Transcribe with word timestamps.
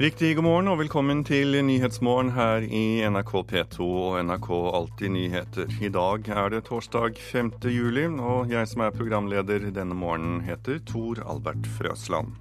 Riktig 0.00 0.30
god 0.38 0.46
morgen 0.46 0.68
og 0.72 0.78
velkommen 0.80 1.18
til 1.28 1.58
Nyhetsmorgen 1.60 2.30
her 2.32 2.64
i 2.64 3.02
NRK 3.04 3.34
P2 3.50 3.84
og 3.84 4.14
NRK 4.24 4.46
Alltid 4.48 5.10
nyheter. 5.12 5.72
I 5.76 5.90
dag 5.92 6.28
er 6.32 6.46
det 6.54 6.62
torsdag 6.70 7.18
5. 7.20 7.50
juli, 7.68 8.06
og 8.08 8.48
jeg 8.48 8.70
som 8.70 8.80
er 8.80 8.94
programleder 8.96 9.66
denne 9.68 9.92
morgenen 9.92 10.38
heter 10.46 10.78
Tor 10.88 11.20
Albert 11.20 11.68
Frøsland. 11.76 12.32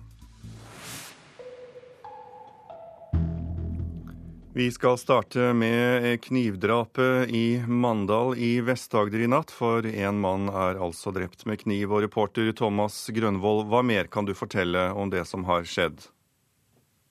Vi 4.55 4.67
skal 4.71 4.95
starte 5.01 5.49
med 5.51 6.07
knivdrapet 6.29 7.33
i 7.35 7.59
Mandal 7.67 8.37
i 8.39 8.53
Vest-Agder 8.63 9.25
i 9.25 9.27
natt, 9.35 9.51
for 9.51 9.83
en 9.83 10.21
mann 10.23 10.47
er 10.47 10.79
altså 10.79 11.11
drept 11.11 11.43
med 11.43 11.59
kniv. 11.65 11.91
Og 11.91 12.07
reporter 12.07 12.53
Thomas 12.55 13.01
Grønvoll, 13.11 13.65
hva 13.67 13.83
mer 13.83 14.07
kan 14.07 14.23
du 14.23 14.31
fortelle 14.31 14.93
om 14.95 15.11
det 15.11 15.25
som 15.27 15.43
har 15.51 15.67
skjedd? 15.67 16.07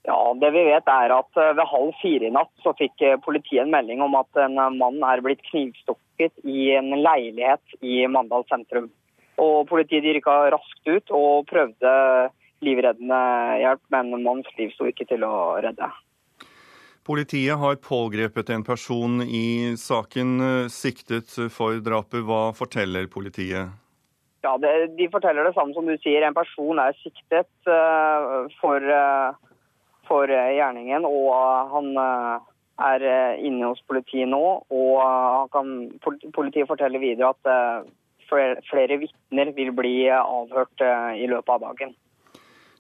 Ja, 0.09 0.35
Det 0.41 0.51
vi 0.55 0.65
vet 0.71 0.89
er 0.89 1.13
at 1.13 1.37
eh, 1.37 1.55
ved 1.59 1.69
halv 1.69 1.93
fire 2.01 2.29
i 2.31 2.33
natt 2.33 2.53
så 2.65 2.73
fikk 2.79 3.03
eh, 3.05 3.19
politiet 3.21 3.67
en 3.67 3.73
melding 3.75 4.01
om 4.01 4.15
at 4.17 4.41
en 4.41 4.57
eh, 4.57 4.77
mann 4.81 5.03
er 5.05 5.21
blitt 5.25 5.43
knivstukket 5.51 6.33
i 6.49 6.71
en 6.79 6.95
leilighet 6.97 7.77
i 7.85 8.01
Mandal 8.09 8.47
sentrum. 8.49 8.89
Og 9.39 9.69
Politiet 9.69 10.07
rykka 10.17 10.37
raskt 10.55 10.89
ut 10.89 11.13
og 11.15 11.45
prøvde 11.51 11.91
livreddende 12.65 13.19
hjelp, 13.61 13.83
men 13.93 14.15
mannens 14.17 14.49
liv 14.59 14.73
sto 14.75 14.89
ikke 14.89 15.07
til 15.13 15.27
å 15.29 15.35
redde. 15.63 15.91
Politiet 17.07 17.61
har 17.61 17.77
pågrepet 17.85 18.51
en 18.51 18.65
person 18.65 19.21
i 19.23 19.77
saken 19.79 20.69
siktet 20.73 21.37
for 21.55 21.79
drapet. 21.85 22.25
Hva 22.27 22.49
forteller 22.57 23.07
politiet? 23.13 23.71
Ja, 24.43 24.57
det, 24.59 24.73
De 24.99 25.07
forteller 25.13 25.47
det 25.47 25.55
samme 25.55 25.77
som 25.77 25.87
du 25.87 25.95
sier. 26.03 26.27
En 26.27 26.37
person 26.37 26.83
er 26.83 26.97
siktet 26.99 27.71
uh, 27.71 28.51
for 28.59 28.83
uh, 28.83 29.37
for 30.09 30.31
eh, 30.33 30.55
gjerningen. 30.59 31.07
Og 31.09 31.29
eh, 31.35 31.71
han 31.75 31.93
eh, 32.03 32.49
er 32.89 33.07
inne 33.45 33.73
hos 33.73 33.85
politiet 33.91 34.31
nå. 34.31 34.43
Og 34.71 35.55
kan, 35.55 35.73
politiet 36.35 36.69
forteller 36.71 37.03
videre 37.03 37.33
at 37.35 37.89
flere, 38.31 38.61
flere 38.71 39.01
vitner 39.03 39.51
vil 39.57 39.73
bli 39.75 39.97
avhørt 40.15 40.85
i 41.19 41.27
løpet 41.27 41.57
av 41.57 41.65
dagen. 41.65 41.97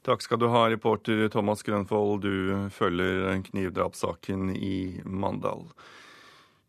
Takk 0.07 0.23
skal 0.23 0.39
du 0.39 0.47
ha, 0.53 0.69
reporter 0.71 1.27
Thomas 1.35 1.67
Grønfold. 1.67 2.23
Du 2.23 2.71
følger 2.71 3.43
knivdrapssaken 3.51 4.55
i 4.55 5.01
Mandal. 5.03 5.67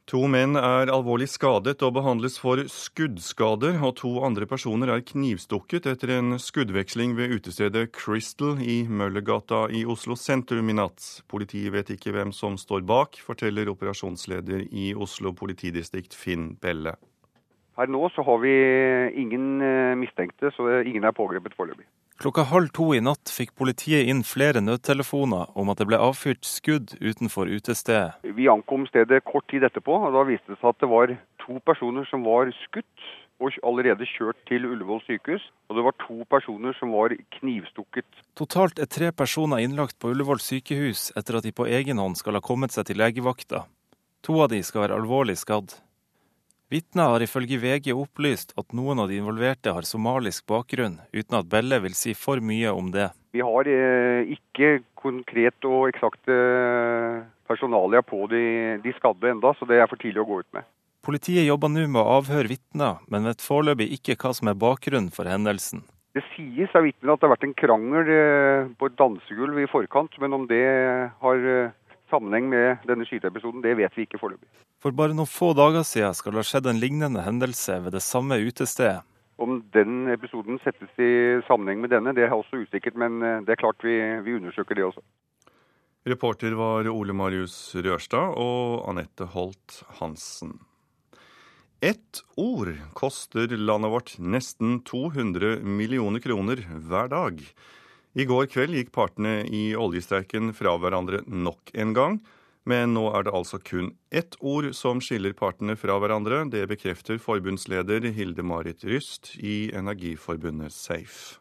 To 0.09 0.23
menn 0.25 0.57
er 0.57 0.89
alvorlig 0.89 1.27
skadet 1.29 1.83
og 1.85 1.91
behandles 1.93 2.39
for 2.41 2.57
skuddskader, 2.73 3.75
og 3.85 3.91
to 3.99 4.09
andre 4.25 4.47
personer 4.49 4.89
er 4.89 5.03
knivstukket 5.05 5.85
etter 5.91 6.15
en 6.15 6.39
skuddveksling 6.41 7.13
ved 7.13 7.35
utestedet 7.35 7.91
Crystal 7.93 8.57
i 8.57 8.79
Møllergata 8.89 9.67
i 9.69 9.83
Oslo 9.85 10.17
sentrum 10.17 10.71
i 10.73 10.77
natt. 10.79 11.21
Politiet 11.29 11.75
vet 11.75 11.93
ikke 11.93 12.15
hvem 12.15 12.33
som 12.33 12.57
står 12.57 12.81
bak, 12.89 13.21
forteller 13.21 13.69
operasjonsleder 13.69 14.65
i 14.73 14.89
Oslo 14.97 15.35
politidistrikt 15.37 16.17
Finn 16.17 16.55
Belle. 16.57 16.95
Her 17.77 17.93
nå 17.93 18.09
så 18.15 18.25
har 18.25 18.41
vi 18.41 18.55
ingen 19.13 19.61
eh, 19.61 19.93
mistenkte, 19.93 20.49
så 20.57 20.71
ingen 20.81 21.05
er 21.05 21.13
pågrepet 21.13 21.53
foreløpig. 21.53 21.85
Klokka 22.19 22.43
halv 22.43 22.67
to 22.75 22.89
i 22.91 22.99
natt 22.99 23.31
fikk 23.31 23.53
politiet 23.55 24.09
inn 24.11 24.25
flere 24.27 24.59
nødtelefoner 24.59 25.53
om 25.55 25.69
at 25.71 25.79
det 25.79 25.85
ble 25.87 26.01
avfyrt 26.03 26.43
skudd 26.43 26.91
utenfor 26.99 27.47
utestedet. 27.47 28.17
Vi 28.35 28.49
ankom 28.51 28.83
stedet 28.89 29.21
kort 29.23 29.47
tid 29.47 29.63
etterpå, 29.63 29.95
og 30.03 30.17
da 30.17 30.25
viste 30.27 30.51
det 30.51 30.59
seg 30.59 30.73
at 30.73 30.81
det 30.83 30.89
var 30.91 31.13
to 31.45 31.61
personer 31.63 32.09
som 32.11 32.27
var 32.27 32.51
skutt 32.65 33.07
og 33.39 33.55
allerede 33.63 34.03
kjørt 34.03 34.35
til 34.51 34.67
Ullevål 34.67 34.99
sykehus. 35.07 35.47
Og 35.71 35.79
det 35.79 35.87
var 35.87 35.95
to 36.03 36.19
personer 36.27 36.75
som 36.75 36.91
var 36.91 37.15
knivstukket. 37.39 38.07
Totalt 38.35 38.83
er 38.83 38.91
tre 38.91 39.13
personer 39.15 39.63
innlagt 39.63 39.95
på 39.95 40.11
Ullevål 40.11 40.43
sykehus 40.43 41.13
etter 41.15 41.39
at 41.39 41.47
de 41.47 41.55
på 41.55 41.71
egen 41.71 42.03
hånd 42.03 42.19
skal 42.19 42.35
ha 42.35 42.43
kommet 42.43 42.75
seg 42.75 42.91
til 42.91 42.99
legevakta. 42.99 43.63
To 44.27 44.41
av 44.43 44.51
de 44.51 44.59
skal 44.59 44.89
være 44.89 44.99
alvorlig 44.99 45.39
skadd. 45.39 45.71
Vitner 46.69 47.07
har 47.09 47.23
ifølge 47.25 47.57
VG 47.57 47.87
opplyst 47.97 48.51
at 48.61 48.75
noen 48.77 48.99
av 49.01 49.07
de 49.09 49.15
involverte 49.17 49.71
har 49.73 49.87
somalisk 49.89 50.43
bakgrunn, 50.51 50.99
uten 51.09 51.37
at 51.39 51.47
Belle 51.49 51.79
vil 51.81 51.95
si 51.97 52.13
for 52.13 52.37
mye 52.45 52.69
om 52.69 52.91
det. 52.93 53.07
Vi 53.33 53.41
har 53.41 53.65
eh, 53.65 54.29
ikke 54.35 54.83
konkret 54.93 55.65
og 55.65 55.87
eksakte 55.89 56.29
eh, 56.29 57.23
personalia 57.49 58.03
på 58.05 58.21
de, 58.29 58.43
de 58.85 58.93
skadde 58.99 59.31
enda, 59.31 59.55
så 59.57 59.65
det 59.65 59.79
er 59.81 59.89
for 59.89 59.97
tidlig 59.97 60.21
å 60.21 60.27
gå 60.29 60.37
ut 60.43 60.59
med. 60.59 60.69
Politiet 61.09 61.47
jobber 61.47 61.73
nå 61.73 61.87
med 61.89 62.03
å 62.03 62.19
avhøre 62.19 62.53
vitner, 62.53 63.01
men 63.09 63.25
vet 63.25 63.41
foreløpig 63.41 63.89
ikke 63.97 64.19
hva 64.21 64.35
som 64.37 64.53
er 64.53 64.61
bakgrunnen 64.61 65.09
for 65.15 65.25
hendelsen. 65.25 65.81
Det 66.13 66.21
sies 66.35 66.69
av 66.77 66.85
vitnene 66.85 67.15
at 67.15 67.23
det 67.23 67.31
har 67.31 67.33
vært 67.33 67.49
en 67.49 67.59
krangel 67.65 68.13
eh, 68.13 68.69
på 68.77 68.91
et 68.91 69.01
dansegulv 69.01 69.57
i 69.57 69.69
forkant, 69.73 70.21
men 70.21 70.37
om 70.37 70.45
det 70.45 70.67
har 71.25 71.45
sammenheng 72.11 72.49
med 72.51 72.83
denne 72.89 73.05
skyteepisoden, 73.07 73.63
det 73.63 73.77
vet 73.79 73.95
vi 73.97 74.05
ikke 74.07 74.19
foreløpig. 74.21 74.49
For 74.83 74.95
bare 74.95 75.15
noen 75.15 75.29
få 75.29 75.53
dager 75.57 75.85
siden 75.87 76.17
skal 76.17 76.35
det 76.35 76.43
ha 76.43 76.49
skjedd 76.49 76.69
en 76.71 76.81
lignende 76.81 77.23
hendelse 77.25 77.79
ved 77.85 77.95
det 77.97 78.03
samme 78.05 78.39
utestedet. 78.41 79.01
Om 79.39 79.61
den 79.71 80.09
episoden 80.11 80.59
settes 80.65 80.91
i 80.99 81.39
sammenheng 81.47 81.79
med 81.79 81.93
denne, 81.93 82.11
det 82.15 82.25
er 82.25 82.35
også 82.35 82.59
usikkert, 82.65 82.97
men 82.99 83.21
eh, 83.23 83.39
det 83.47 83.55
er 83.55 83.61
klart 83.61 83.85
vi, 83.87 83.95
vi 84.25 84.35
undersøker 84.35 84.75
det 84.75 84.89
også. 84.89 85.03
Reporter 86.09 86.55
var 86.59 86.87
Ole 86.91 87.15
Marius 87.15 87.55
Rørstad 87.75 88.35
og 88.39 88.89
Anette 88.91 89.29
Holt 89.31 89.81
Hansen. 89.99 90.57
Ett 91.79 92.19
ord 92.35 92.73
koster 92.91 93.51
landet 93.55 93.91
vårt 93.93 94.13
nesten 94.19 94.81
200 94.83 95.61
millioner 95.63 96.19
kroner 96.19 96.59
hver 96.67 97.07
dag. 97.11 97.39
I 98.17 98.25
går 98.25 98.47
kveld 98.49 98.73
gikk 98.73 98.91
partene 98.95 99.43
i 99.45 99.75
oljestreiken 99.77 100.53
fra 100.57 100.73
hverandre 100.81 101.21
nok 101.27 101.73
en 101.77 101.93
gang. 101.93 102.19
Men 102.69 102.93
nå 102.93 103.05
er 103.15 103.25
det 103.25 103.33
altså 103.33 103.59
kun 103.61 103.93
ett 104.13 104.35
ord 104.45 104.71
som 104.77 104.99
skiller 105.01 105.33
partene 105.37 105.77
fra 105.79 105.95
hverandre. 106.01 106.43
Det 106.51 106.65
bekrefter 106.69 107.21
forbundsleder 107.21 108.09
Hilde 108.13 108.45
Marit 108.45 108.83
Ryst 108.85 109.35
i 109.37 109.71
Energiforbundet 109.77 110.75
Safe. 110.75 111.39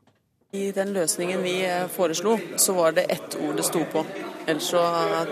I 0.53 0.71
den 0.73 0.95
løsningen 0.95 1.43
vi 1.45 1.67
eh, 1.67 1.87
foreslo, 1.93 2.39
så 2.57 2.73
var 2.73 2.93
det 2.93 3.03
ett 3.13 3.37
ord 3.37 3.57
det 3.57 3.67
sto 3.69 3.83
på. 3.93 4.05
Ellers 4.47 4.71
så 4.73 4.81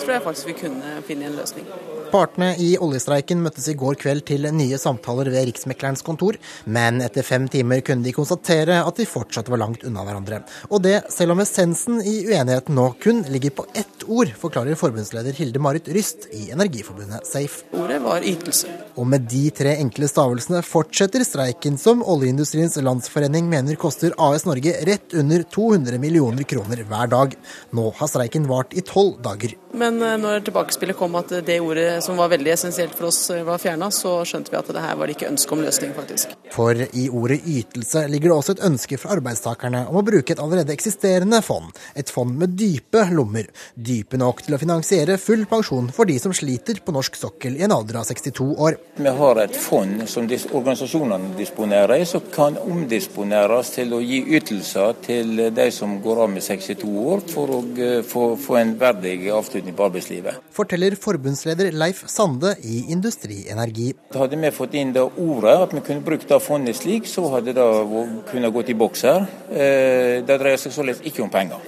tror 0.01 0.13
jeg 0.13 0.25
faktisk 0.29 0.49
vi 0.51 0.61
kunne 0.61 0.97
finne 1.09 1.31
en 1.31 1.39
løsning. 1.41 1.65
Partene 2.13 2.53
i 2.63 2.75
oljestreiken 2.79 3.41
møttes 3.43 3.67
i 3.71 3.75
går 3.79 3.97
kveld 3.99 4.27
til 4.29 4.47
nye 4.55 4.79
samtaler 4.79 5.31
ved 5.33 5.49
Riksmeklerens 5.49 6.05
kontor, 6.07 6.37
men 6.65 7.01
etter 7.03 7.25
fem 7.27 7.49
timer 7.51 7.81
kunne 7.85 8.05
de 8.05 8.13
konstatere 8.15 8.77
at 8.79 9.01
de 9.01 9.09
fortsatt 9.09 9.49
var 9.51 9.61
langt 9.63 9.83
unna 9.89 10.05
hverandre. 10.07 10.43
Og 10.71 10.85
det 10.85 11.01
selv 11.13 11.35
om 11.35 11.43
essensen 11.43 11.99
i 12.05 12.19
uenigheten 12.29 12.77
nå 12.79 12.87
kun 13.03 13.25
ligger 13.33 13.57
på 13.57 13.67
ett 13.75 14.05
ord, 14.07 14.31
forklarer 14.39 14.79
forbundsleder 14.79 15.35
Hilde 15.37 15.63
Marit 15.65 15.89
Ryst 15.97 16.29
i 16.37 16.51
Energiforbundet 16.55 17.27
Safe. 17.27 17.65
Ordet 17.75 17.99
var 18.05 18.23
ytelse. 18.23 18.71
Og 18.97 19.09
med 19.11 19.27
de 19.33 19.43
tre 19.57 19.75
enkle 19.81 20.09
stavelsene 20.09 20.63
fortsetter 20.65 21.25
streiken 21.27 21.81
som 21.81 22.05
Oljeindustriens 22.07 22.79
Landsforening 22.85 23.51
mener 23.51 23.81
koster 23.81 24.15
AS 24.23 24.47
Norge 24.47 24.77
rett 24.87 25.06
under 25.15 25.43
200 25.43 25.99
millioner 25.99 26.43
kroner 26.43 26.83
hver 26.89 27.07
dag. 27.13 27.37
Nå 27.71 27.91
har 27.99 28.11
streiken 28.11 28.49
vart 28.49 28.75
i 28.75 28.83
tolv 28.87 29.21
dager. 29.23 29.55
Men 29.77 30.01
eh, 30.03 30.17
når 30.21 30.45
tilbakespillet 30.47 30.97
kom 30.97 31.17
at 31.19 31.33
det 31.47 31.59
ordet 31.61 32.01
som 32.05 32.17
var 32.17 32.31
veldig 32.33 32.53
essensielt 32.55 32.95
for 32.97 33.11
oss 33.11 33.19
eh, 33.35 33.45
var 33.47 33.61
fjerna, 33.63 33.91
så 33.93 34.19
skjønte 34.29 34.53
vi 34.53 34.59
at 34.61 34.71
det 34.73 34.83
her 34.83 34.97
var 34.97 35.09
det 35.09 35.17
ikke 35.19 35.31
ønske 35.31 35.57
om 35.57 35.63
løsning, 35.65 35.93
faktisk. 35.97 36.33
For 36.55 36.81
i 36.87 37.07
ordet 37.13 37.43
ytelse 37.45 38.07
ligger 38.11 38.33
det 38.33 38.39
også 38.39 38.57
et 38.57 38.65
ønske 38.71 38.99
fra 39.01 39.13
arbeidstakerne 39.19 39.85
om 39.91 40.01
å 40.01 40.05
bruke 40.07 40.33
et 40.33 40.43
allerede 40.43 40.73
eksisterende 40.75 41.43
fond. 41.45 41.71
Et 41.95 42.11
fond 42.13 42.33
med 42.41 42.57
dype 42.57 43.05
lommer. 43.13 43.51
Dype 43.75 44.21
nok 44.21 44.43
til 44.47 44.57
å 44.57 44.61
finansiere 44.63 45.19
full 45.21 45.45
pensjon 45.51 45.93
for 45.95 46.09
de 46.09 46.19
som 46.23 46.35
sliter 46.37 46.81
på 46.85 46.95
norsk 46.97 47.21
sokkel 47.21 47.59
i 47.61 47.67
en 47.67 47.77
alder 47.77 48.01
av 48.01 48.09
62 48.09 48.49
år. 48.57 48.81
Vi 48.97 49.15
har 49.21 49.43
et 49.43 49.61
fond 49.61 50.07
som 50.09 50.27
organisasjonene 50.27 51.37
disponerer 51.39 52.05
som 52.09 52.25
kan 52.33 52.57
omdisponeres 52.61 53.75
til 53.77 53.93
å 53.97 54.01
gi 54.05 54.23
ytelser 54.39 54.96
til 55.05 55.37
de 55.55 55.69
som 55.75 55.99
går 56.03 56.23
av 56.25 56.33
med 56.33 56.45
62 56.45 56.93
år, 57.03 57.27
for 57.33 57.59
å 57.59 57.61
eh, 57.77 58.01
få, 58.07 58.29
få 58.41 58.61
en 58.61 58.77
verdig 58.81 59.19
avslutning 59.35 59.57
avslutning 59.57 59.77
på 59.77 59.87
arbeidslivet. 59.87 60.41
Forteller 60.53 60.97
forbundsleder 60.97 61.73
Leif 61.73 62.05
Sande 62.09 62.55
i 62.63 62.85
Industrienergi. 62.93 63.95
Hadde 64.15 64.37
vi 64.37 64.51
fått 64.51 64.75
inn 64.75 64.93
det 64.93 65.03
ordet, 65.03 65.57
at 65.67 65.75
vi 65.75 65.81
kunne 65.81 66.05
brukt 66.05 66.29
det 66.29 66.41
fondet 66.43 66.77
slik, 66.77 67.07
så 67.07 67.29
hadde 67.35 67.55
det 67.57 67.67
kunnet 68.31 68.53
gått 68.53 68.71
i 68.71 68.75
boks 68.77 69.03
her. 69.07 69.27
Eh, 69.51 70.25
det 70.27 70.39
dreier 70.41 70.61
seg 70.61 70.73
således 70.73 71.03
ikke 71.05 71.25
om 71.25 71.31
penger. 71.31 71.59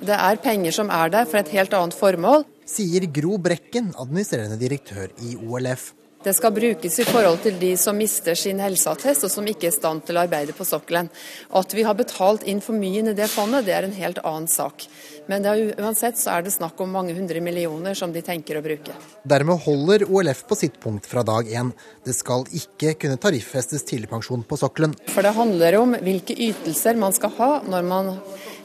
Det 0.00 0.16
er 0.16 0.36
penger 0.42 0.72
som 0.72 0.90
er 0.92 1.10
der 1.10 1.24
for 1.26 1.40
et 1.40 1.52
helt 1.56 1.72
annet 1.74 1.96
formål. 1.96 2.44
Sier 2.66 3.06
Gro 3.12 3.38
Brekken, 3.38 3.94
administrerende 3.96 4.58
direktør 4.60 5.08
i 5.22 5.36
OLF. 5.36 5.92
Det 6.26 6.32
skal 6.34 6.50
brukes 6.50 6.96
i 6.98 7.04
forhold 7.06 7.36
til 7.44 7.54
de 7.60 7.68
som 7.78 7.94
mister 7.94 8.34
sin 8.34 8.58
helseattest 8.58 9.28
og 9.28 9.30
som 9.30 9.46
ikke 9.46 9.68
er 9.68 9.70
i 9.70 9.76
stand 9.76 10.02
til 10.08 10.16
å 10.18 10.24
arbeide 10.24 10.56
på 10.58 10.64
sokkelen. 10.66 11.06
At 11.54 11.70
vi 11.70 11.84
har 11.86 11.94
betalt 11.94 12.42
inn 12.50 12.58
for 12.64 12.74
mye 12.74 12.98
inn 12.98 13.12
i 13.12 13.14
det 13.14 13.28
fondet, 13.30 13.62
det 13.68 13.76
er 13.76 13.86
en 13.86 13.94
helt 13.94 14.18
annen 14.26 14.48
sak. 14.50 14.88
Men 15.30 15.46
er, 15.46 15.62
uansett 15.78 16.18
så 16.18 16.32
er 16.34 16.42
det 16.42 16.56
snakk 16.56 16.82
om 16.82 16.90
mange 16.98 17.14
hundre 17.14 17.38
millioner 17.38 17.94
som 17.94 18.10
de 18.10 18.24
tenker 18.26 18.58
å 18.58 18.64
bruke. 18.66 18.96
Dermed 19.22 19.62
holder 19.68 20.08
OLF 20.10 20.42
på 20.50 20.58
sitt 20.58 20.80
punkt 20.82 21.06
fra 21.06 21.22
dag 21.22 21.46
én. 21.46 21.70
Det 22.02 22.16
skal 22.18 22.42
ikke 22.50 22.96
kunne 23.04 23.22
tariffestes 23.22 23.86
tidligpensjon 23.86 24.42
på 24.50 24.58
sokkelen. 24.58 24.98
For 25.14 25.22
det 25.22 25.36
handler 25.38 25.78
om 25.78 25.94
hvilke 25.94 26.34
ytelser 26.34 26.98
man 26.98 27.14
skal 27.14 27.36
ha 27.38 27.52
når 27.70 27.86
man 27.86 28.16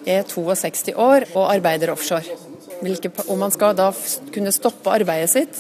er 0.10 0.26
62 0.26 0.98
år 0.98 1.30
og 1.36 1.46
arbeider 1.46 1.94
offshore. 1.94 2.26
hvilke, 2.82 3.12
om 3.30 3.38
man 3.38 3.52
skal 3.54 3.76
da 3.78 3.92
kunne 4.34 4.50
stoppe 4.50 4.90
arbeidet 4.90 5.30
sitt 5.30 5.60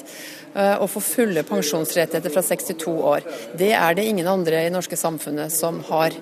eh, 0.55 0.75
og 0.77 0.89
få 0.93 1.03
fulle 1.05 1.45
pensjonsrettigheter 1.47 2.33
fra 2.33 2.43
62 2.45 2.93
år. 3.13 3.25
Det 3.57 3.71
er 3.77 3.97
det 3.97 4.07
ingen 4.09 4.27
andre 4.27 4.65
i 4.67 4.73
norske 4.73 4.99
samfunnet 4.99 5.53
som 5.53 5.81
har. 5.89 6.15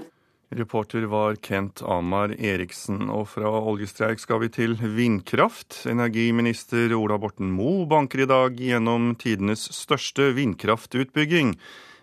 Reporter 0.50 1.04
var 1.06 1.36
Kent 1.36 1.84
Amar 1.86 2.32
Eriksen. 2.34 3.04
Og 3.14 3.28
fra 3.36 3.52
oljestreik 3.70 4.22
skal 4.22 4.42
vi 4.42 4.50
til 4.54 4.74
vindkraft. 4.82 5.84
Energiminister 5.90 6.96
Ola 6.98 7.20
Borten 7.22 7.52
Moe 7.54 7.86
banker 7.90 8.24
i 8.24 8.30
dag 8.30 8.58
gjennom 8.58 9.12
tidenes 9.22 9.68
største 9.78 10.32
vindkraftutbygging. 10.38 11.54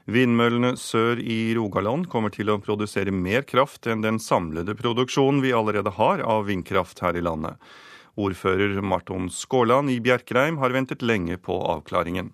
Vindmøllene 0.07 0.77
sør 0.79 1.19
i 1.19 1.51
Rogaland 1.59 2.07
kommer 2.07 2.31
til 2.31 2.53
å 2.53 2.61
produsere 2.63 3.11
mer 3.11 3.43
kraft 3.43 3.89
enn 3.91 4.05
den 4.05 4.23
samlede 4.23 4.77
produksjonen 4.79 5.43
vi 5.43 5.51
allerede 5.51 5.91
har 5.99 6.23
av 6.23 6.47
vindkraft 6.47 7.03
her 7.03 7.19
i 7.19 7.25
landet. 7.27 7.59
Ordfører 8.17 8.81
Marton 8.81 9.29
Skåland 9.31 9.93
i 9.93 10.01
Bjerkreim 10.01 10.57
har 10.59 10.73
ventet 10.73 11.03
lenge 11.05 11.37
på 11.37 11.57
avklaringen. 11.69 12.33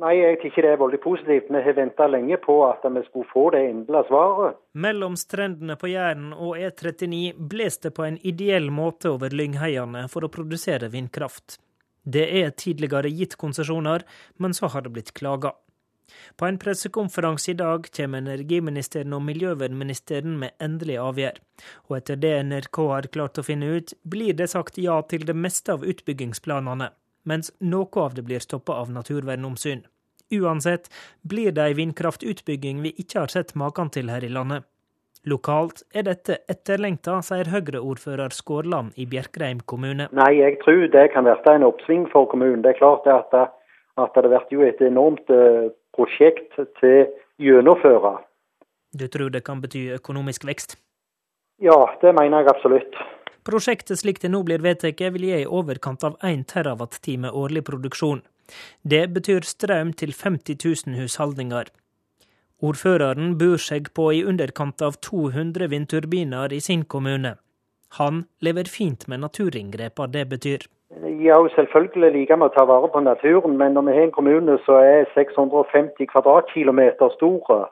Nei, 0.00 0.12
jeg 0.18 0.36
tykker 0.42 0.64
det 0.64 0.70
er 0.74 0.80
veldig 0.80 0.98
positivt. 1.00 1.46
Vi 1.48 1.60
har 1.64 1.76
venta 1.76 2.04
lenge 2.08 2.36
på 2.40 2.58
at 2.66 2.82
vi 2.84 3.02
skulle 3.06 3.28
få 3.30 3.46
det 3.54 3.62
endelige 3.70 4.08
svaret. 4.10 4.58
Mellom 4.76 5.16
strendene 5.16 5.76
på 5.80 5.88
Jæren 5.88 6.34
og 6.34 6.58
E39 6.60 7.36
bles 7.52 7.80
det 7.84 7.94
på 7.96 8.04
en 8.04 8.18
ideell 8.20 8.68
måte 8.68 9.14
over 9.14 9.32
lyngheiene 9.32 10.04
for 10.12 10.26
å 10.26 10.32
produsere 10.32 10.92
vindkraft. 10.92 11.56
Det 12.04 12.26
er 12.42 12.52
tidligere 12.52 13.08
gitt 13.08 13.38
konsesjoner, 13.40 14.04
men 14.36 14.52
så 14.54 14.68
har 14.72 14.84
det 14.84 14.92
blitt 14.94 15.14
klaga. 15.16 15.54
På 16.36 16.46
en 16.46 16.58
pressekonferanse 16.58 17.50
i 17.52 17.58
dag 17.58 17.88
kommer 17.96 18.24
energiministeren 18.24 19.16
og 19.16 19.24
miljøvernministeren 19.28 20.38
med 20.42 20.54
endelig 20.62 21.00
avgjør. 21.02 21.40
Og 21.88 21.98
etter 21.98 22.20
det 22.20 22.36
NRK 22.50 22.82
har 22.92 23.10
klart 23.12 23.40
å 23.40 23.46
finne 23.46 23.72
ut, 23.78 23.96
blir 24.04 24.36
det 24.36 24.52
sagt 24.52 24.78
ja 24.78 25.00
til 25.10 25.26
det 25.26 25.36
meste 25.36 25.74
av 25.74 25.84
utbyggingsplanene 25.84 26.92
mens 27.26 27.50
noe 27.58 28.06
av 28.06 28.14
det 28.14 28.22
blir 28.26 28.42
stoppa 28.42 28.78
av 28.80 28.92
naturvernomsyn. 28.94 29.84
Uansett 30.36 30.88
blir 31.22 31.52
det 31.54 31.68
ei 31.68 31.76
vindkraftutbygging 31.78 32.80
vi 32.82 32.94
ikke 33.02 33.24
har 33.24 33.34
sett 33.34 33.54
maken 33.58 33.92
til 33.94 34.10
her 34.10 34.24
i 34.26 34.32
landet. 34.32 34.66
Lokalt 35.26 35.82
er 35.90 36.04
dette 36.06 36.38
etterlengta, 36.50 37.18
sier 37.26 37.48
Høyre-ordfører 37.50 38.34
Skårland 38.34 38.94
i 38.94 39.08
Bjerkreim 39.10 39.62
kommune. 39.66 40.06
Nei, 40.14 40.32
jeg 40.38 40.60
tror 40.62 40.84
det 40.92 41.08
kan 41.14 41.26
bli 41.26 41.54
en 41.54 41.66
oppsving 41.66 42.06
for 42.12 42.30
kommunen. 42.30 42.62
Det 42.62 42.74
er 42.74 42.78
klart 42.78 43.08
at, 43.10 43.34
at 43.98 44.20
det 44.20 44.30
blir 44.30 44.54
jo 44.54 44.62
et 44.66 44.82
enormt 44.86 45.34
eh, 45.34 45.72
prosjekt 45.96 46.56
til 46.80 47.06
gjennomføre. 47.42 48.18
Du 48.96 49.06
tror 49.12 49.32
det 49.32 49.44
kan 49.44 49.60
bety 49.60 49.88
økonomisk 49.96 50.46
vekst? 50.48 50.76
Ja, 51.60 51.76
det 52.00 52.12
mener 52.16 52.44
jeg 52.44 52.52
absolutt. 52.52 52.98
Prosjektet 53.46 54.00
slik 54.00 54.20
det 54.22 54.32
nå 54.32 54.42
blir 54.44 54.62
vedtatt, 54.62 55.00
vil 55.14 55.28
gi 55.28 55.42
i 55.42 55.46
overkant 55.46 56.04
av 56.04 56.16
1 56.24 56.46
terawatt-time 56.52 57.30
årlig 57.30 57.62
produksjon. 57.68 58.22
Det 58.82 59.06
betyr 59.14 59.46
strøm 59.46 59.92
til 59.92 60.12
50 60.12 60.58
000 60.64 60.98
husholdninger. 61.00 61.70
Ordføreren 62.64 63.36
bor 63.38 63.60
seg 63.60 63.92
på 63.94 64.10
i 64.16 64.22
underkant 64.24 64.82
av 64.82 64.96
200 65.04 65.68
vindturbiner 65.72 66.52
i 66.52 66.60
sin 66.60 66.84
kommune. 66.84 67.36
Han 68.00 68.24
lever 68.40 68.68
fint 68.70 69.06
med 69.08 69.22
naturinngrepene 69.22 70.12
det 70.12 70.24
betyr. 70.32 70.66
Ja, 70.94 71.36
selvfølgelig 71.56 72.12
liker 72.14 72.38
vi 72.38 72.46
å 72.46 72.52
ta 72.54 72.62
vare 72.68 72.88
på 72.92 73.00
naturen, 73.02 73.56
men 73.58 73.74
når 73.74 73.88
vi 73.88 73.94
har 73.96 74.04
en 74.06 74.14
kommune 74.14 74.54
som 74.64 74.78
er 74.78 75.08
650 75.16 76.06
kvadratkilometer 76.12 77.10
store, 77.16 77.66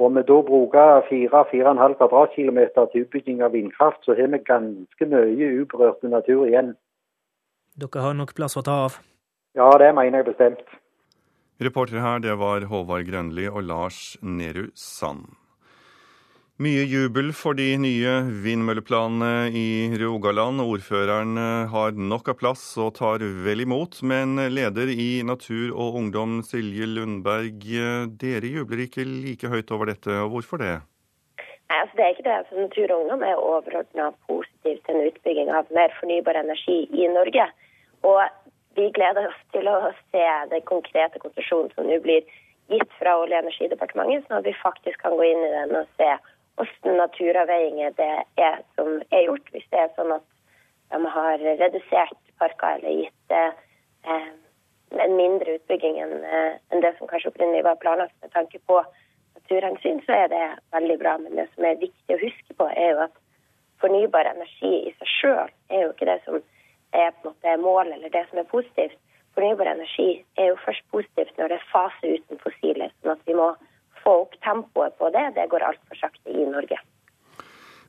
og 0.00 0.14
vi 0.16 0.22
da 0.30 0.38
bruker 0.48 1.04
4-4,5 1.10 1.98
kvadratkilometer 2.00 2.88
til 2.92 3.04
utbygging 3.04 3.44
av 3.44 3.52
vindkraft, 3.52 4.00
så 4.02 4.16
har 4.16 4.32
vi 4.32 4.40
ganske 4.48 5.10
mye 5.12 5.50
uberørt 5.60 6.02
natur 6.08 6.48
igjen. 6.48 6.72
Dere 7.76 8.06
har 8.06 8.16
nok 8.16 8.34
plass 8.34 8.56
å 8.56 8.64
ta 8.64 8.80
av? 8.88 8.98
Ja, 9.54 9.68
det 9.78 9.92
mener 9.94 10.22
jeg 10.22 10.30
bestemt. 10.32 10.64
Reportere 11.62 12.00
her, 12.02 12.18
det 12.18 12.34
var 12.40 12.64
Håvard 12.66 13.06
Grønli 13.06 13.46
og 13.46 13.62
Lars 13.68 14.16
Nehru 14.22 14.70
Sand. 14.74 15.28
Mye 16.62 16.84
jubel 16.86 17.32
for 17.34 17.58
de 17.58 17.64
nye 17.82 18.10
vindmølleplanene 18.44 19.48
i 19.58 19.90
Rogaland. 19.98 20.62
Ordføreren 20.62 21.32
eh, 21.34 21.70
har 21.72 21.96
nok 21.98 22.28
av 22.30 22.36
plass 22.38 22.60
og 22.78 22.92
tar 22.94 23.24
vel 23.42 23.64
imot. 23.64 23.96
Men 24.06 24.38
leder 24.54 24.92
i 24.94 25.24
Natur 25.26 25.72
og 25.72 25.96
Ungdom, 25.98 26.36
Silje 26.46 26.86
Lundberg, 26.86 27.58
eh, 27.74 28.04
dere 28.22 28.52
jubler 28.52 28.84
ikke 28.84 29.02
like 29.02 29.50
høyt 29.50 29.72
over 29.74 29.90
dette. 29.90 30.14
og 30.14 30.30
Hvorfor 30.36 30.62
det? 30.62 30.76
Nei, 31.42 31.80
altså 31.80 31.98
det 31.98 32.04
er 32.04 32.14
ikke 32.14 32.26
det. 32.28 32.36
Altså, 32.36 32.60
Natur 32.60 32.86
og 32.86 33.02
Ungdom 33.02 33.26
er 33.26 33.42
overordna 33.42 34.06
positiv 34.28 34.78
til 34.86 34.94
en 34.94 35.08
utbygging 35.08 35.50
av 35.50 35.74
mer 35.74 35.90
fornybar 35.98 36.38
energi 36.38 36.84
i 36.86 37.08
Norge. 37.16 37.48
Og 38.06 38.22
vi 38.78 38.92
gleder 38.94 39.26
oss 39.32 39.42
til 39.50 39.66
å 39.66 39.90
se 40.14 40.22
den 40.54 40.62
konkrete 40.70 41.18
konsesjonen 41.18 41.74
som 41.74 41.90
nå 41.90 41.98
blir 42.06 42.22
gitt 42.70 42.94
fra 43.00 43.18
Olje- 43.18 43.42
og 43.42 43.48
energidepartementet, 43.48 44.30
sånn 44.30 44.38
at 44.38 44.46
vi 44.46 44.54
faktisk 44.62 45.02
kan 45.02 45.18
gå 45.18 45.26
inn 45.32 45.42
i 45.48 45.50
den 45.58 45.74
og 45.82 45.90
se 45.98 46.12
hvordan 46.56 46.98
naturavveiinger 47.00 47.94
det 47.98 48.12
er 48.40 48.60
som 48.76 49.00
er 49.10 49.26
gjort. 49.26 49.50
Hvis 49.52 49.66
det 49.72 49.80
er 49.80 49.92
sånn 49.96 50.14
at 50.16 50.26
de 50.94 51.14
har 51.16 51.44
redusert 51.62 52.20
parker 52.38 52.78
eller 52.78 53.04
gitt 53.04 53.34
eh, 53.34 54.28
en 54.94 55.16
mindre 55.16 55.56
utbygging 55.58 55.98
enn 56.02 56.14
eh, 56.22 56.80
det 56.82 56.94
som 56.98 57.10
kanskje 57.10 57.32
opprinnelig 57.32 57.64
var 57.66 57.80
planlagt 57.82 58.14
med 58.22 58.32
tanke 58.34 58.60
på 58.68 58.80
naturhensyn, 59.38 60.00
så 60.06 60.24
er 60.24 60.28
det 60.32 60.44
veldig 60.74 60.98
bra. 61.02 61.16
Men 61.18 61.38
det 61.40 61.48
som 61.54 61.66
er 61.66 61.80
viktig 61.82 62.16
å 62.16 62.22
huske 62.22 62.58
på, 62.58 62.68
er 62.70 62.94
jo 62.94 63.04
at 63.08 63.22
fornybar 63.82 64.30
energi 64.30 64.74
i 64.88 64.92
seg 64.98 65.10
sjøl 65.18 65.54
er 65.70 65.86
jo 65.86 65.92
ikke 65.92 66.08
det 66.08 66.20
som 66.26 66.40
er 66.94 67.10
på 67.18 67.28
en 67.28 67.32
måte 67.32 67.56
målet 67.62 67.98
eller 67.98 68.14
det 68.14 68.24
som 68.30 68.40
er 68.40 68.50
positivt. 68.50 68.98
Fornybar 69.34 69.72
energi 69.72 70.08
er 70.38 70.52
jo 70.52 70.60
først 70.62 70.84
positivt 70.94 71.38
når 71.38 71.50
det 71.50 71.58
er 71.58 71.70
fase 71.72 72.12
uten 72.18 72.42
fossile. 72.42 72.90
sånn 73.02 73.16
at 73.16 73.24
vi 73.26 73.34
må 73.38 73.50
få 74.04 74.18
opp 74.24 74.36
tempoet 74.44 74.98
på 75.00 75.10
det. 75.14 75.30
Det 75.38 75.48
går 75.52 75.66
altfor 75.70 76.00
sakte 76.00 76.30
i 76.30 76.44
Norge. 76.48 76.78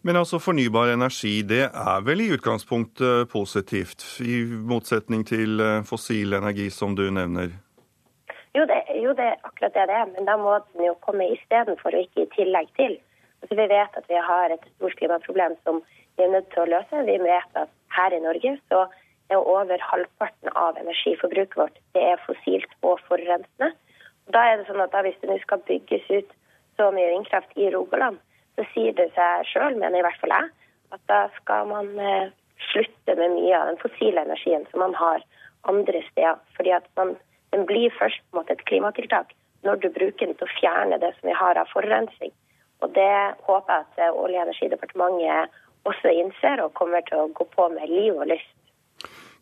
Men 0.05 0.19
altså 0.19 0.37
fornybar 0.37 0.91
energi, 0.93 1.39
det 1.41 1.63
er 1.65 2.01
vel 2.05 2.21
i 2.21 2.29
utgangspunktet 2.35 3.29
positivt, 3.31 4.03
i 4.21 4.43
motsetning 4.45 5.23
til 5.25 5.61
eh, 5.63 5.81
fossil 5.89 6.37
energi, 6.37 6.67
som 6.69 6.93
du 6.97 7.07
nevner? 7.09 7.55
Jo, 8.53 8.67
det, 8.69 8.77
jo, 9.01 9.15
det 9.17 9.25
er 9.31 9.41
akkurat 9.49 9.73
det 9.73 9.87
det 9.89 9.95
er, 9.97 10.11
men 10.13 10.27
da 10.29 10.35
må 10.37 10.59
den 10.67 10.85
jo 10.85 10.93
komme 11.01 11.25
istedenfor 11.33 11.97
og 11.97 12.05
ikke 12.05 12.23
i 12.23 12.29
tillegg 12.35 12.69
til. 12.77 12.93
Altså, 13.41 13.57
vi 13.57 13.65
vet 13.71 13.97
at 13.97 14.05
vi 14.11 14.21
har 14.29 14.53
et 14.53 14.69
stort 14.75 14.95
klimaproblem 14.99 15.57
som 15.65 15.81
vi 16.17 16.23
er 16.23 16.31
nødt 16.35 16.47
til 16.53 16.63
å 16.63 16.69
løse. 16.75 17.01
Vi 17.09 17.17
vet 17.25 17.59
at 17.63 17.73
her 17.97 18.13
i 18.15 18.21
Norge 18.23 18.53
så 18.69 18.85
er 19.33 19.41
over 19.41 19.81
halvparten 19.89 20.53
av 20.53 20.77
energiforbruket 20.79 21.57
vårt 21.59 21.81
det 21.97 22.05
er 22.13 22.21
fossilt 22.27 22.77
og 22.85 23.01
forurensende. 23.09 23.73
Da 24.33 24.41
er 24.49 24.57
det 24.57 24.67
sånn 24.69 24.81
at 24.81 24.95
Hvis 25.05 25.19
det 25.21 25.29
nå 25.29 25.37
skal 25.43 25.63
bygges 25.67 26.09
ut 26.09 26.31
så 26.77 26.89
mye 26.91 27.11
vindkraft 27.13 27.53
i 27.55 27.69
Rogaland, 27.71 28.17
så 28.55 28.65
sier 28.73 28.95
det 28.95 29.11
seg 29.15 29.45
sjøl, 29.47 29.77
mener 29.79 29.99
i 29.99 30.03
hvert 30.03 30.19
fall 30.19 30.33
jeg, 30.33 30.49
at 30.95 31.01
da 31.11 31.19
skal 31.37 31.69
man 31.69 31.93
eh, 31.99 32.33
slutte 32.71 33.15
med 33.19 33.35
mye 33.35 33.55
av 33.55 33.69
den 33.69 33.79
fossile 33.79 34.25
energien 34.25 34.65
som 34.71 34.83
man 34.83 34.95
har 34.97 35.23
andre 35.71 36.01
steder. 36.11 36.41
Fordi 36.57 36.75
at 36.79 36.89
man, 36.99 37.15
Den 37.53 37.63
blir 37.65 37.93
først 37.95 38.19
på 38.19 38.35
en 38.35 38.41
måte 38.41 38.51
et 38.51 38.65
klimatiltak 38.67 39.29
når 39.63 39.77
du 39.79 39.85
bruker 39.89 40.27
den 40.27 40.35
til 40.35 40.47
å 40.47 40.55
fjerne 40.57 40.97
det 40.99 41.13
som 41.15 41.29
vi 41.29 41.35
har 41.39 41.55
av 41.55 41.69
forurensning. 41.71 42.33
Og 42.83 42.91
Det 42.93 43.13
håper 43.47 43.71
jeg 43.71 43.85
at 43.85 44.01
eh, 44.03 44.11
Olje- 44.11 44.41
og 44.41 44.49
energidepartementet 44.49 45.61
også 45.85 46.11
innser 46.11 46.63
og 46.63 46.73
kommer 46.73 47.05
til 47.07 47.21
å 47.21 47.31
gå 47.37 47.47
på 47.55 47.69
med 47.71 47.89
liv 47.89 48.17
og 48.17 48.27
lyst. 48.33 48.51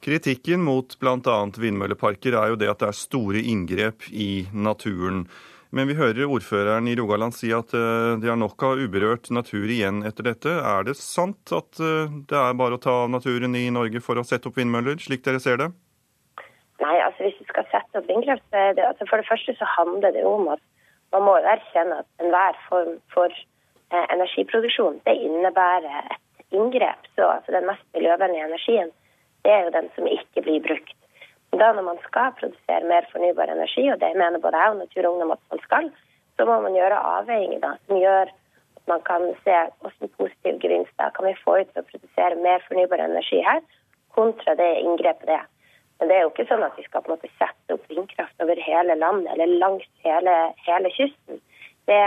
Kritikken 0.03 0.59
mot 0.59 0.97
bl.a. 0.99 1.35
vindmølleparker 1.63 2.35
er 2.35 2.51
jo 2.51 2.59
det 2.59 2.67
at 2.67 2.81
det 2.81 2.89
er 2.89 2.97
store 2.97 3.39
inngrep 3.39 4.09
i 4.11 4.45
naturen. 4.51 5.21
Men 5.73 5.87
vi 5.87 5.95
hører 5.95 6.27
ordføreren 6.27 6.89
i 6.91 6.95
Rogaland 6.99 7.33
si 7.33 7.53
at 7.55 7.71
eh, 7.73 8.09
de 8.19 8.27
har 8.27 8.35
nok 8.37 8.61
av 8.67 8.81
uberørt 8.83 9.31
natur 9.33 9.63
igjen 9.63 10.03
etter 10.05 10.27
dette. 10.27 10.51
Er 10.59 10.83
det 10.85 10.97
sant 10.99 11.53
at 11.55 11.79
eh, 11.79 12.11
det 12.29 12.35
er 12.35 12.57
bare 12.59 12.75
å 12.75 12.81
ta 12.83 12.97
av 13.05 13.13
naturen 13.13 13.55
i 13.55 13.63
Norge 13.73 14.03
for 14.03 14.19
å 14.19 14.25
sette 14.27 14.51
opp 14.51 14.59
vindmøller, 14.59 14.99
slik 15.01 15.23
dere 15.25 15.39
ser 15.41 15.61
det? 15.61 15.69
Nei, 16.83 16.97
altså 16.99 17.23
hvis 17.23 17.39
du 17.39 17.47
skal 17.47 17.65
sette 17.71 18.01
opp 18.01 18.09
vindkraft, 18.11 18.43
det, 18.51 18.83
altså 18.83 19.07
For 19.07 19.23
det 19.23 19.29
første 19.29 19.55
så 19.55 19.69
handler 19.77 20.13
det 20.13 20.25
om 20.27 20.51
at 20.51 20.61
man 21.15 21.25
må 21.29 21.37
erkjenne 21.39 22.01
at 22.03 22.25
enhver 22.25 22.59
form 22.67 22.97
for 23.15 23.31
eh, 23.31 24.05
energiproduksjon 24.17 24.99
det 25.07 25.15
innebærer 25.29 26.11
et 26.11 26.45
inngrep. 26.51 27.07
Så 27.15 27.31
altså 27.37 27.55
den 27.55 27.71
mest 27.71 27.87
miljøvennlige 27.95 28.51
energien 28.51 28.91
det 29.43 29.51
er 29.53 29.65
jo 29.65 29.75
den 29.75 29.89
som 29.95 30.07
ikke 30.09 30.43
blir 30.45 30.63
brukt. 30.63 30.97
Da 31.53 31.69
når 31.75 31.85
man 31.85 31.99
skal 32.07 32.33
produsere 32.39 32.89
mer 32.89 33.05
fornybar 33.11 33.51
energi, 33.53 33.85
og 33.93 33.99
det 34.01 34.15
mener 34.17 34.41
både 34.41 34.57
jeg 34.57 34.73
og 34.73 34.79
Natur 34.81 35.05
og 35.05 35.13
Ungdom 35.13 35.35
at 35.35 35.43
man 35.51 35.61
skal, 35.65 35.89
så 36.37 36.45
må 36.49 36.59
man 36.63 36.77
gjøre 36.77 37.03
avveininger 37.17 37.61
da, 37.61 37.75
som 37.85 37.99
gjør 38.01 38.31
at 38.31 38.87
man 38.89 39.03
kan 39.09 39.27
se 39.45 39.57
hvordan 39.81 40.13
positive 40.17 40.59
gevinster 40.63 41.13
kan 41.15 41.27
vi 41.27 41.35
få 41.43 41.59
ut 41.61 41.69
til 41.71 41.83
å 41.83 41.89
produsere 41.91 42.39
mer 42.41 42.63
fornybar 42.67 43.03
energi 43.05 43.43
her, 43.45 43.61
kontra 44.17 44.55
det 44.57 44.71
inngrepet 44.81 45.29
det 45.29 45.37
er. 45.37 45.49
Men 45.99 46.09
det 46.09 46.15
er 46.17 46.25
jo 46.25 46.31
ikke 46.33 46.47
sånn 46.49 46.65
at 46.65 46.77
vi 46.77 46.85
skal 46.87 47.03
på 47.03 47.11
en 47.11 47.15
måte 47.15 47.29
sette 47.37 47.75
opp 47.75 47.85
vindkraft 47.91 48.41
over 48.43 48.59
hele 48.59 48.97
landet 48.97 49.29
eller 49.35 49.53
langs 49.61 49.85
hele, 50.03 50.33
hele 50.65 50.89
kysten. 50.97 51.37
Det 51.87 52.01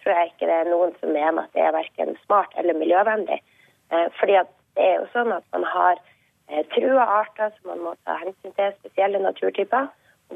tror 0.00 0.16
jeg 0.16 0.30
ikke 0.32 0.48
det 0.48 0.56
er 0.56 0.70
noen 0.72 0.94
som 1.02 1.12
mener 1.12 1.44
at 1.44 1.52
det 1.54 1.66
er 1.66 1.76
verken 1.76 2.16
smart 2.24 2.56
eller 2.60 2.78
miljøvennlig. 2.80 3.38
Eh, 3.92 4.08
fordi 4.18 4.40
at 4.40 4.50
det 4.78 4.86
er 4.86 4.96
jo 5.02 5.10
sånn 5.12 5.34
at 5.36 5.44
man 5.54 5.66
har 5.68 6.00
trua 6.74 7.06
arter 7.20 7.52
som 7.56 7.72
man 7.72 7.82
må 7.86 7.94
ta 8.04 8.16
hensyn 8.20 8.54
til, 8.56 8.72
spesielle 8.80 9.20
naturtyper. 9.22 9.88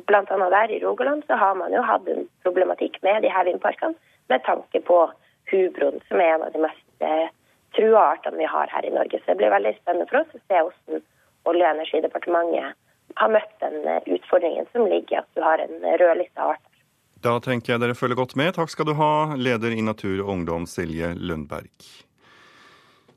Blant 0.08 0.30
annet 0.34 0.52
der 0.54 0.74
i 0.74 0.80
Rogaland 0.82 1.22
så 1.28 1.38
har 1.38 1.54
man 1.58 1.74
jo 1.74 1.82
hatt 1.86 2.08
en 2.10 2.26
problematikk 2.42 2.98
med 3.06 3.22
de 3.22 3.30
her 3.30 3.46
vindparkene 3.46 3.94
med 4.32 4.42
tanke 4.46 4.80
på 4.88 4.98
hubroen, 5.52 6.00
som 6.08 6.20
er 6.20 6.34
en 6.34 6.46
av 6.46 6.54
de 6.54 6.62
mest 6.64 7.04
eh, 7.04 7.28
trua 7.76 8.06
artene 8.14 8.40
vi 8.40 8.48
har 8.48 8.70
her 8.72 8.86
i 8.86 8.94
Norge. 8.94 9.20
Så 9.20 9.32
det 9.32 9.40
blir 9.42 9.54
veldig 9.54 9.74
spennende 9.80 10.08
for 10.10 10.22
oss 10.22 10.34
å 10.34 10.42
se 10.42 10.62
hvordan 10.62 11.04
Olje- 11.44 11.66
og 11.68 11.76
energidepartementet 11.76 12.78
har 13.20 13.32
møtt 13.34 13.58
den 13.60 13.82
eh, 13.84 14.06
utfordringen 14.16 14.70
som 14.72 14.88
ligger 14.88 15.18
i 15.18 15.20
at 15.20 15.28
du 15.36 15.42
har 15.44 15.62
en 15.62 15.76
rødliste 16.00 16.48
art. 16.54 16.62
Da 17.24 17.38
tenker 17.40 17.74
jeg 17.74 17.80
dere 17.80 17.96
følger 17.96 18.18
godt 18.20 18.34
med. 18.36 18.52
Takk 18.56 18.72
skal 18.72 18.88
du 18.88 18.96
ha, 18.98 19.12
leder 19.36 19.72
i 19.72 19.84
Natur 19.84 20.24
og 20.24 20.32
Ungdom 20.34 20.66
Silje 20.68 21.14
Lundberg. 21.16 21.70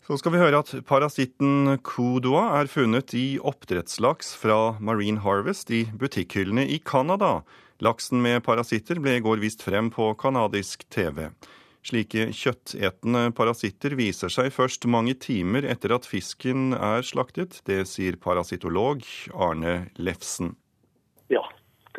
Så 0.08 0.16
skal 0.22 0.32
vi 0.32 0.40
høre 0.40 0.62
at 0.64 0.70
parasitten 0.88 1.74
kodoa 1.84 2.62
er 2.62 2.70
funnet 2.72 3.12
i 3.12 3.26
oppdrettslaks 3.44 4.30
fra 4.40 4.78
Marine 4.80 5.20
Harvest 5.20 5.68
i 5.76 5.82
butikkhyllene 6.00 6.64
i 6.64 6.78
Canada. 6.80 7.42
Laksen 7.84 8.22
med 8.24 8.40
parasitter 8.46 9.02
ble 9.04 9.18
i 9.18 9.26
går 9.26 9.44
vist 9.44 9.66
frem 9.68 9.90
på 9.92 10.14
canadisk 10.16 10.88
TV. 10.96 11.26
Slike 11.84 12.30
kjøttetende 12.32 13.34
parasitter 13.36 13.98
viser 14.00 14.32
seg 14.32 14.48
først 14.56 14.88
mange 14.88 15.18
timer 15.20 15.68
etter 15.68 15.92
at 15.98 16.08
fisken 16.08 16.72
er 16.72 17.04
slaktet. 17.04 17.60
Det 17.68 17.84
sier 17.92 18.16
parasitolog 18.16 19.04
Arne 19.36 19.90
Lefsen. 20.00 20.56
Ja, 21.28 21.44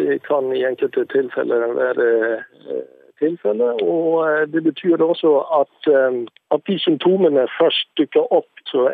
det 0.01 0.23
kan 0.25 0.49
i 0.57 0.65
enkelte 0.65 1.05
tilfeller 1.13 1.77
være 1.77 2.09
tilfellet. 3.23 3.83
Og 3.83 4.11
eh, 4.27 4.45
det 4.53 4.63
betyr 4.69 5.03
også 5.13 5.33
at, 5.63 5.77
eh, 5.95 6.19
at 6.55 6.61
de 6.69 6.77
symptomene 6.87 7.47
først 7.61 7.89
dukker 8.01 8.25
opp 8.39 8.53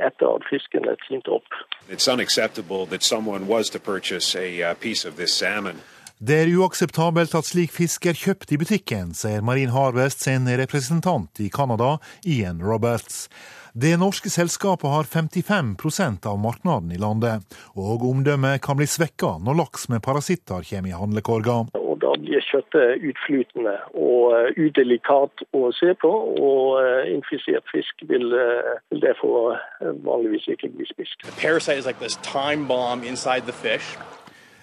etter 0.08 0.28
at 0.36 0.44
fisken 0.46 0.84
er 0.86 0.98
tint 1.08 1.26
opp. 1.28 1.48
It's 1.90 2.06
unacceptable 2.06 2.86
that 2.86 3.02
someone 3.02 3.48
was 3.48 3.70
to 3.70 3.78
purchase 3.78 4.38
a 4.38 4.70
uh, 4.70 4.74
piece 4.74 5.08
of 5.08 5.16
this 5.16 5.32
salmon. 5.32 5.76
Det 6.18 6.36
er 6.44 6.52
uakseptabelt 6.56 7.34
at 7.34 7.48
slik 7.48 7.72
fisk 7.74 8.06
er 8.06 8.14
kjøpt 8.14 8.54
i 8.54 8.58
butikken, 8.60 9.10
sier 9.18 9.42
Marine 9.42 9.74
Harvest 9.74 10.22
sin 10.22 10.46
representant 10.46 11.42
i 11.42 11.50
Canada, 11.50 11.96
Ian 12.22 12.62
Roberts. 12.62 13.26
Det 13.74 13.96
norske 13.98 14.30
selskapet 14.30 14.86
har 14.86 15.08
55% 15.10 16.28
av 16.30 16.38
markedet 16.38 16.94
i 16.94 17.00
landet, 17.02 17.42
og 17.74 18.06
omdømmet 18.06 18.62
kan 18.62 18.78
bli 18.78 18.86
svekka 18.86 19.34
når 19.42 19.58
laks 19.64 19.88
med 19.90 20.04
parasitter 20.06 20.62
kommer 20.62 20.92
i 20.92 20.94
handlekorga. 20.94 21.64
Da 22.04 22.12
blir 22.20 22.42
kjøttet 22.44 23.04
utflytende 23.08 23.74
og 23.96 24.34
eh, 24.36 24.58
udelikat 24.60 25.44
å 25.56 25.70
se 25.72 25.94
på, 26.02 26.10
og 26.48 26.66
eh, 26.82 27.14
infisert 27.14 27.64
fisk 27.72 28.04
vil, 28.10 28.28
eh, 28.36 28.74
vil 28.92 29.00
derfor 29.06 29.56
vanligvis 30.04 30.50
ikke 30.52 30.68
bli 30.74 30.88
spist. 30.90 31.24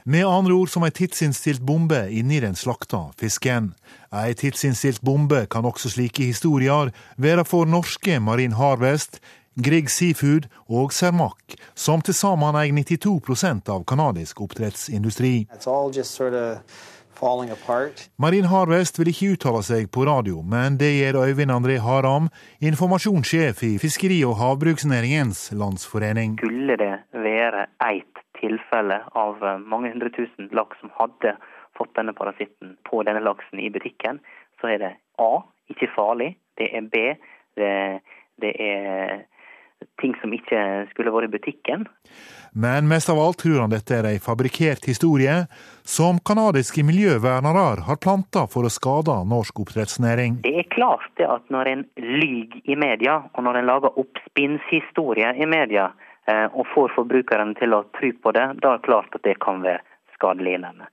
Med 0.06 0.26
andre 0.26 0.54
ord 0.58 0.70
som 0.74 0.86
ei 0.86 0.94
tidsinnstilt 0.98 1.62
bombe 1.66 2.04
inni 2.14 2.40
den 2.42 2.58
slakta 2.58 3.08
fisken. 3.18 3.74
Ei 4.14 4.34
tidsinnstilt 4.38 5.02
bombe 5.06 5.44
kan 5.50 5.66
også 5.66 5.94
slike 5.94 6.26
historier 6.30 6.90
være 7.22 7.46
for 7.46 7.70
norske 7.70 8.18
Marine 8.22 8.58
Harvest, 8.58 9.22
Grieg 9.62 9.90
Seafood 9.94 10.48
og 10.70 10.94
Cermaq, 10.96 11.58
som 11.76 12.02
til 12.02 12.16
sammen 12.18 12.56
eier 12.56 12.74
92% 12.74 13.70
av 13.74 13.86
canadisk 13.86 14.42
oppdrettsindustri. 14.46 15.36
Marine 17.22 18.50
Harvest 18.50 18.98
vil 19.00 19.12
ikke 19.12 19.36
uttale 19.36 19.62
seg 19.66 19.90
på 19.94 20.06
radio, 20.10 20.42
men 20.42 20.80
det 20.82 20.90
gjør 20.96 21.22
Øyvind 21.28 21.54
André 21.54 21.78
Haram, 21.84 22.30
informasjonssjef 22.62 23.64
i 23.68 23.78
Fiskeri- 23.82 24.24
og 24.26 24.38
havbruksnæringens 24.42 25.52
landsforening. 25.54 26.40
Skulle 26.42 26.78
det 26.82 26.94
være 27.14 27.68
ett 27.92 28.24
tilfelle 28.42 29.02
av 29.14 29.44
eh, 29.46 29.62
mange 29.62 29.94
hundre 29.94 30.10
tusen 30.16 30.50
laks 30.52 30.80
som 30.82 30.94
hadde 30.98 31.36
fått 31.78 31.94
denne 31.98 32.14
parasitten 32.18 32.76
på 32.90 33.04
denne 33.06 33.22
laksen 33.22 33.62
i 33.62 33.70
butikken, 33.70 34.20
så 34.62 34.74
er 34.74 34.82
det 34.82 34.94
A 35.22 35.34
ikke 35.70 35.92
farlig. 35.96 36.34
Det 36.58 36.70
er 36.74 36.90
B 36.90 37.06
det, 37.60 38.02
det 38.42 38.54
er 38.60 39.22
ting 40.02 40.14
som 40.22 40.34
ikke 40.34 40.88
skulle 40.92 41.14
vært 41.14 41.30
i 41.30 41.34
butikken. 41.38 41.88
Men 42.52 42.90
mest 42.92 43.10
av 43.10 43.20
alt 43.22 43.40
tror 43.40 43.62
han 43.64 43.72
dette 43.72 43.96
er 43.96 44.10
ei 44.10 44.20
fabrikkert 44.20 44.86
historie 44.90 45.46
som 45.88 46.20
canadiske 46.20 46.84
miljøvernere 46.84 47.86
har 47.88 48.02
planta 48.04 48.44
for 48.52 48.68
å 48.68 48.74
skade 48.74 49.16
norsk 49.32 49.64
oppdrettsnæring. 49.64 50.42
Det 50.44 50.56
er 50.66 50.72
klart 50.74 51.08
det 51.18 51.30
at 51.32 51.48
når 51.54 51.72
en 51.72 51.84
lyver 51.96 52.60
i 52.68 52.76
media, 52.76 53.22
og 53.32 53.48
når 53.48 53.62
en 53.62 53.70
lager 53.72 54.00
oppspinnshistorie 54.04 55.36
i 55.40 55.48
media, 55.48 55.92
Eh, 56.32 56.48
og 56.54 56.68
får 56.76 56.92
forbrukeren 56.96 57.56
til 57.58 57.74
å 57.74 57.84
tro 57.98 58.12
på 58.24 58.34
det, 58.38 58.46
da 58.62 58.76
er 58.76 58.82
det 58.82 58.86
klart 58.86 59.16
at 59.18 59.24
det 59.26 59.40
kan 59.42 59.64
være 59.66 59.82
skadelidende. 60.16 60.90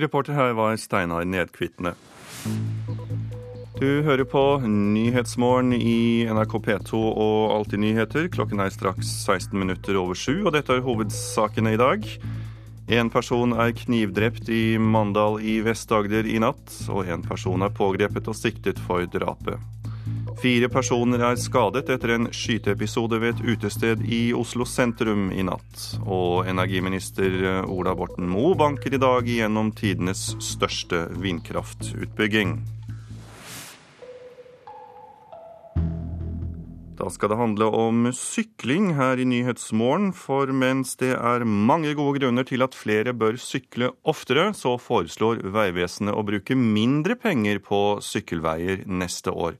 Reporter 0.00 0.34
her 0.38 0.54
var 0.56 0.78
Steinar 0.80 1.26
Nedkvitne. 1.28 1.92
Du 3.84 4.00
hører 4.00 4.24
på 4.24 4.40
Nyhetsmorgen 4.64 5.74
i 5.76 6.24
NRK 6.24 6.54
P2 6.64 6.96
og 6.96 7.50
Alltid 7.52 7.82
nyheter. 7.82 8.30
Klokken 8.32 8.62
er 8.64 8.70
straks 8.72 9.10
16 9.26 9.58
minutter 9.60 9.98
over 10.00 10.16
sju, 10.16 10.38
og 10.46 10.54
dette 10.54 10.72
er 10.72 10.84
hovedsakene 10.86 11.74
i 11.74 11.80
dag. 11.80 12.06
En 12.96 13.10
person 13.12 13.52
er 13.52 13.74
knivdrept 13.76 14.48
i 14.48 14.78
Mandal 14.80 15.36
i 15.44 15.58
Vest-Agder 15.66 16.24
i 16.24 16.38
natt, 16.40 16.78
og 16.88 17.10
en 17.12 17.26
person 17.26 17.66
er 17.66 17.74
pågrepet 17.76 18.30
og 18.32 18.38
siktet 18.38 18.80
for 18.86 19.04
drapet. 19.04 19.60
Fire 20.40 20.70
personer 20.72 21.20
er 21.28 21.36
skadet 21.40 21.90
etter 21.92 22.14
en 22.14 22.30
skyteepisode 22.32 23.20
ved 23.20 23.34
et 23.34 23.42
utested 23.52 24.06
i 24.08 24.22
Oslo 24.36 24.64
sentrum 24.64 25.28
i 25.28 25.44
natt. 25.44 25.90
Og 26.06 26.48
energiminister 26.48 27.66
Ola 27.68 27.92
Borten 27.98 28.32
Moe 28.32 28.56
banker 28.56 28.96
i 28.96 29.02
dag 29.02 29.28
igjennom 29.28 29.74
tidenes 29.76 30.30
største 30.40 31.04
vindkraftutbygging. 31.20 32.56
Da 36.94 37.08
skal 37.10 37.32
det 37.32 37.38
handle 37.40 37.66
om 37.74 38.04
sykling 38.14 38.92
her 38.94 39.18
i 39.18 39.24
Nyhetsmorgen, 39.26 40.12
for 40.14 40.46
mens 40.54 40.92
det 41.00 41.10
er 41.16 41.42
mange 41.42 41.90
gode 41.98 42.20
grunner 42.20 42.46
til 42.46 42.62
at 42.62 42.76
flere 42.78 43.10
bør 43.10 43.34
sykle 43.40 43.88
oftere, 44.06 44.52
så 44.54 44.76
foreslår 44.78 45.42
Vegvesenet 45.56 46.14
å 46.14 46.22
bruke 46.22 46.54
mindre 46.54 47.16
penger 47.18 47.58
på 47.66 47.80
sykkelveier 47.98 48.84
neste 48.86 49.34
år. 49.34 49.58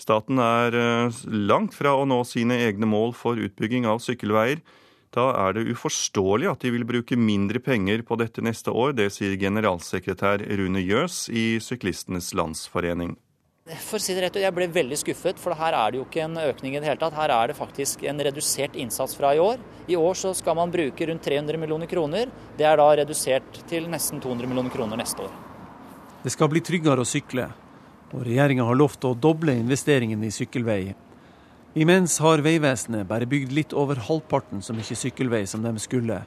Staten 0.00 0.40
er 0.40 0.76
eh, 0.80 1.20
langt 1.28 1.76
fra 1.76 1.92
å 1.96 2.08
nå 2.08 2.22
sine 2.28 2.56
egne 2.64 2.88
mål 2.88 3.12
for 3.16 3.36
utbygging 3.36 3.84
av 3.88 4.00
sykkelveier. 4.04 4.64
Da 5.12 5.28
er 5.36 5.56
det 5.56 5.68
uforståelig 5.72 6.50
at 6.50 6.64
de 6.64 6.72
vil 6.72 6.88
bruke 6.88 7.20
mindre 7.20 7.60
penger 7.64 8.00
på 8.04 8.16
dette 8.20 8.44
neste 8.44 8.72
år. 8.72 8.96
Det 8.96 9.10
sier 9.12 9.36
generalsekretær 9.40 10.44
Rune 10.60 10.80
Jøs 10.84 11.26
i 11.32 11.56
Syklistenes 11.64 12.32
Landsforening. 12.36 13.16
For 13.66 13.98
å 13.98 14.02
si 14.02 14.14
det 14.14 14.22
rett, 14.22 14.36
Jeg 14.38 14.54
ble 14.54 14.68
veldig 14.70 14.96
skuffet, 15.00 15.40
for 15.42 15.56
her 15.58 15.74
er 15.74 15.90
det 15.90 15.98
jo 15.98 16.04
ikke 16.04 16.22
en 16.22 16.36
økning 16.38 16.76
i 16.76 16.78
det 16.78 16.86
hele 16.86 17.00
tatt. 17.00 17.16
Her 17.18 17.32
er 17.34 17.48
det 17.50 17.56
faktisk 17.58 18.04
en 18.06 18.22
redusert 18.22 18.76
innsats 18.78 19.16
fra 19.18 19.34
i 19.34 19.40
år. 19.42 19.58
I 19.90 19.96
år 19.98 20.14
så 20.14 20.30
skal 20.38 20.54
man 20.54 20.70
bruke 20.70 21.08
rundt 21.08 21.24
300 21.26 21.58
millioner 21.58 21.90
kroner. 21.90 22.30
Det 22.56 22.62
er 22.62 22.76
da 22.78 22.86
redusert 22.94 23.58
til 23.66 23.88
nesten 23.90 24.22
200 24.22 24.46
millioner 24.46 24.70
kroner 24.70 24.96
neste 24.96 25.26
år. 25.26 25.34
Det 26.22 26.30
skal 26.30 26.48
bli 26.48 26.62
tryggere 26.62 27.02
å 27.02 27.10
sykle. 27.10 27.48
Og 28.14 28.22
regjeringa 28.22 28.62
har 28.62 28.78
lovt 28.78 29.02
å 29.02 29.16
doble 29.18 29.58
investeringen 29.58 30.22
i 30.22 30.30
sykkelvei. 30.30 30.94
Imens 31.74 32.20
har 32.22 32.46
Vegvesenet 32.46 33.08
bare 33.10 33.26
bygd 33.26 33.50
litt 33.50 33.74
over 33.74 33.98
halvparten 33.98 34.62
så 34.62 34.78
mye 34.78 34.94
sykkelvei 34.94 35.42
som 35.50 35.66
de 35.66 35.74
skulle. 35.82 36.22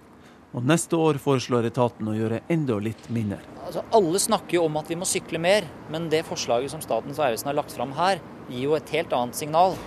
Og 0.50 0.66
neste 0.66 0.98
år 0.98 1.20
foreslår 1.22 1.68
etaten 1.70 2.08
å 2.10 2.16
gjøre 2.18 2.42
enda 2.50 2.80
litt 2.82 3.06
mindre. 3.14 3.38
Altså, 3.68 3.84
alle 3.94 4.22
snakker 4.22 4.58
jo 4.58 4.66
om 4.66 4.80
at 4.82 4.90
vi 4.90 4.98
må 4.98 5.06
sykle 5.06 5.42
mer, 5.42 5.68
men 5.94 6.08
det 6.10 6.24
forslaget 6.26 6.74
som 6.74 6.82
Statens 6.82 7.20
vegvesen 7.22 7.52
har 7.52 7.58
lagt 7.60 7.76
fram 7.76 7.94
her, 7.98 8.22
gir 8.50 8.66
jo 8.66 8.78
et 8.78 8.94
helt 8.96 9.14
annet 9.14 9.38
signal. 9.38 9.78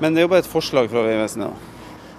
Men 0.00 0.12
det 0.12 0.20
er 0.20 0.28
jo 0.28 0.32
bare 0.32 0.44
et 0.44 0.50
forslag 0.50 0.90
fra 0.92 1.04
Vegvesenet? 1.06 1.68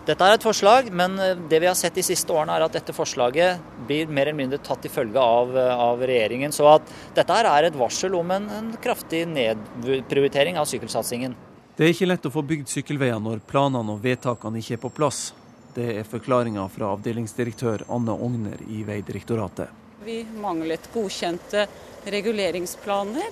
Dette 0.01 0.25
er 0.25 0.34
et 0.34 0.46
forslag, 0.46 0.88
men 0.98 1.13
eh, 1.22 1.38
det 1.50 1.60
vi 1.62 1.67
har 1.70 1.75
sett 1.77 1.93
de 1.93 2.01
siste 2.05 2.34
årene 2.34 2.55
er 2.58 2.65
at 2.65 2.74
dette 2.74 2.93
forslaget 2.93 3.62
blir 3.86 4.10
mer 4.10 4.31
eller 4.31 4.39
mindre 4.39 4.58
tatt 4.65 4.81
til 4.81 4.93
følge 4.93 5.22
av, 5.22 5.53
eh, 5.53 5.84
av 5.86 6.01
regjeringen. 6.01 6.53
Så 6.55 6.65
at 6.72 6.89
dette 7.13 7.38
her 7.38 7.46
er 7.51 7.67
et 7.67 7.77
varsel 7.77 8.17
om 8.17 8.34
en, 8.34 8.48
en 8.50 8.72
kraftig 8.81 9.27
nedprioritering 9.29 10.58
av 10.58 10.65
sykkelsatsingen. 10.70 11.38
Det 11.77 11.86
er 11.86 11.93
ikke 11.93 12.10
lett 12.10 12.25
å 12.25 12.34
få 12.34 12.41
bygd 12.50 12.74
sykkelveier 12.74 13.22
når 13.22 13.46
planene 13.50 13.93
og 13.93 14.01
vedtakene 14.01 14.58
ikke 14.62 14.79
er 14.79 14.81
på 14.81 14.93
plass. 14.98 15.22
Det 15.75 15.87
er 16.01 16.07
forklaringa 16.07 16.65
fra 16.73 16.91
avdelingsdirektør 16.95 17.85
Anne 17.89 18.15
Ogner 18.15 18.59
i 18.67 18.83
Vegdirektoratet. 18.87 19.69
Vi 20.05 20.23
manglet 20.41 20.89
godkjente 20.93 21.67
reguleringsplaner, 22.05 23.29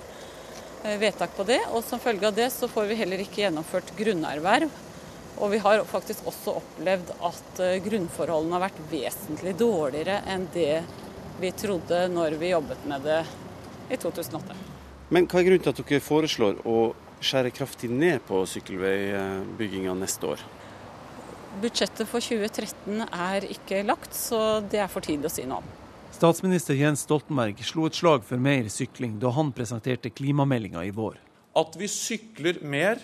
eh, 0.84 0.98
vedtak 0.98 1.36
på 1.36 1.44
det. 1.44 1.60
Og 1.74 1.84
som 1.84 2.00
følge 2.00 2.26
av 2.26 2.34
det 2.34 2.52
så 2.52 2.68
får 2.68 2.86
vi 2.86 3.00
heller 3.02 3.18
ikke 3.18 3.42
gjennomført 3.44 3.92
grunnerverv 3.98 4.70
og 5.40 5.50
vi 5.50 5.58
har 5.58 5.84
faktisk 5.88 6.26
også 6.28 6.56
opplevd 6.60 7.12
at 7.24 7.60
eh, 7.64 7.78
grunnforholdene 7.84 8.58
har 8.58 8.66
vært 8.66 8.80
vesentlig 8.90 9.54
dårligere 9.58 10.20
enn 10.28 10.46
det 10.52 10.82
vi 11.40 11.52
trodde 11.56 12.02
når 12.12 12.36
vi 12.40 12.52
jobbet 12.52 12.84
med 12.88 13.06
det 13.08 13.22
i 13.90 13.96
2008. 13.96 14.56
Men 15.10 15.26
hva 15.26 15.40
er 15.40 15.46
grunnen 15.48 15.64
til 15.64 15.72
at 15.72 15.80
dere 15.80 16.04
foreslår 16.04 16.60
å 16.68 16.76
skjære 17.24 17.52
kraftig 17.56 17.88
ned 17.92 18.20
på 18.28 18.42
sykkelveibygginga 18.52 19.96
neste 19.96 20.34
år? 20.34 20.44
Budsjettet 21.58 22.06
for 22.06 22.22
2013 22.22 23.00
er 23.10 23.44
ikke 23.50 23.82
lagt, 23.82 24.14
så 24.14 24.60
det 24.70 24.78
er 24.84 24.90
for 24.90 25.02
tidlig 25.02 25.26
å 25.26 25.32
si 25.34 25.46
noe 25.50 25.58
om. 25.64 25.70
Statsminister 26.14 26.78
Jens 26.78 27.02
Stoltenberg 27.06 27.58
slo 27.66 27.88
et 27.88 27.98
slag 27.98 28.22
for 28.26 28.38
mer 28.38 28.68
sykling 28.70 29.16
da 29.22 29.32
han 29.34 29.50
presenterte 29.56 30.12
klimameldinga 30.14 30.84
i 30.86 30.92
vår. 30.94 31.18
At 31.58 31.74
vi 31.78 31.88
sykler 31.90 32.60
mer 32.62 33.02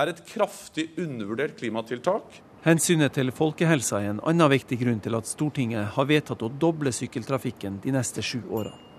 er 0.00 0.10
et 0.10 0.24
kraftig 0.28 0.90
undervurdert 1.00 1.58
klimatiltak. 1.60 2.40
Hensynet 2.64 3.12
til 3.18 3.28
folkehelsa 3.36 4.00
er 4.00 4.14
en 4.14 4.24
annen 4.24 4.52
viktig 4.54 4.80
grunn 4.80 5.04
til 5.04 5.18
at 5.18 5.28
Stortinget 5.28 5.92
har 5.98 6.08
vedtatt 6.08 6.44
å 6.44 6.48
doble 6.48 6.92
sykkeltrafikken 6.96 7.82
de 7.84 7.92
neste 7.92 8.24
sju 8.24 8.40
årene. 8.48 8.93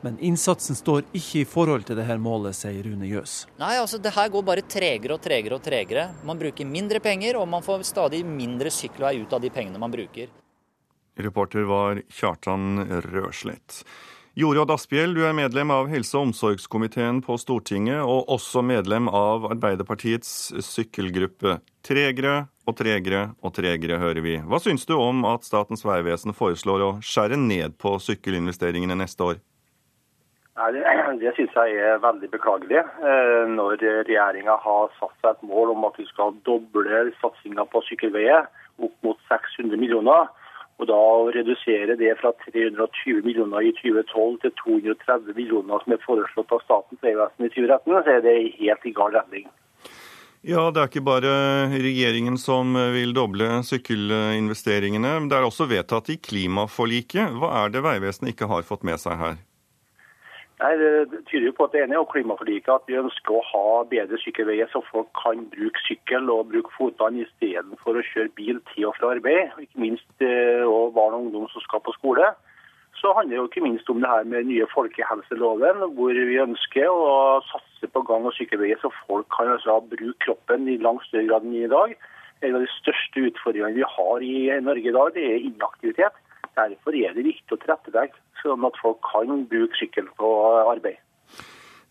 Men 0.00 0.16
innsatsen 0.24 0.78
står 0.78 1.02
ikke 1.12 1.42
i 1.42 1.48
forhold 1.48 1.84
til 1.88 1.98
dette 1.98 2.16
målet, 2.20 2.56
sier 2.56 2.86
Rune 2.86 3.08
Jøs. 3.08 3.42
Nei, 3.60 3.74
altså 3.76 4.00
det 4.00 4.14
her 4.16 4.30
går 4.32 4.44
bare 4.46 4.64
tregere 4.64 5.18
og 5.18 5.24
tregere 5.24 5.58
og 5.58 5.64
tregere. 5.64 6.06
Man 6.24 6.40
bruker 6.40 6.68
mindre 6.68 7.02
penger, 7.04 7.36
og 7.36 7.48
man 7.52 7.64
får 7.64 7.84
stadig 7.88 8.22
mindre 8.24 8.72
sykkelvei 8.72 9.18
ut 9.20 9.34
av 9.36 9.44
de 9.44 9.52
pengene 9.52 9.80
man 9.80 9.92
bruker. 9.92 10.32
Reporter 11.20 11.68
var 11.68 12.00
Kjartan 12.08 12.86
Røslett. 13.10 13.82
Jorodd 14.38 14.70
Asphjell, 14.72 15.12
du 15.12 15.24
er 15.26 15.34
medlem 15.36 15.72
av 15.74 15.88
helse- 15.90 16.14
og 16.16 16.30
omsorgskomiteen 16.30 17.18
på 17.20 17.34
Stortinget, 17.36 17.98
og 18.00 18.30
også 18.30 18.62
medlem 18.64 19.10
av 19.10 19.48
Arbeiderpartiets 19.50 20.30
sykkelgruppe. 20.64 21.58
Tregere 21.84 22.46
og 22.64 22.78
tregere 22.78 23.24
og 23.42 23.52
tregere, 23.58 23.98
hører 24.00 24.22
vi. 24.24 24.38
Hva 24.38 24.62
syns 24.62 24.86
du 24.88 24.94
om 24.96 25.26
at 25.28 25.44
Statens 25.44 25.84
vegvesen 25.84 26.32
foreslår 26.32 26.86
å 26.86 26.90
skjære 27.04 27.36
ned 27.42 27.76
på 27.82 27.98
sykkelinvesteringene 28.00 28.96
neste 29.02 29.28
år? 29.32 29.42
Det, 30.74 30.82
det 31.22 31.32
syns 31.36 31.56
jeg 31.56 31.78
er 31.80 32.02
veldig 32.02 32.30
beklagelig. 32.32 32.82
Eh, 32.82 33.44
når 33.48 33.80
regjeringa 34.08 34.58
har 34.64 34.92
satt 34.98 35.14
seg 35.20 35.32
et 35.32 35.46
mål 35.48 35.74
om 35.76 35.86
at 35.88 35.96
vi 36.00 36.08
skal 36.10 36.36
doble 36.48 37.06
satsinga 37.22 37.66
på 37.72 37.82
sykkelveier 37.88 38.48
opp 38.80 38.94
mot 39.04 39.18
600 39.28 39.80
millioner, 39.80 40.28
og 40.80 40.88
da 40.88 41.00
redusere 41.36 41.96
det 42.00 42.14
fra 42.22 42.32
320 42.46 43.20
millioner 43.26 43.66
i 43.68 43.72
2012 43.76 44.38
til 44.44 44.54
230 44.62 45.36
millioner 45.36 45.82
som 45.82 45.92
er 45.92 46.04
foreslått 46.06 46.54
av 46.56 46.62
Statens 46.64 47.02
vegvesen 47.04 47.44
i 47.44 47.52
2013, 47.52 47.98
så 48.06 48.14
er 48.14 48.22
det 48.24 48.36
helt 48.56 48.86
i 48.88 48.94
gal 48.96 49.12
retning. 49.18 49.50
Ja, 50.40 50.70
det 50.72 50.80
er 50.80 50.88
ikke 50.88 51.04
bare 51.04 51.34
regjeringen 51.68 52.38
som 52.40 52.72
vil 52.94 53.12
doble 53.12 53.58
sykkelinvesteringene. 53.68 55.18
Det 55.28 55.36
er 55.36 55.44
også 55.44 55.68
vedtatt 55.68 56.08
i 56.14 56.16
klimaforliket. 56.16 57.36
Hva 57.36 57.52
er 57.60 57.74
det 57.74 57.84
Vegvesenet 57.84 58.32
ikke 58.32 58.48
har 58.48 58.64
fått 58.64 58.88
med 58.88 58.96
seg 59.02 59.20
her? 59.20 59.36
Nei, 60.60 60.76
Det 60.76 61.24
tyder 61.30 61.46
jo 61.46 61.54
på 61.56 61.64
at 61.64 61.72
det 61.72 61.80
ene 61.82 61.96
er 61.96 62.08
klimaforliket 62.12 62.68
at 62.74 62.88
vi 62.88 62.98
ønsker 63.00 63.32
å 63.32 63.46
ha 63.48 63.68
bedre 63.88 64.18
sykkelveier, 64.20 64.68
så 64.68 64.82
folk 64.90 65.08
kan 65.16 65.46
bruke 65.54 65.80
sykkel 65.86 66.28
og 66.28 66.50
bruke 66.52 66.72
fotene 66.74 67.24
istedenfor 67.24 67.96
å 67.96 68.04
kjøre 68.10 68.34
bil 68.36 68.60
til 68.74 68.90
og 68.90 68.98
fra 68.98 69.14
arbeid. 69.14 69.56
Ikke 69.64 69.80
minst 69.86 70.24
eh, 70.26 70.60
og 70.66 70.92
barn 70.98 71.16
og 71.16 71.24
ungdom 71.24 71.48
som 71.54 71.64
skal 71.64 71.80
på 71.86 71.96
skole. 71.96 72.28
Så 73.00 73.14
handler 73.16 73.38
det 73.38 73.40
jo 73.40 73.48
ikke 73.48 73.64
minst 73.64 73.88
om 73.88 74.04
det 74.04 74.12
her 74.12 74.28
med 74.28 74.50
nye 74.50 74.68
folkehelseloven, 74.74 75.80
hvor 75.96 76.20
vi 76.28 76.40
ønsker 76.44 76.92
å 76.92 77.40
satse 77.48 77.88
på 77.88 78.04
gang- 78.04 78.28
og 78.28 78.36
sykkelveier, 78.36 78.76
så 78.82 78.92
folk 79.06 79.30
kan 79.32 79.54
altså 79.54 79.78
bruke 79.88 80.18
kroppen 80.26 80.68
i 80.68 80.76
langt 80.84 81.06
større 81.08 81.30
grad 81.30 81.46
enn 81.48 81.56
i 81.62 81.70
dag. 81.72 81.94
En 82.44 82.58
av 82.58 82.66
de 82.66 82.74
største 82.74 83.24
utfordringene 83.30 83.80
vi 83.80 83.92
har 83.96 84.26
i 84.28 84.34
Norge 84.66 84.92
i 84.92 84.98
dag, 84.98 85.14
det 85.16 85.24
er 85.24 85.48
inaktivitet. 85.48 86.20
Derfor 86.58 86.92
er 86.92 87.16
det 87.16 87.24
viktig 87.24 87.56
å 87.56 87.60
tilrettelegge 87.62 88.20
sånn 88.42 88.66
at 88.66 88.82
folk 88.82 88.98
kan 89.12 89.46
bruke 89.50 89.78
sykkel 89.78 90.10
på 90.20 90.34
arbeid. 90.64 90.98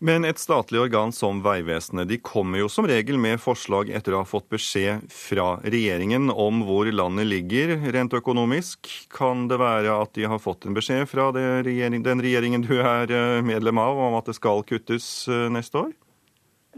Men 0.00 0.24
et 0.24 0.40
statlig 0.40 0.78
organ 0.80 1.10
som 1.12 1.42
Vegvesenet 1.44 2.08
de 2.08 2.16
kommer 2.24 2.62
jo 2.62 2.70
som 2.72 2.86
regel 2.88 3.18
med 3.20 3.36
forslag 3.42 3.90
etter 3.92 4.14
å 4.16 4.22
ha 4.22 4.28
fått 4.28 4.46
beskjed 4.48 5.02
fra 5.12 5.58
regjeringen 5.60 6.30
om 6.32 6.62
hvor 6.64 6.88
landet 6.88 7.28
ligger 7.28 7.74
rent 7.92 8.14
økonomisk. 8.16 8.88
Kan 9.12 9.44
det 9.50 9.58
være 9.60 9.92
at 9.92 10.14
de 10.16 10.24
har 10.24 10.40
fått 10.40 10.64
en 10.64 10.78
beskjed 10.78 11.04
fra 11.10 11.26
regjering, 11.36 12.00
den 12.06 12.22
regjeringen 12.24 12.64
du 12.64 12.78
er 12.78 13.12
eh, 13.12 13.42
medlem 13.44 13.76
av 13.82 14.00
om 14.06 14.16
at 14.16 14.30
det 14.30 14.38
skal 14.38 14.64
kuttes 14.70 15.10
eh, 15.28 15.50
neste 15.52 15.82
år? 15.82 15.92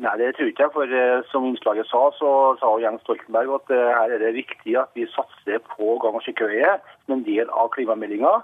Nei, 0.02 0.16
det 0.18 0.32
tror 0.34 0.50
ikke 0.50 0.66
jeg. 0.66 0.74
For 0.74 0.96
eh, 0.98 1.22
som 1.30 1.46
innslaget 1.46 1.86
sa, 1.92 2.08
så 2.18 2.32
sa 2.58 2.72
Jens 2.82 3.06
Stoltenberg 3.06 3.54
at 3.60 3.70
her 3.70 4.16
er 4.16 4.24
det 4.24 4.34
viktig 4.40 4.74
at 4.82 4.90
vi 4.98 5.06
satser 5.14 5.62
på 5.76 5.94
gang- 6.02 6.18
og 6.18 6.26
sykkelveier 6.26 6.82
som 7.04 7.20
en 7.20 7.22
del 7.30 7.54
av 7.54 7.70
klimameldinga. 7.78 8.34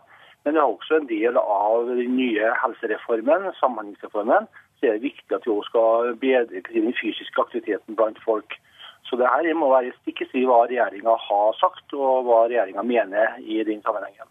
Men 0.45 0.55
det 0.55 0.63
er 0.63 0.71
også 0.71 1.01
en 1.01 1.09
del 1.11 1.37
av 1.41 1.91
den 1.91 2.15
nye 2.17 2.53
helsereformen, 2.63 3.51
samhandlingsreformen. 3.59 4.49
Så 4.79 4.87
er 4.87 4.97
det 4.97 5.09
viktig 5.09 5.35
at 5.35 5.45
vi 5.47 5.53
også 5.53 5.73
skal 5.73 6.15
bedre 6.23 6.63
den 6.71 6.95
fysiske 6.97 7.43
aktiviteten 7.43 7.99
blant 7.99 8.21
folk. 8.25 8.57
Så 9.09 9.17
det 9.17 9.29
her 9.29 9.49
må 9.57 9.71
være 9.73 9.95
stikk 10.03 10.23
i 10.23 10.29
strid 10.29 10.49
hva 10.49 10.65
regjeringa 10.69 11.15
har 11.27 11.55
sagt 11.59 11.95
og 11.97 12.27
hva 12.29 12.45
regjeringa 12.47 12.85
mener 12.87 13.39
i 13.41 13.63
den 13.67 13.81
sammenhengen. 13.85 14.29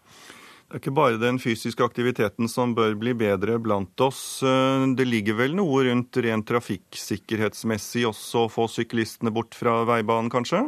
Det 0.68 0.76
er 0.76 0.82
ikke 0.82 0.98
bare 0.98 1.20
den 1.20 1.38
fysiske 1.40 1.80
aktiviteten 1.80 2.48
som 2.52 2.74
bør 2.76 2.92
bli 3.00 3.14
bedre 3.16 3.56
blant 3.62 4.00
oss. 4.04 4.20
Det 4.44 5.06
ligger 5.08 5.38
vel 5.38 5.56
noe 5.56 5.86
rundt 5.86 6.18
rent 6.20 6.44
trafikksikkerhetsmessig 6.50 8.04
også 8.04 8.44
å 8.44 8.50
få 8.52 8.66
syklistene 8.68 9.32
bort 9.32 9.56
fra 9.56 9.80
veibanen, 9.88 10.28
kanskje? 10.32 10.66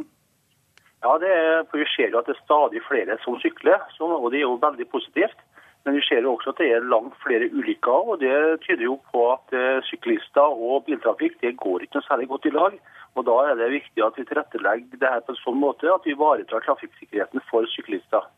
Ja, 1.01 1.17
det 1.23 1.31
er, 1.33 1.63
for 1.71 1.81
vi 1.81 1.89
ser 1.95 2.13
jo 2.13 2.21
at 2.21 2.29
det 2.29 2.37
er 2.37 2.45
stadig 2.45 2.83
flere 2.85 3.17
som 3.25 3.39
sykler, 3.41 3.81
og 4.05 4.31
det 4.33 4.43
er 4.43 4.47
jo 4.47 4.59
veldig 4.61 4.87
positivt. 4.93 5.39
Men 5.85 5.97
vi 5.97 6.03
ser 6.05 6.21
jo 6.21 6.35
også 6.35 6.53
at 6.53 6.59
det 6.61 6.67
er 6.75 6.89
langt 6.93 7.15
flere 7.25 7.49
ulykker, 7.49 8.09
og 8.13 8.21
det 8.21 8.61
tyder 8.67 8.85
jo 8.85 8.99
på 9.13 9.23
at 9.33 9.55
syklister 9.89 10.45
og 10.45 10.85
biltrafikk 10.85 11.39
det 11.41 11.55
går 11.63 11.87
ikke 11.87 11.97
noe 11.97 12.09
særlig 12.09 12.29
godt 12.29 12.51
i 12.51 12.53
lag. 12.53 12.75
Og 13.17 13.25
Da 13.27 13.37
er 13.51 13.57
det 13.59 13.71
viktig 13.73 14.05
at 14.05 14.19
vi 14.19 14.27
tilrettelegger 14.29 15.01
det 15.01 15.09
her 15.09 15.25
på 15.25 15.33
en 15.33 15.41
sånn 15.41 15.59
måte 15.59 15.89
at 15.91 16.05
vi 16.05 16.13
ivaretar 16.13 16.63
trafikksikkerheten 16.67 17.43
for 17.49 17.67
syklister. 17.73 18.29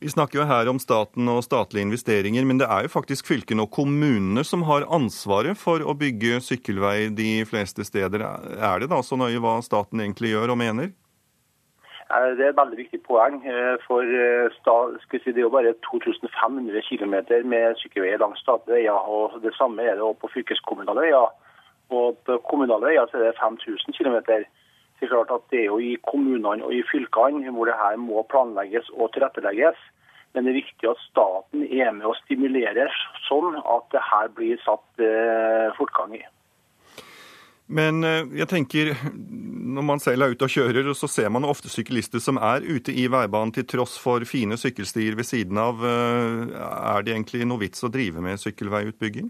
Vi 0.00 0.08
snakker 0.08 0.38
jo 0.38 0.46
her 0.46 0.68
om 0.70 0.78
staten 0.78 1.28
og 1.28 1.42
statlige 1.42 1.82
investeringer, 1.82 2.44
men 2.46 2.60
det 2.60 2.68
er 2.70 2.86
jo 2.86 2.92
faktisk 2.92 3.26
fylkene 3.26 3.64
og 3.66 3.72
kommunene 3.74 4.44
som 4.46 4.62
har 4.68 4.86
ansvaret 4.94 5.58
for 5.58 5.82
å 5.82 5.94
bygge 5.98 6.38
sykkelvei 6.48 7.10
de 7.10 7.42
fleste 7.50 7.84
steder. 7.84 8.22
Er 8.22 8.78
det 8.78 8.90
da 8.92 9.02
så 9.02 9.18
nøye 9.18 9.42
hva 9.42 9.58
staten 9.66 10.00
egentlig 10.00 10.32
gjør 10.32 10.54
og 10.54 10.60
mener? 10.62 10.92
Det 12.08 12.40
er 12.40 12.50
et 12.50 12.56
veldig 12.56 12.78
viktig 12.78 13.02
poeng. 13.04 13.42
For 13.84 14.00
si, 15.12 15.18
det 15.26 15.36
er 15.36 15.44
jo 15.44 15.52
bare 15.52 15.74
2500 15.84 16.80
km 16.88 17.16
med 17.52 17.76
sykkelveier 17.82 18.22
langs 18.22 18.40
statlige 18.40 18.78
veier. 18.78 18.96
og 18.96 19.42
Det 19.42 19.52
samme 19.58 19.84
er 19.84 20.00
det 20.00 20.08
på 20.22 20.30
fylkeskommunale 20.32 21.04
veier. 21.04 21.28
Og 21.90 22.16
på 22.24 22.38
kommunale 22.48 22.88
veier 22.88 23.04
er 23.12 23.26
det 23.26 23.36
5000 23.40 23.92
km. 23.98 24.16
Det 24.24 25.06
er 25.06 25.12
klart 25.12 25.30
at 25.30 25.44
det 25.50 25.60
er 25.60 25.68
jo 25.68 25.78
i 25.78 25.96
kommunene 26.10 26.64
og 26.64 26.72
i 26.74 26.82
fylkene 26.90 27.52
hvor 27.52 27.68
det 27.68 27.76
her 27.76 28.00
må 28.00 28.24
planlegges 28.32 28.88
og 28.96 29.12
tilrettelegges. 29.12 29.76
Men 30.32 30.44
det 30.44 30.52
er 30.52 30.60
viktig 30.62 30.90
at 30.90 31.04
staten 31.10 31.62
er 31.68 31.92
med 31.92 32.08
og 32.08 32.16
stimulerer 32.24 32.90
sånn 33.28 33.56
at 33.60 33.86
det 33.92 34.02
her 34.04 34.28
blir 34.36 34.60
satt 34.64 35.04
eh, 35.04 35.68
fortgang 35.76 36.16
i. 36.18 36.24
Men 37.68 38.00
jeg 38.32 38.48
tenker, 38.48 38.94
når 39.12 39.84
man 39.84 40.00
selv 40.00 40.24
er 40.24 40.32
ute 40.32 40.46
og 40.46 40.52
kjører, 40.54 40.86
så 40.96 41.08
ser 41.10 41.28
man 41.28 41.44
ofte 41.44 41.68
syklister 41.68 42.22
som 42.24 42.40
er 42.40 42.64
ute 42.64 42.94
i 42.96 43.04
veibanen 43.12 43.52
til 43.52 43.66
tross 43.68 43.98
for 44.00 44.24
fine 44.24 44.56
sykkelstier 44.56 45.18
ved 45.18 45.28
siden 45.28 45.60
av. 45.60 45.84
Er 45.84 47.04
det 47.04 47.12
egentlig 47.12 47.44
noe 47.44 47.60
vits 47.60 47.84
å 47.84 47.92
drive 47.92 48.24
med 48.24 48.40
sykkelveiutbygging? 48.40 49.28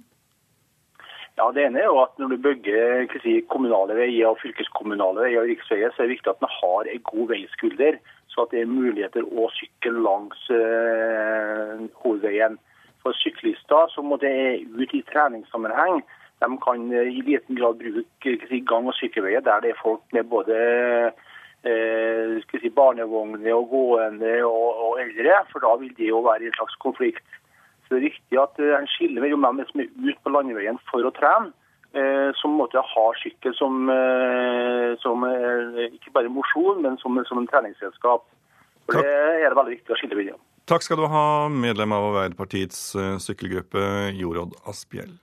Ja, 1.38 1.52
Det 1.52 1.64
ene 1.64 1.78
er 1.78 1.86
jo 1.86 2.00
at 2.02 2.16
når 2.18 2.32
du 2.32 2.36
bygger 2.42 3.04
si, 3.22 3.36
kommunale 3.46 3.94
veier 3.94 4.32
og 4.32 4.40
fylkeskommunale 4.42 5.22
veier 5.22 5.44
og 5.44 5.50
riksveier, 5.52 5.92
så 5.94 6.02
er 6.02 6.08
det 6.08 6.16
viktig 6.16 6.32
at 6.32 6.40
man 6.42 6.50
har 6.50 6.88
en 6.90 7.04
god 7.10 7.28
veiskulder, 7.30 7.98
så 8.26 8.42
at 8.42 8.54
det 8.54 8.64
er 8.64 8.72
muligheter 8.72 9.22
å 9.22 9.44
sykle 9.54 10.02
langs 10.02 10.40
øh, 10.50 11.84
hovedveien. 12.02 12.58
For 13.04 13.14
syklister 13.20 13.86
som 13.94 14.10
må 14.10 14.18
det 14.18 14.34
ut 14.66 14.96
i 14.98 15.04
treningssammenheng, 15.12 16.02
de 16.40 16.58
kan 16.62 16.92
i 16.92 17.22
liten 17.22 17.56
grad 17.58 17.78
bruke 17.78 18.60
gang- 18.70 18.86
og 18.86 18.94
sykkelveier 18.94 19.42
der 19.42 19.60
det 19.60 19.72
er 19.72 19.82
folk 19.82 20.02
med 20.12 20.24
både 20.30 20.56
eh, 21.66 22.38
si, 22.46 22.70
barnevogner 22.70 23.54
og 23.54 23.68
gående 23.72 24.34
og, 24.46 24.68
og, 24.84 25.00
eldre, 25.02 25.42
for 25.52 25.64
da 25.64 25.74
vil 25.80 25.94
det 25.98 26.10
jo 26.12 26.22
være 26.22 26.46
en 26.46 26.58
slags 26.58 26.78
konflikt. 26.84 27.26
Så 27.84 27.94
det 27.94 27.98
er 27.98 28.08
riktig 28.10 28.42
at 28.42 28.60
en 28.80 28.90
skiller 28.94 29.24
mellom 29.24 29.46
dem 29.48 29.66
som 29.70 29.82
er 29.82 29.90
ute 29.98 30.18
på 30.22 30.34
landeveien 30.34 30.78
for 30.90 31.02
å 31.02 31.14
trene, 31.18 31.50
eh, 31.98 32.30
som 32.38 32.58
måtte 32.60 32.84
ha 32.94 33.06
sykkel 33.22 33.54
som, 33.58 33.88
eh, 33.90 34.94
som 35.02 35.26
ikke 35.88 36.14
bare 36.14 36.30
mosjon, 36.30 36.82
men 36.84 37.00
som, 37.02 37.18
som 37.26 37.42
en 37.42 37.50
treningsredskap. 37.50 38.28
For 38.86 39.02
Det 39.02 39.16
er 39.42 39.48
det 39.48 39.56
veldig 39.58 39.74
viktig 39.74 39.92
å 39.92 39.98
skille 39.98 40.16
mellom. 40.22 40.42
Takk 40.68 40.84
skal 40.84 41.00
du 41.00 41.08
ha, 41.08 41.48
medlem 41.48 41.94
av 41.96 42.10
Arbeiderpartiets 42.10 42.92
sykkelgruppe, 43.24 44.12
Jorodd 44.20 44.52
Asphjell. 44.68 45.16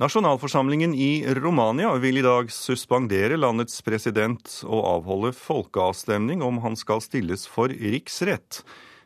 Nasjonalforsamlingen 0.00 0.94
i 0.94 1.34
Romania 1.34 1.94
vil 1.94 2.18
i 2.18 2.22
dag 2.22 2.48
suspendere 2.52 3.36
landets 3.36 3.82
president 3.84 4.54
og 4.64 4.80
avholde 4.88 5.34
folkeavstemning 5.36 6.40
om 6.40 6.62
han 6.64 6.72
skal 6.80 7.02
stilles 7.04 7.44
for 7.44 7.68
riksrett. 7.68 8.62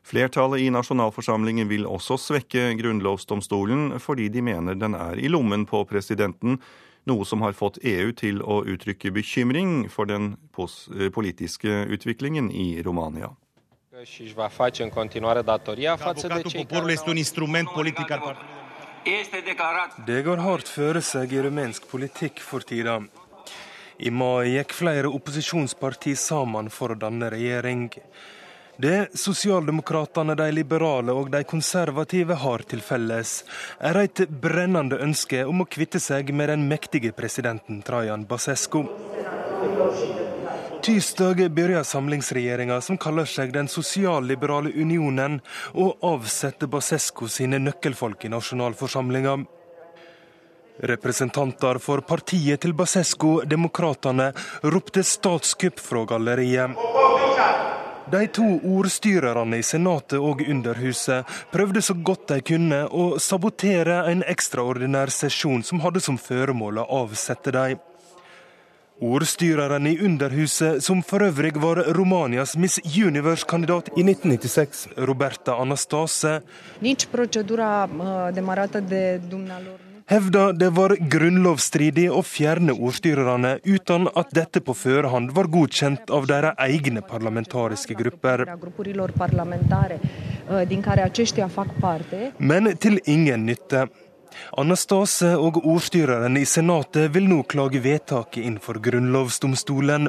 Flertallet 0.06 0.62
i 0.62 0.70
nasjonalforsamlingen 0.70 1.66
vil 1.66 1.88
også 1.90 2.14
svekke 2.28 2.68
grunnlovsdomstolen 2.78 3.98
fordi 3.98 4.28
de 4.30 4.46
mener 4.46 4.78
den 4.78 4.94
er 4.94 5.18
i 5.18 5.26
lommen 5.26 5.66
på 5.66 5.82
presidenten, 5.90 6.60
noe 7.10 7.26
som 7.26 7.42
har 7.42 7.58
fått 7.58 7.82
EU 7.82 8.14
til 8.14 8.38
å 8.46 8.62
uttrykke 8.62 9.10
bekymring 9.18 9.88
for 9.90 10.06
den 10.06 10.36
politiske 10.54 11.88
utviklingen 11.90 12.54
i 12.54 12.78
Romania. 12.86 13.34
și 14.04 14.34
Det 19.04 20.22
går 20.24 20.40
hardt 20.40 20.68
føre 20.68 21.02
seg 21.04 21.32
i 21.36 21.42
rumensk 21.44 21.84
politikk 21.90 22.40
for 22.40 22.64
tida. 22.64 23.02
I 24.00 24.10
mai 24.10 24.54
gikk 24.54 24.72
flere 24.72 25.10
opposisjonsparti 25.12 26.14
sammen 26.16 26.70
for 26.72 26.94
å 26.94 26.98
danne 26.98 27.28
regjering. 27.34 27.90
Det 28.80 29.12
sosialdemokratene, 29.20 30.34
de 30.34 30.48
liberale 30.56 31.12
og 31.12 31.28
de 31.30 31.44
konservative 31.46 32.40
har 32.42 32.64
til 32.66 32.80
felles, 32.82 33.42
er 33.78 34.00
et 34.00 34.24
brennende 34.26 34.98
ønske 35.04 35.44
om 35.46 35.62
å 35.62 35.68
kvitte 35.68 36.00
seg 36.00 36.32
med 36.34 36.50
den 36.50 36.64
mektige 36.72 37.12
presidenten 37.12 37.84
Trajan 37.86 38.24
Basescu. 38.26 38.86
Tirsdag 40.84 41.50
begynner 41.50 41.82
samlingsregjeringa 41.82 42.80
som 42.80 42.98
kaller 43.00 43.24
seg 43.24 43.54
Den 43.54 43.70
sosialliberale 43.72 44.68
unionen, 44.76 45.38
å 45.72 45.86
avsette 46.04 46.66
Basesco 46.68 47.24
sine 47.24 47.56
nøkkelfolk 47.56 48.26
i 48.26 48.30
nasjonalforsamlinga. 48.34 49.38
Representanter 50.92 51.80
for 51.80 52.04
partiet 52.04 52.60
til 52.66 52.76
Basesco, 52.76 53.38
Demokratene, 53.48 54.26
ropte 54.74 55.06
statskupp 55.08 55.80
fra 55.80 56.04
galleriet. 56.12 56.76
De 58.12 58.22
to 58.36 58.50
ordstyrerne 58.74 59.62
i 59.62 59.64
Senatet 59.64 60.20
og 60.20 60.44
Underhuset 60.44 61.32
prøvde 61.54 61.80
så 61.80 61.96
godt 61.96 62.28
de 62.34 62.40
kunne 62.52 62.84
å 62.92 63.08
sabotere 63.16 64.02
en 64.12 64.20
ekstraordinær 64.36 65.08
sesjon 65.08 65.64
som 65.64 65.80
hadde 65.80 66.04
som 66.04 66.20
føremål 66.20 66.84
å 66.84 66.88
avsette 67.00 67.56
dem. 67.56 67.80
Ordstyreren 69.04 69.86
i 69.86 69.98
Underhuset, 70.00 70.84
som 70.84 71.02
for 71.04 71.22
øvrig 71.26 71.52
var 71.60 71.76
Romanias 71.96 72.56
Miss 72.56 72.80
Universe-kandidat 72.84 73.90
i 73.96 74.00
1996, 74.00 74.88
Roberta 74.96 75.58
Anastase, 75.60 76.40
dumnealor 79.30 79.84
hevda 80.06 80.52
det 80.52 80.68
var 80.76 80.94
grunnlovsstridig 81.12 82.06
å 82.12 82.20
fjerne 82.26 82.74
ordstyrerne 82.76 83.54
uten 83.64 84.08
at 84.12 84.32
dette 84.36 84.60
på 84.64 84.74
førehånd 84.76 85.32
var 85.36 85.48
godkjent 85.52 86.12
av 86.12 86.28
deres 86.28 86.58
egne 86.66 87.00
parlamentariske 87.08 87.96
grupper. 87.96 88.44
Men 92.38 92.72
til 92.76 93.00
ingen 93.06 93.46
nytte. 93.48 93.86
Anastase 94.56 95.34
og 95.36 95.60
ordstyreren 95.64 96.36
i 96.36 96.44
Senatet 96.48 97.10
vil 97.14 97.28
nå 97.30 97.42
klage 97.50 97.82
vedtaket 97.84 98.44
inn 98.44 98.60
for 98.62 98.80
grunnlovsdomstolen. 98.82 100.08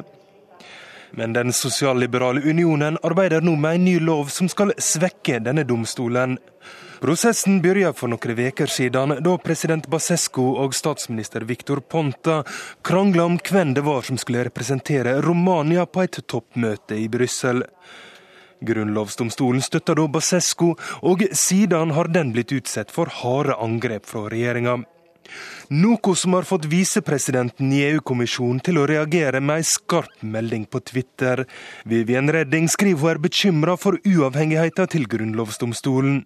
Men 1.16 1.32
Den 1.32 1.52
sosialliberale 1.52 2.42
unionen 2.44 2.98
arbeider 3.02 3.40
nå 3.40 3.56
med 3.56 3.74
en 3.74 3.84
ny 3.84 3.98
lov 4.00 4.28
som 4.34 4.48
skal 4.52 4.74
svekke 4.78 5.38
denne 5.40 5.64
domstolen. 5.64 6.36
Prosessen 7.00 7.60
begynte 7.60 7.92
for 7.98 8.08
noen 8.08 8.40
uker 8.48 8.70
siden, 8.72 9.18
da 9.20 9.36
president 9.38 9.86
Basescu 9.92 10.42
og 10.56 10.74
statsminister 10.74 11.44
Viktor 11.44 11.80
Ponta 11.80 12.42
krangla 12.82 13.26
om 13.28 13.36
hvem 13.38 13.74
det 13.76 13.84
var 13.84 14.02
som 14.02 14.16
skulle 14.18 14.46
representere 14.48 15.20
Romania 15.20 15.84
på 15.86 16.06
et 16.06 16.20
toppmøte 16.26 16.96
i 16.96 17.08
Brussel. 17.12 17.62
Grunnlovsdomstolen 18.64 19.64
støtta 19.64 19.96
da 19.98 20.06
Basesco, 20.08 20.74
og 21.02 21.24
siden 21.32 21.92
har 21.96 22.08
den 22.12 22.32
blitt 22.32 22.54
utsatt 22.56 22.94
for 22.94 23.10
harde 23.22 23.56
angrep 23.60 24.06
fra 24.08 24.26
regjeringa. 24.32 24.80
Noe 25.68 26.14
som 26.14 26.32
har 26.32 26.42
fått 26.46 26.64
visepresidenten 26.70 27.72
i 27.74 27.80
EU-kommisjonen 27.88 28.60
til 28.62 28.76
å 28.78 28.84
reagere 28.86 29.40
med 29.42 29.58
ei 29.58 29.64
skarp 29.66 30.20
melding 30.22 30.62
på 30.70 30.78
Twitter. 30.86 31.42
Vivian 31.82 32.30
Redding 32.30 32.68
skriver 32.70 33.02
hun 33.02 33.10
er 33.10 33.20
bekymra 33.24 33.74
for 33.74 33.98
uavhengigheten 34.06 34.86
til 34.92 35.08
grunnlovsdomstolen. 35.10 36.20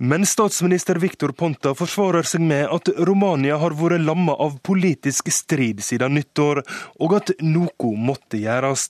Men 0.00 0.24
statsminister 0.24 0.96
Viktor 1.02 1.34
Ponta 1.36 1.74
forsvarer 1.76 2.24
seg 2.24 2.46
med 2.48 2.70
at 2.72 2.88
Romania 2.96 3.58
har 3.60 3.76
vært 3.76 4.00
lamma 4.00 4.32
av 4.40 4.56
politisk 4.64 5.28
strid 5.28 5.84
siden 5.84 6.16
nyttår, 6.16 6.62
og 6.96 7.18
at 7.20 7.34
noe 7.44 7.92
måtte 8.00 8.40
gjøres. 8.40 8.88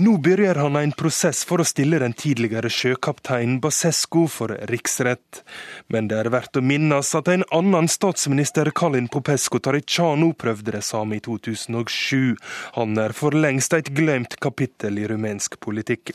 Nå 0.00 0.16
begynner 0.16 0.62
han 0.62 0.76
en 0.80 0.94
prosess 0.96 1.42
for 1.44 1.60
å 1.60 1.66
stille 1.66 1.98
den 2.00 2.14
tidligere 2.14 2.70
sjøkapteinen 2.70 3.58
Basescu 3.60 4.28
for 4.30 4.59
riksrett. 4.68 5.42
Men 5.88 6.08
det 6.10 6.18
er 6.20 6.30
verdt 6.32 6.58
å 6.60 6.64
minnes 6.64 7.14
at 7.16 7.30
en 7.32 7.44
annen 7.54 7.88
statsminister, 7.90 8.72
Kalin 8.74 9.08
Popesko 9.08 9.60
Taricano, 9.62 10.32
prøvde 10.36 10.76
det 10.76 10.84
samme 10.86 11.18
i 11.18 11.24
2007. 11.24 12.36
Han 12.76 12.98
er 13.00 13.16
for 13.16 13.36
lengst 13.36 13.76
et 13.76 13.92
glemt 13.96 14.36
kapittel 14.42 15.00
i 15.00 15.08
rumensk 15.10 15.60
politikk. 15.62 16.14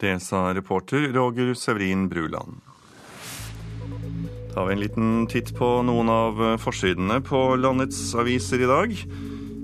Det 0.00 0.18
sa 0.20 0.48
reporter 0.54 1.12
Roger 1.14 1.54
Severin 1.54 2.08
Bruland. 2.10 2.60
Da 4.54 4.60
har 4.60 4.68
vi 4.68 4.74
en 4.76 4.82
liten 4.84 5.26
titt 5.26 5.54
på 5.56 5.68
noen 5.82 6.10
av 6.10 6.42
forsidene 6.62 7.18
på 7.26 7.40
landets 7.58 8.12
aviser 8.18 8.62
i 8.62 8.68
dag. 8.70 8.92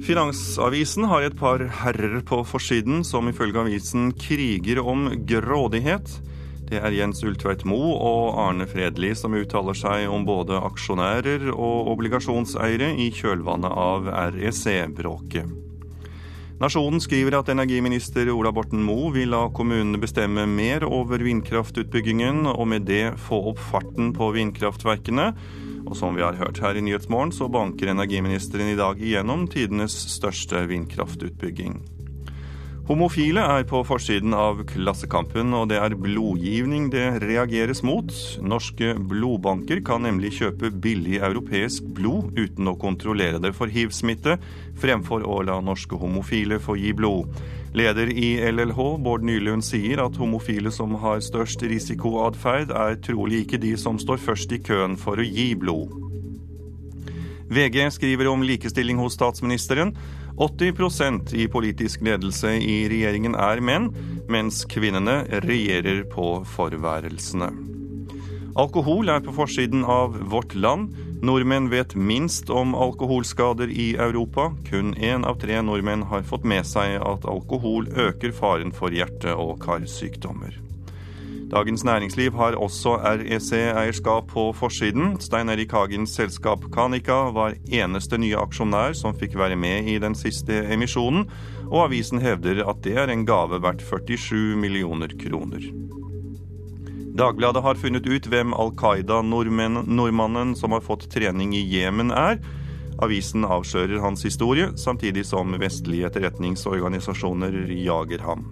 Finansavisen 0.00 1.04
har 1.10 1.22
et 1.22 1.36
par 1.38 1.60
herrer 1.82 2.22
på 2.26 2.40
forsiden 2.48 3.04
som 3.04 3.28
ifølge 3.28 3.60
avisen 3.60 4.10
kriger 4.16 4.80
om 4.80 5.10
grådighet. 5.28 6.08
Det 6.70 6.78
er 6.78 6.94
Jens 6.94 7.18
Ulltveit 7.26 7.64
Moe 7.66 7.96
og 7.98 8.36
Arne 8.38 8.62
Fredli 8.70 9.08
som 9.18 9.34
uttaler 9.34 9.74
seg 9.74 10.04
om 10.06 10.22
både 10.22 10.54
aksjonærer 10.68 11.48
og 11.50 11.90
obligasjonseiere 11.96 12.92
i 12.94 13.08
kjølvannet 13.10 13.74
av 13.74 14.06
REC-bråket. 14.36 15.50
Nasjonen 16.60 17.02
skriver 17.02 17.40
at 17.40 17.50
energiminister 17.50 18.30
Ola 18.30 18.52
Borten 18.54 18.84
Moe 18.86 19.10
vil 19.16 19.32
la 19.34 19.46
kommunene 19.50 19.98
bestemme 19.98 20.44
mer 20.46 20.84
over 20.86 21.24
vindkraftutbyggingen, 21.26 22.44
og 22.52 22.66
med 22.70 22.86
det 22.86 23.16
få 23.18 23.40
opp 23.50 23.62
farten 23.72 24.12
på 24.14 24.30
vindkraftverkene. 24.38 25.30
Og 25.88 25.96
som 25.98 26.14
vi 26.14 26.22
har 26.22 26.38
hørt 26.38 26.60
her 26.62 26.78
i 26.78 26.84
Nyhetsmorgen, 26.86 27.32
så 27.34 27.50
banker 27.50 27.90
energiministeren 27.90 28.70
i 28.70 28.78
dag 28.78 29.00
igjennom 29.00 29.48
tidenes 29.50 29.96
største 30.14 30.68
vindkraftutbygging. 30.70 31.80
Homofile 32.90 33.38
er 33.46 33.62
på 33.70 33.84
forsiden 33.86 34.32
av 34.34 34.64
Klassekampen, 34.66 35.52
og 35.54 35.68
det 35.70 35.76
er 35.78 35.94
blodgivning 35.94 36.88
det 36.90 37.20
reageres 37.22 37.84
mot. 37.86 38.10
Norske 38.42 38.96
blodbanker 38.98 39.78
kan 39.86 40.02
nemlig 40.02 40.32
kjøpe 40.40 40.72
billig 40.74 41.20
europeisk 41.22 41.86
blod 41.94 42.34
uten 42.34 42.66
å 42.66 42.74
kontrollere 42.82 43.38
det 43.38 43.52
for 43.54 43.70
hiv-smitte, 43.70 44.40
fremfor 44.82 45.22
å 45.22 45.38
la 45.46 45.60
norske 45.62 45.94
homofile 46.02 46.58
få 46.58 46.74
gi 46.80 46.90
blod. 46.98 47.30
Leder 47.78 48.10
i 48.10 48.32
LLH, 48.50 48.82
Bård 49.06 49.22
Nylund, 49.22 49.62
sier 49.62 50.02
at 50.02 50.18
homofile 50.18 50.74
som 50.74 50.98
har 50.98 51.22
størst 51.22 51.62
risikoatferd, 51.62 52.74
er 52.74 52.98
trolig 53.06 53.44
ikke 53.44 53.62
de 53.62 53.76
som 53.78 54.02
står 54.02 54.18
først 54.18 54.58
i 54.58 54.64
køen 54.66 54.98
for 54.98 55.22
å 55.22 55.30
gi 55.30 55.52
blod. 55.54 55.94
VG 57.50 57.86
skriver 57.94 58.28
om 58.30 58.42
likestilling 58.46 58.98
hos 58.98 59.14
statsministeren. 59.14 59.94
80% 60.40 61.34
i 61.34 61.48
politisk 61.48 62.00
ledelse 62.00 62.54
i 62.56 62.76
regjeringen 62.88 63.34
er 63.36 63.60
menn, 63.60 63.90
mens 64.32 64.62
kvinnene 64.72 65.18
regjerer 65.44 66.06
på 66.08 66.30
forværelsene. 66.48 67.50
Alkohol 68.56 69.12
er 69.12 69.20
på 69.20 69.34
forsiden 69.36 69.84
av 69.84 70.16
Vårt 70.32 70.56
Land. 70.56 70.94
Nordmenn 71.20 71.68
vet 71.68 71.92
minst 71.94 72.48
om 72.48 72.72
alkoholskader 72.72 73.68
i 73.68 73.92
Europa. 74.00 74.48
Kun 74.70 74.94
én 74.96 75.28
av 75.28 75.36
tre 75.44 75.60
nordmenn 75.60 76.06
har 76.08 76.24
fått 76.24 76.48
med 76.48 76.64
seg 76.64 76.96
at 77.04 77.28
alkohol 77.28 77.92
øker 77.92 78.32
faren 78.32 78.72
for 78.72 78.96
hjerte- 78.96 79.36
og 79.36 79.60
karsykdommer. 79.60 80.56
Dagens 81.50 81.82
Næringsliv 81.84 82.36
har 82.38 82.54
også 82.54 82.92
REC-eierskap 83.02 84.28
på 84.30 84.52
forsiden. 84.54 85.16
Stein 85.20 85.48
Erik 85.50 85.72
Hagens 85.74 86.12
selskap 86.14 86.62
Canica 86.70 87.16
var 87.34 87.56
eneste 87.66 88.20
nye 88.22 88.38
aksjonær 88.38 88.94
som 88.94 89.16
fikk 89.18 89.34
være 89.34 89.56
med 89.58 89.90
i 89.90 89.96
den 89.98 90.14
siste 90.14 90.60
emisjonen, 90.70 91.26
og 91.66 91.88
avisen 91.88 92.22
hevder 92.22 92.62
at 92.70 92.84
det 92.86 92.94
er 93.02 93.10
en 93.10 93.26
gave 93.26 93.58
verdt 93.64 93.82
47 93.82 94.54
millioner 94.62 95.10
kroner. 95.18 95.66
Dagbladet 97.18 97.66
har 97.66 97.82
funnet 97.82 98.06
ut 98.06 98.30
hvem 98.30 98.54
Al 98.54 98.70
Qaida-nordmannen 98.78 100.54
som 100.54 100.78
har 100.78 100.86
fått 100.86 101.10
trening 101.10 101.58
i 101.58 101.66
Jemen 101.66 102.14
er. 102.14 102.38
Avisen 103.02 103.42
avslører 103.42 103.98
hans 103.98 104.22
historie, 104.22 104.70
samtidig 104.78 105.26
som 105.26 105.58
vestlige 105.58 106.06
etterretningsorganisasjoner 106.06 107.64
jager 107.74 108.22
ham. 108.22 108.46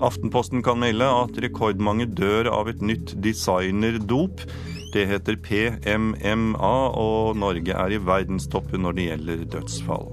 Aftenposten 0.00 0.62
kan 0.64 0.80
melde 0.80 1.06
at 1.06 1.36
rekordmange 1.44 2.08
dør 2.16 2.48
av 2.52 2.70
et 2.72 2.80
nytt 2.80 3.16
designerdop. 3.22 4.46
Det 4.92 5.06
heter 5.08 5.38
PMMA, 5.44 6.74
og 6.96 7.36
Norge 7.40 7.76
er 7.76 7.94
i 7.94 8.00
verdenstoppen 8.00 8.84
når 8.84 8.98
det 8.98 9.06
gjelder 9.10 9.46
dødsfall. 9.56 10.10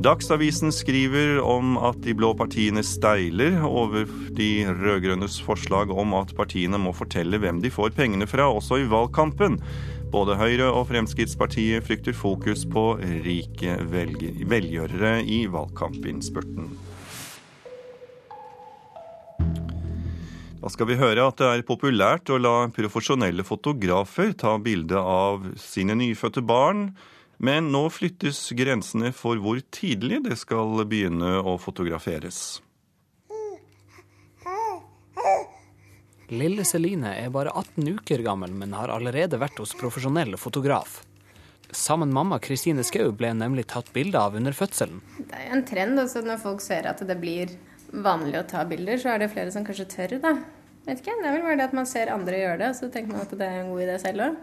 Dagsavisen 0.00 0.72
skriver 0.72 1.42
om 1.44 1.74
at 1.76 1.98
de 2.00 2.14
blå 2.16 2.30
partiene 2.32 2.80
steiler 2.86 3.58
over 3.68 4.08
de 4.36 4.64
rød-grønnes 4.64 5.36
forslag 5.44 5.92
om 5.92 6.14
at 6.16 6.32
partiene 6.38 6.80
må 6.80 6.94
fortelle 6.96 7.40
hvem 7.42 7.60
de 7.60 7.72
får 7.74 7.92
pengene 7.98 8.28
fra, 8.30 8.48
også 8.48 8.80
i 8.80 8.86
valgkampen. 8.88 9.58
Både 10.10 10.38
Høyre 10.40 10.70
og 10.72 10.88
Fremskrittspartiet 10.88 11.84
frykter 11.84 12.16
fokus 12.16 12.64
på 12.64 12.94
rike 13.26 13.76
velgjørere 13.92 15.20
i 15.20 15.44
valgkampinnspurten. 15.52 16.72
Da 20.60 20.68
skal 20.68 20.90
vi 20.90 20.98
høre 21.00 21.24
at 21.30 21.38
det 21.40 21.46
er 21.48 21.62
populært 21.64 22.28
å 22.28 22.36
la 22.40 22.68
profesjonelle 22.74 23.46
fotografer 23.48 24.34
ta 24.36 24.58
bilde 24.60 25.00
av 25.00 25.46
sine 25.56 25.96
nyfødte 25.96 26.44
barn 26.44 26.90
men 27.40 27.70
nå 27.72 27.86
flyttes 27.88 28.38
grensene 28.52 29.14
for 29.16 29.40
hvor 29.40 29.62
tidlig 29.72 30.20
det 30.26 30.36
skal 30.36 30.82
begynne 30.84 31.38
å 31.40 31.56
fotograferes. 31.60 32.60
Lille 36.30 36.66
Celine 36.68 37.14
er 37.16 37.32
bare 37.34 37.50
18 37.56 37.88
uker 37.96 38.20
gammel, 38.22 38.52
men 38.54 38.76
har 38.76 38.92
allerede 38.92 39.40
vært 39.40 39.58
hos 39.58 39.72
profesjonell 39.74 40.36
fotograf. 40.38 41.00
Sammen 41.74 42.12
mamma 42.12 42.38
Kristine 42.42 42.84
Skau 42.86 43.08
ble 43.16 43.32
nemlig 43.34 43.64
tatt 43.72 43.88
bilde 43.94 44.20
av 44.20 44.36
under 44.38 44.54
fødselen. 44.54 45.00
Det 45.18 45.40
er 45.40 45.56
en 45.56 45.64
trend 45.66 46.02
også 46.02 46.22
når 46.26 46.42
folk 46.44 46.62
ser 46.62 46.86
at 46.90 47.00
det 47.06 47.16
blir 47.18 47.56
vanlig 47.92 48.38
å 48.40 48.46
ta 48.48 48.64
bilder, 48.68 48.98
så 49.00 49.14
er 49.14 49.22
det 49.22 49.30
flere 49.32 49.52
som 49.54 49.66
kanskje 49.66 49.88
tør, 49.90 50.18
da. 50.22 50.34
Vet 50.86 51.02
ikke, 51.02 51.16
Det 51.20 51.28
er 51.28 51.36
vel 51.36 51.46
bare 51.46 51.60
det 51.60 51.68
at 51.68 51.76
man 51.76 51.86
ser 51.86 52.12
andre 52.12 52.38
gjøre 52.40 52.58
det, 52.62 52.68
og 52.72 52.78
så 52.78 52.90
tenker 52.92 53.12
man 53.12 53.26
at 53.26 53.34
det 53.36 53.46
er 53.46 53.60
en 53.60 53.72
god 53.72 53.82
idé 53.84 53.96
selv 54.00 54.26
òg. 54.26 54.36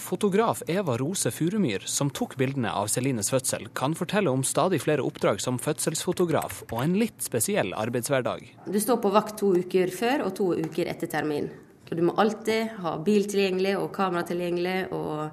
Fotograf 0.00 0.62
Eva 0.66 0.96
Rose 0.98 1.30
Furumyr, 1.30 1.84
som 1.86 2.08
tok 2.10 2.34
bildene 2.40 2.72
av 2.74 2.88
Celines 2.90 3.28
fødsel, 3.30 3.68
kan 3.78 3.94
fortelle 3.94 4.32
om 4.32 4.42
stadig 4.42 4.80
flere 4.82 5.04
oppdrag 5.06 5.38
som 5.44 5.60
fødselsfotograf 5.62 6.64
og 6.72 6.78
en 6.82 6.96
litt 6.98 7.22
spesiell 7.22 7.70
arbeidshverdag. 7.78 8.48
Du 8.66 8.80
står 8.82 8.98
på 9.04 9.12
vakt 9.14 9.36
to 9.38 9.52
uker 9.60 9.92
før 9.94 10.24
og 10.26 10.34
to 10.40 10.48
uker 10.58 10.90
etter 10.90 11.06
termin. 11.12 11.46
Og 11.90 11.94
du 11.94 12.02
må 12.08 12.16
alltid 12.18 12.74
ha 12.82 12.96
bil 13.06 13.28
tilgjengelig 13.30 13.76
og 13.78 13.90
kamera 13.94 14.26
tilgjengelig. 14.26 14.78
og... 14.90 15.30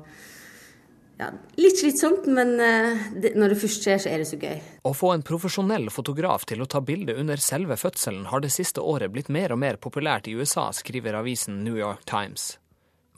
Ja, 1.17 1.31
litt 1.57 1.79
slitsomt, 1.79 2.27
men 2.29 2.59
eh, 2.61 3.07
det, 3.17 3.33
når 3.39 3.55
det 3.55 3.59
først 3.63 3.87
skjer, 3.87 4.03
så 4.03 4.11
er 4.11 4.21
det 4.21 4.27
så 4.29 4.37
gøy. 4.37 4.59
Å 4.85 4.93
få 4.93 5.15
en 5.15 5.25
profesjonell 5.25 5.89
fotograf 5.93 6.45
til 6.45 6.61
å 6.61 6.69
ta 6.69 6.83
bilde 6.85 7.17
under 7.17 7.41
selve 7.41 7.79
fødselen 7.79 8.29
har 8.29 8.45
det 8.45 8.53
siste 8.53 8.85
året 8.85 9.15
blitt 9.15 9.33
mer 9.33 9.55
og 9.55 9.61
mer 9.63 9.81
populært 9.81 10.29
i 10.29 10.37
USA, 10.37 10.69
skriver 10.75 11.17
avisen 11.17 11.63
New 11.65 11.79
York 11.79 12.05
Times 12.05 12.53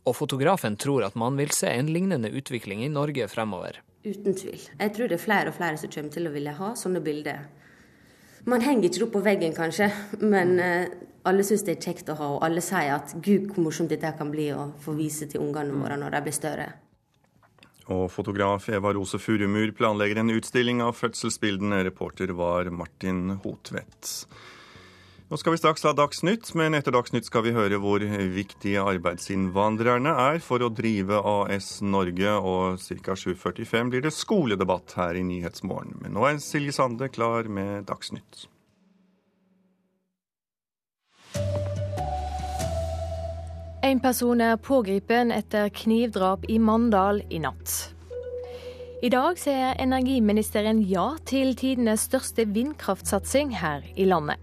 og 0.10 0.18
fotografen 0.18 0.78
tror 0.80 1.06
at 1.08 1.18
man 1.20 1.38
vil 1.40 1.54
se 1.56 1.70
en 1.72 1.92
lignende 1.94 2.32
utvikling 2.34 2.84
i 2.86 2.92
Norge 2.92 3.28
fremover. 3.32 3.82
Uten 4.04 4.36
tvil. 4.36 4.60
Jeg 4.80 4.94
tror 4.96 5.10
det 5.10 5.18
er 5.20 5.24
flere 5.24 5.52
og 5.52 5.58
flere 5.58 5.80
som 5.80 5.92
kommer 5.94 6.16
til 6.16 6.30
å 6.30 6.34
ville 6.34 6.56
ha 6.56 6.74
sånne 6.80 7.04
bilder. 7.04 7.46
Man 8.50 8.64
henger 8.64 8.88
ikke 8.88 9.06
opp 9.06 9.16
på 9.18 9.24
veggen, 9.26 9.54
kanskje, 9.56 9.90
men 10.24 10.56
eh, 10.64 10.92
alle 11.28 11.44
syns 11.44 11.66
det 11.68 11.76
er 11.76 11.90
kjekt 11.90 12.10
å 12.10 12.16
ha, 12.16 12.30
og 12.38 12.46
alle 12.48 12.64
sier 12.64 12.94
at 12.96 13.12
gud, 13.20 13.50
hvor 13.52 13.66
morsomt 13.68 13.92
dette 13.92 14.14
kan 14.18 14.32
bli 14.32 14.48
å 14.56 14.70
få 14.82 14.96
vise 14.98 15.28
til 15.30 15.44
ungene 15.44 15.76
våre 15.76 16.00
når 16.00 16.16
de 16.16 16.22
blir 16.26 16.38
større. 16.38 16.70
Og 17.90 18.06
fotograf 18.14 18.68
Eva 18.70 18.94
Rose 18.94 19.18
Furumur 19.22 19.72
planlegger 19.78 20.22
en 20.22 20.36
utstilling 20.36 20.84
av 20.86 20.94
fødselsbildene. 21.00 21.82
Reporter 21.88 22.36
var 22.38 22.70
Martin 22.70 23.40
Hotvedt. 23.42 24.28
Nå 25.30 25.38
skal 25.38 25.54
vi 25.54 25.60
straks 25.62 25.84
ha 25.86 25.92
Dagsnytt, 25.94 26.48
men 26.58 26.74
etter 26.74 26.94
Dagsnytt 26.94 27.28
skal 27.28 27.44
vi 27.46 27.54
høre 27.54 27.78
hvor 27.82 28.02
viktige 28.34 28.82
arbeidsinnvandrerne 28.82 30.14
er 30.24 30.40
for 30.42 30.66
å 30.66 30.72
drive 30.74 31.20
AS 31.22 31.84
Norge, 31.86 32.34
og 32.34 32.82
ca. 33.06 33.14
7.45 33.14 33.92
blir 33.94 34.06
det 34.06 34.14
skoledebatt 34.18 34.98
her 34.98 35.18
i 35.20 35.26
Nyhetsmorgen. 35.30 36.00
Men 36.02 36.18
nå 36.18 36.26
er 36.26 36.42
Silje 36.42 36.74
Sande 36.74 37.12
klar 37.14 37.46
med 37.46 37.86
Dagsnytt. 37.92 38.48
En 43.80 44.02
person 44.04 44.42
er 44.44 44.58
pågrepet 44.60 45.30
etter 45.32 45.70
knivdrap 45.72 46.44
i 46.52 46.58
Mandal 46.60 47.22
i 47.32 47.38
natt. 47.40 47.94
I 49.00 49.08
dag 49.14 49.40
sier 49.40 49.78
energiministeren 49.80 50.82
ja 50.84 51.14
til 51.30 51.54
tidenes 51.56 52.04
største 52.10 52.44
vindkraftsatsing 52.52 53.54
her 53.56 53.86
i 53.96 54.10
landet. 54.10 54.36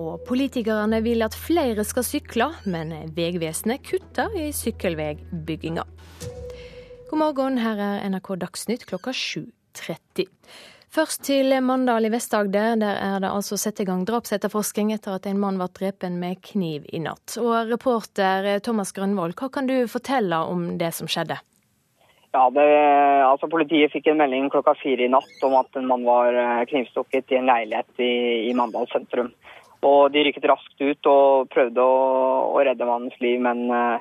Og 0.00 0.24
politikerne 0.24 1.02
vil 1.04 1.20
at 1.26 1.36
flere 1.36 1.84
skal 1.84 2.06
sykle, 2.08 2.48
men 2.64 2.94
Vegvesenet 3.12 3.84
kutter 3.84 4.32
i 4.40 4.48
sykkelveibygginga. 4.56 5.84
God 7.10 7.20
morgen, 7.20 7.60
her 7.60 7.76
er 7.76 8.08
NRK 8.08 8.32
Dagsnytt 8.46 8.88
klokka 8.88 9.12
7.30. 9.12 10.24
Først 10.92 11.22
til 11.24 11.54
Mandal 11.64 12.04
i 12.04 12.10
Vest-Agder. 12.12 12.74
Der 12.76 12.98
er 13.00 13.22
det 13.24 13.30
altså 13.32 13.56
satt 13.56 13.78
i 13.80 13.86
gang 13.88 14.02
drapsetterforskning 14.04 14.90
etter 14.92 15.14
at 15.16 15.24
en 15.30 15.38
mann 15.40 15.56
ble 15.56 15.70
drept 15.72 16.04
med 16.12 16.42
kniv 16.44 16.84
i 16.92 17.00
natt. 17.00 17.38
Og 17.40 17.70
reporter 17.70 18.58
Thomas 18.60 18.92
Grønvold, 18.92 19.32
hva 19.40 19.48
kan 19.54 19.70
du 19.70 19.88
fortelle 19.88 20.42
om 20.52 20.76
det 20.76 20.92
som 20.92 21.08
skjedde? 21.08 21.40
Ja, 22.36 22.44
det, 22.52 22.68
altså 23.24 23.48
Politiet 23.48 23.96
fikk 23.96 24.12
en 24.12 24.20
melding 24.20 24.52
klokka 24.52 24.76
fire 24.82 25.08
i 25.08 25.10
natt 25.16 25.48
om 25.48 25.56
at 25.56 25.80
en 25.80 25.88
mann 25.88 26.04
var 26.04 26.36
knivstukket 26.68 27.32
i 27.32 27.40
en 27.40 27.48
leilighet 27.48 28.04
i, 28.04 28.12
i 28.52 28.56
Mandal 28.56 28.84
sentrum. 28.92 29.32
Og 29.88 30.12
de 30.12 30.28
rykket 30.28 30.52
raskt 30.52 30.76
ut 30.76 31.08
og 31.08 31.52
prøvde 31.56 31.80
å, 31.80 32.00
å 32.52 32.66
redde 32.68 32.84
mannens 32.84 33.16
liv, 33.24 33.40
men 33.40 33.64
uh, 33.72 33.96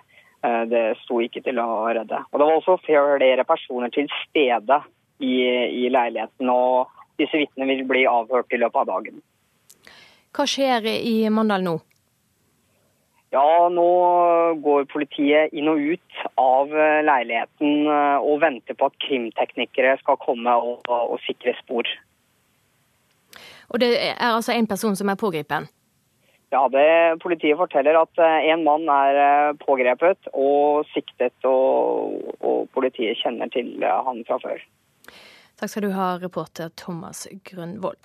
det 0.67 0.89
sto 1.06 1.23
ikke 1.23 1.47
til 1.47 1.63
å 1.63 1.86
redde. 1.88 2.25
Og 2.34 2.36
Det 2.36 2.47
var 2.49 2.60
også 2.60 2.82
flere 2.84 3.47
personer 3.47 3.95
til 3.95 4.12
stede 4.27 4.84
i, 5.21 5.36
i 5.86 5.89
leiligheten, 5.93 6.49
og 6.49 6.91
disse 7.21 7.38
vitnene 7.38 7.69
vil 7.75 7.86
bli 7.89 8.03
avhørt 8.10 8.53
i 8.53 8.60
løpet 8.62 8.84
av 8.84 8.89
dagen. 8.89 9.21
Hva 10.36 10.47
skjer 10.47 10.88
i 10.91 11.15
Mandal 11.34 11.65
nå? 11.65 11.77
Ja, 13.31 13.47
Nå 13.71 13.88
går 14.60 14.89
politiet 14.91 15.53
inn 15.55 15.69
og 15.71 15.79
ut 15.79 16.23
av 16.39 16.73
eh, 16.75 16.99
leiligheten 17.07 17.88
og 17.88 18.41
venter 18.43 18.75
på 18.75 18.89
at 18.89 18.97
krimteknikere 19.05 19.93
skal 20.01 20.19
komme 20.19 20.55
og, 20.60 20.81
og, 20.91 21.15
sikre 21.23 21.55
spor. 21.62 21.88
Og 23.71 23.79
det 23.79 23.93
er 23.95 24.34
altså 24.34 24.51
en 24.51 24.67
person 24.67 24.97
som 24.99 25.07
er 25.07 25.19
pågrepet? 25.19 25.71
Ja, 26.51 26.65
det 26.67 27.21
Politiet 27.23 27.55
forteller 27.57 27.95
at 28.01 28.19
eh, 28.19 28.51
en 28.51 28.65
mann 28.67 28.89
er 28.91 29.19
eh, 29.23 29.53
pågrepet 29.63 30.27
og 30.34 30.84
siktet, 30.91 31.36
og, 31.47 32.34
og 32.43 32.67
politiet 32.75 33.19
kjenner 33.21 33.47
til 33.53 33.77
eh, 33.79 34.01
han 34.07 34.19
fra 34.27 34.39
før. 34.43 34.60
Takk 35.62 35.69
skal 35.69 35.84
du 35.86 35.91
ha, 35.93 36.15
reporter 36.17 36.71
Thomas 36.74 37.28
Grønvoll. 37.45 38.00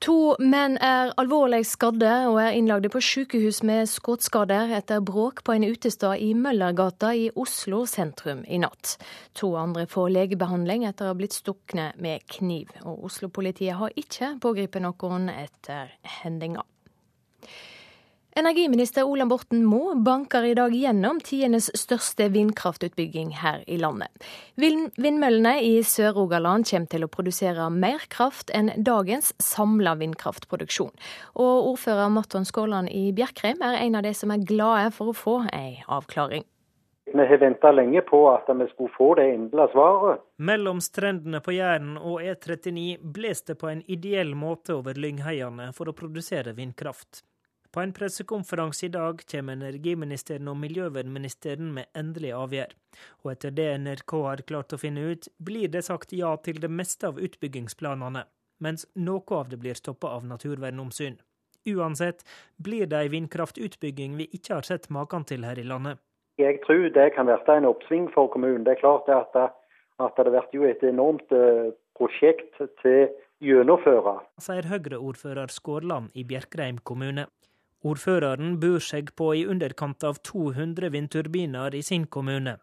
To 0.00 0.36
menn 0.38 0.76
er 0.78 1.10
alvorlig 1.20 1.64
skadde 1.66 2.12
og 2.30 2.38
er 2.38 2.54
innlagde 2.54 2.88
på 2.88 3.02
sykehus 3.02 3.58
med 3.66 3.90
skuddskader 3.90 4.70
etter 4.78 5.02
bråk 5.04 5.42
på 5.44 5.56
en 5.56 5.66
utestad 5.66 6.22
i 6.22 6.30
Møllergata 6.38 7.10
i 7.18 7.26
Oslo 7.34 7.82
sentrum 7.90 8.44
i 8.46 8.60
natt. 8.62 8.94
To 9.42 9.50
andre 9.58 9.84
får 9.90 10.14
legebehandling 10.14 10.86
etter 10.88 11.08
å 11.08 11.12
ha 11.12 11.18
blitt 11.18 11.34
stukne 11.34 11.90
med 11.98 12.22
kniv. 12.30 12.70
Og 12.86 13.10
Oslo-politiet 13.10 13.76
har 13.82 13.98
ikke 13.98 14.36
pågrepet 14.40 14.86
noen 14.86 15.28
etter 15.34 15.92
hendinga. 16.22 16.62
Energiminister 18.32 19.02
Ola 19.02 19.26
Borten 19.26 19.64
Moe 19.64 19.96
banker 19.96 20.44
i 20.46 20.52
dag 20.54 20.74
gjennom 20.74 21.18
tidenes 21.20 21.66
største 21.74 22.28
vindkraftutbygging 22.30 23.32
her 23.40 23.64
i 23.66 23.74
landet. 23.82 24.22
Vindmøllene 24.54 25.56
i 25.66 25.72
Sør-Rogaland 25.82 26.68
kommer 26.70 26.92
til 26.92 27.02
å 27.02 27.10
produsere 27.10 27.66
mer 27.74 28.04
kraft 28.12 28.52
enn 28.54 28.70
dagens 28.86 29.32
samla 29.42 29.96
vindkraftproduksjon. 29.98 30.92
Og 31.42 31.72
ordfører 31.72 32.12
Marton 32.14 32.46
Skåland 32.46 32.92
i 32.94 33.08
Bjerkreim 33.16 33.64
er 33.66 33.80
en 33.80 33.98
av 33.98 34.06
de 34.06 34.14
som 34.14 34.30
er 34.30 34.46
glade 34.46 34.92
for 34.94 35.10
å 35.10 35.16
få 35.16 35.36
ei 35.50 35.80
avklaring. 35.90 36.46
Vi 37.10 37.26
har 37.26 37.42
venta 37.42 37.72
lenge 37.74 38.04
på 38.06 38.20
at 38.30 38.46
vi 38.46 38.68
skulle 38.70 38.94
få 38.94 39.08
det 39.18 39.24
endelige 39.32 39.72
svaret. 39.72 40.22
Mellom 40.38 40.78
strendene 40.78 41.40
på 41.42 41.56
Jæren 41.56 41.96
og 41.98 42.22
E39 42.22 43.00
bles 43.02 43.42
det 43.50 43.58
på 43.58 43.72
en 43.72 43.82
ideell 43.90 44.36
måte 44.38 44.78
over 44.78 44.94
lyngheiene 44.94 45.72
for 45.74 45.90
å 45.90 45.96
produsere 45.98 46.54
vindkraft. 46.54 47.24
På 47.72 47.80
en 47.80 47.92
pressekonferanse 47.92 48.86
i 48.86 48.88
dag 48.88 49.20
kommer 49.30 49.52
energiministeren 49.52 50.48
og 50.50 50.56
miljøvernministeren 50.58 51.68
med 51.76 51.86
endelig 51.94 52.32
avgjør. 52.34 52.72
Og 53.22 53.30
etter 53.30 53.54
det 53.54 53.68
NRK 53.84 54.14
har 54.24 54.42
klart 54.48 54.74
å 54.74 54.78
finne 54.82 55.04
ut, 55.12 55.28
blir 55.38 55.70
det 55.70 55.84
sagt 55.86 56.10
ja 56.12 56.32
til 56.42 56.58
det 56.58 56.70
meste 56.80 57.06
av 57.06 57.20
utbyggingsplanene, 57.22 58.24
mens 58.58 58.88
noe 58.98 59.38
av 59.38 59.52
det 59.52 59.60
blir 59.62 59.78
stoppa 59.78 60.10
av 60.16 60.26
naturvernomsyn. 60.26 61.20
Uansett 61.70 62.24
blir 62.58 62.90
det 62.90 63.04
ei 63.04 63.12
vindkraftutbygging 63.12 64.16
vi 64.18 64.26
ikke 64.34 64.56
har 64.56 64.66
sett 64.66 64.90
maken 64.90 65.28
til 65.30 65.46
her 65.46 65.60
i 65.60 65.66
landet. 65.70 66.02
Jeg 66.42 66.58
tror 66.64 66.88
det 66.90 67.10
kan 67.14 67.28
bli 67.28 67.54
en 67.54 67.68
oppsving 67.68 68.08
for 68.10 68.32
kommunen. 68.32 68.64
Det 68.64 68.78
er 68.78 68.82
klart 68.82 69.06
at, 69.14 69.36
at 70.00 70.18
det 70.18 70.32
blir 70.50 70.70
et 70.72 70.82
enormt 70.82 71.30
eh, 71.36 71.70
prosjekt 71.94 72.58
til 72.82 73.12
gjennomføre. 73.44 74.16
Sier 74.42 74.66
Høyre-ordfører 74.72 75.52
Skårland 75.52 76.10
i 76.16 76.24
Bjerkreim 76.24 76.80
kommune. 76.82 77.28
Ordføreren 77.80 78.58
bor 78.60 78.82
seg 78.84 79.14
på 79.16 79.30
i 79.38 79.46
underkant 79.48 80.04
av 80.04 80.18
200 80.26 80.90
vindturbiner 80.92 81.74
i 81.74 81.80
sin 81.82 82.06
kommune. 82.06 82.58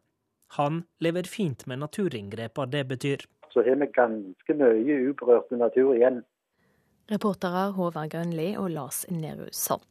Han 0.59 0.83
lever 1.01 1.25
fint 1.25 1.65
med 1.67 1.81
naturinngrepene 1.81 2.71
det 2.71 2.83
betyr. 2.91 3.23
Så 3.49 3.63
har 3.65 3.79
vi 3.81 3.87
ganske 3.95 4.55
mye 4.59 4.97
uberørt 5.09 5.49
natur 5.57 5.95
igjen. 5.95 6.21
Reportere 7.09 7.71
Håvard 7.73 8.11
Grønli 8.11 8.51
og 8.59 8.69
Lars 8.75 9.05
Nehru 9.09 9.47
Sand. 9.51 9.81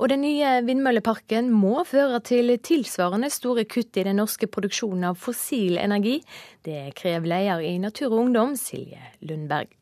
Og 0.00 0.08
den 0.08 0.22
nye 0.24 0.50
vindmølleparken 0.64 1.50
må 1.52 1.84
føre 1.84 2.20
til 2.24 2.52
tilsvarende 2.64 3.28
store 3.32 3.66
kutt 3.68 3.96
i 4.00 4.04
den 4.06 4.16
norske 4.20 4.48
produksjonen 4.48 5.10
av 5.10 5.18
fossil 5.20 5.76
energi. 5.80 6.18
Det 6.64 6.94
krever 7.00 7.28
leder 7.32 7.64
i 7.68 7.74
Natur 7.80 8.10
og 8.10 8.24
Ungdom, 8.24 8.56
Silje 8.56 9.00
Lundberg. 9.20 9.72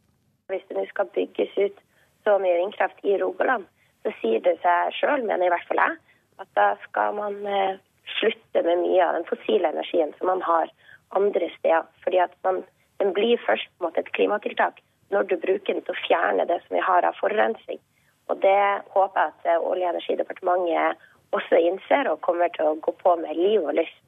Hvis 0.51 0.67
det 0.71 0.79
nå 0.79 0.87
skal 0.91 1.11
bygges 1.15 1.55
ut 1.59 1.83
så 2.27 2.35
mye 2.43 2.59
vindkraft 2.63 3.03
i 3.07 3.15
Rogaland, 3.23 3.67
så 4.05 4.13
sier 4.21 4.43
det 4.45 4.57
seg 4.63 4.95
sjøl, 4.99 5.25
mener 5.27 5.49
i 5.49 5.53
hvert 5.53 5.69
fall 5.69 5.83
jeg, 5.83 5.99
at 6.43 6.51
da 6.59 6.69
skal 6.87 7.17
man 7.19 7.39
eh, 7.47 7.81
slutte 8.19 8.63
med 8.65 8.85
mye 8.85 9.05
av 9.05 9.19
den 9.19 9.27
fossile 9.29 9.73
energien 9.73 10.15
som 10.19 10.31
man 10.31 10.43
har 10.47 10.71
andre 11.19 11.51
steder. 11.59 11.87
Fordi 12.05 12.23
at 12.23 12.35
man, 12.47 12.63
den 13.03 13.13
blir 13.17 13.41
først 13.47 13.69
på 13.69 13.83
en 13.83 13.89
måte 13.89 14.05
et 14.05 14.15
klimatiltak 14.17 14.83
når 15.15 15.29
du 15.29 15.39
bruker 15.41 15.73
den 15.73 15.85
til 15.85 15.95
å 15.95 16.03
fjerne 16.05 16.45
det 16.49 16.61
som 16.65 16.77
vi 16.77 16.85
har 16.85 17.07
av 17.09 17.17
forurensning. 17.21 17.81
Og 18.29 18.41
det 18.43 18.61
håper 18.93 19.23
jeg 19.23 19.33
at 19.33 19.63
Olje- 19.65 19.89
og 19.89 19.95
energidepartementet 19.95 21.07
også 21.37 21.61
innser 21.65 22.11
og 22.11 22.21
kommer 22.25 22.53
til 22.53 22.69
å 22.69 22.77
gå 22.85 22.93
på 23.03 23.15
med 23.21 23.37
liv 23.37 23.65
og 23.65 23.77
lyst. 23.81 24.03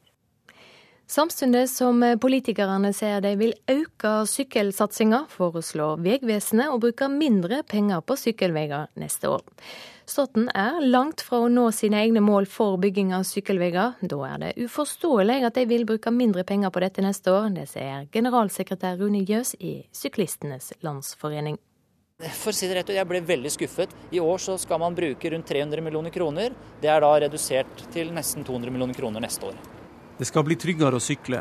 Samtidig 1.11 1.65
som 1.67 2.05
politikerne 2.23 2.93
sier 2.95 3.19
de 3.25 3.33
vil 3.35 3.51
øke 3.73 4.13
sykkelsatsinga, 4.31 5.25
foreslår 5.33 5.97
Vegvesenet 6.05 6.71
å 6.71 6.77
bruke 6.79 7.09
mindre 7.11 7.65
penger 7.67 8.05
på 8.07 8.15
sykkelveier 8.21 8.93
neste 8.95 9.33
år. 9.33 9.43
Staten 10.07 10.47
er 10.55 10.79
langt 10.85 11.25
fra 11.27 11.41
å 11.43 11.49
nå 11.51 11.65
sine 11.75 11.99
egne 12.05 12.23
mål 12.23 12.47
for 12.51 12.79
bygging 12.79 13.11
av 13.17 13.25
sykkelveier. 13.27 13.97
Da 14.07 14.21
er 14.29 14.39
det 14.45 14.53
uforståelig 14.69 15.41
at 15.49 15.59
de 15.59 15.65
vil 15.73 15.83
bruke 15.89 16.15
mindre 16.15 16.47
penger 16.47 16.71
på 16.71 16.85
dette 16.87 17.03
neste 17.03 17.35
år. 17.35 17.51
Det 17.59 17.67
sier 17.73 18.07
generalsekretær 18.15 19.03
Rune 19.03 19.25
Jøs 19.27 19.57
i 19.59 19.81
Syklistenes 19.91 20.71
Landsforening. 20.87 21.59
For 22.21 22.53
å 22.53 22.55
si 22.55 22.71
det 22.71 22.79
rett 22.79 22.95
Jeg 22.95 23.11
ble 23.11 23.25
veldig 23.27 23.51
skuffet. 23.51 23.99
I 24.15 24.23
år 24.23 24.39
så 24.39 24.55
skal 24.63 24.79
man 24.79 24.95
bruke 24.95 25.35
rundt 25.35 25.51
300 25.51 25.83
millioner 25.83 26.15
kroner. 26.15 26.55
Det 26.79 26.95
er 26.95 27.03
da 27.03 27.13
redusert 27.27 27.87
til 27.91 28.15
nesten 28.15 28.47
200 28.47 28.71
millioner 28.71 28.95
kroner 28.95 29.27
neste 29.27 29.51
år. 29.51 29.80
Det 30.21 30.27
skal 30.29 30.45
bli 30.45 30.53
tryggere 30.61 30.99
å 30.99 31.01
sykle, 31.01 31.39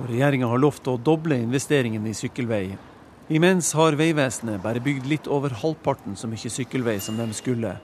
og 0.00 0.06
regjeringa 0.08 0.48
har 0.48 0.60
lovt 0.62 0.86
å 0.88 0.94
doble 0.96 1.36
investeringene 1.42 2.08
i 2.08 2.16
sykkelvei. 2.16 2.62
Imens 3.36 3.74
har 3.76 3.98
Vegvesenet 4.00 4.62
bare 4.64 4.80
bygd 4.80 5.04
litt 5.10 5.26
over 5.28 5.52
halvparten 5.52 6.14
så 6.16 6.30
mye 6.30 6.48
sykkelvei 6.54 6.94
som 7.04 7.18
de 7.20 7.26
skulle. 7.36 7.74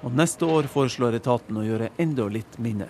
Og 0.00 0.14
neste 0.16 0.48
år 0.48 0.70
foreslår 0.72 1.18
etaten 1.18 1.58
å 1.60 1.64
gjøre 1.66 1.90
enda 2.00 2.24
litt 2.32 2.56
mindre. 2.56 2.88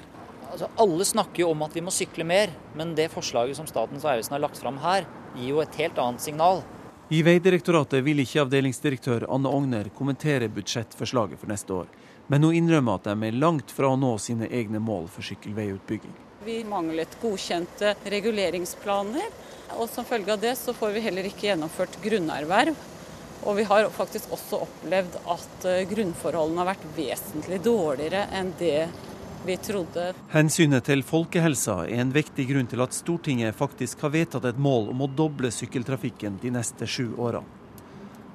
Altså, 0.53 0.69
alle 0.79 1.09
snakker 1.09 1.43
jo 1.43 1.49
om 1.57 1.65
at 1.67 1.75
vi 1.75 1.83
må 1.83 1.91
sykle 1.91 2.23
mer, 2.29 2.53
men 2.79 2.95
det 2.95 3.09
forslaget 3.11 3.59
som 3.59 3.67
Statens 3.67 4.07
vegvesen 4.07 4.37
har 4.37 4.45
lagt 4.45 4.63
fram 4.63 4.79
her, 4.85 5.09
gir 5.35 5.57
jo 5.57 5.65
et 5.65 5.81
helt 5.83 5.99
annet 6.05 6.23
signal. 6.23 6.63
I 7.11 7.25
Veidirektoratet 7.27 8.07
vil 8.07 8.23
ikke 8.23 8.45
avdelingsdirektør 8.45 9.27
Anne 9.27 9.51
Ogner 9.51 9.91
kommentere 9.99 10.47
budsjettforslaget 10.55 11.43
for 11.43 11.51
neste 11.51 11.81
år, 11.83 11.91
men 12.31 12.47
hun 12.47 12.55
innrømmer 12.63 13.03
at 13.03 13.11
de 13.11 13.19
er 13.27 13.43
langt 13.43 13.75
fra 13.75 13.91
å 13.91 13.99
nå 13.99 14.15
sine 14.23 14.47
egne 14.55 14.79
mål 14.79 15.11
for 15.11 15.27
sykkelveiutbygging. 15.27 16.15
Vi 16.47 16.65
manglet 16.65 17.17
godkjente 17.19 17.97
reguleringsplaner, 18.07 19.33
og 19.75 19.89
som 19.91 20.07
følge 20.07 20.31
av 20.31 20.39
det 20.39 20.53
så 20.55 20.71
får 20.79 20.93
vi 20.95 21.01
heller 21.03 21.27
ikke 21.27 21.49
gjennomført 21.49 21.97
grunnerverv. 22.05 22.77
Og 23.43 23.57
vi 23.59 23.65
har 23.67 23.89
faktisk 23.91 24.31
også 24.37 24.61
opplevd 24.63 25.19
at 25.27 25.67
eh, 25.67 25.83
grunnforholdene 25.91 26.63
har 26.63 26.69
vært 26.71 26.87
vesentlig 26.95 27.59
dårligere 27.67 28.29
enn 28.39 28.55
det 28.61 28.87
vi 29.43 29.59
trodde. 29.59 30.13
Hensynet 30.31 30.87
til 30.87 31.03
folkehelsa 31.07 31.81
er 31.89 32.05
en 32.05 32.15
viktig 32.15 32.47
grunn 32.53 32.71
til 32.71 32.87
at 32.87 32.95
Stortinget 32.95 33.59
faktisk 33.59 34.07
har 34.07 34.15
vedtatt 34.15 34.47
et 34.47 34.63
mål 34.71 34.93
om 34.95 35.03
å 35.03 35.11
doble 35.11 35.51
sykkeltrafikken 35.51 36.39
de 36.47 36.55
neste 36.55 36.87
sju 36.87 37.09
årene. 37.19 37.66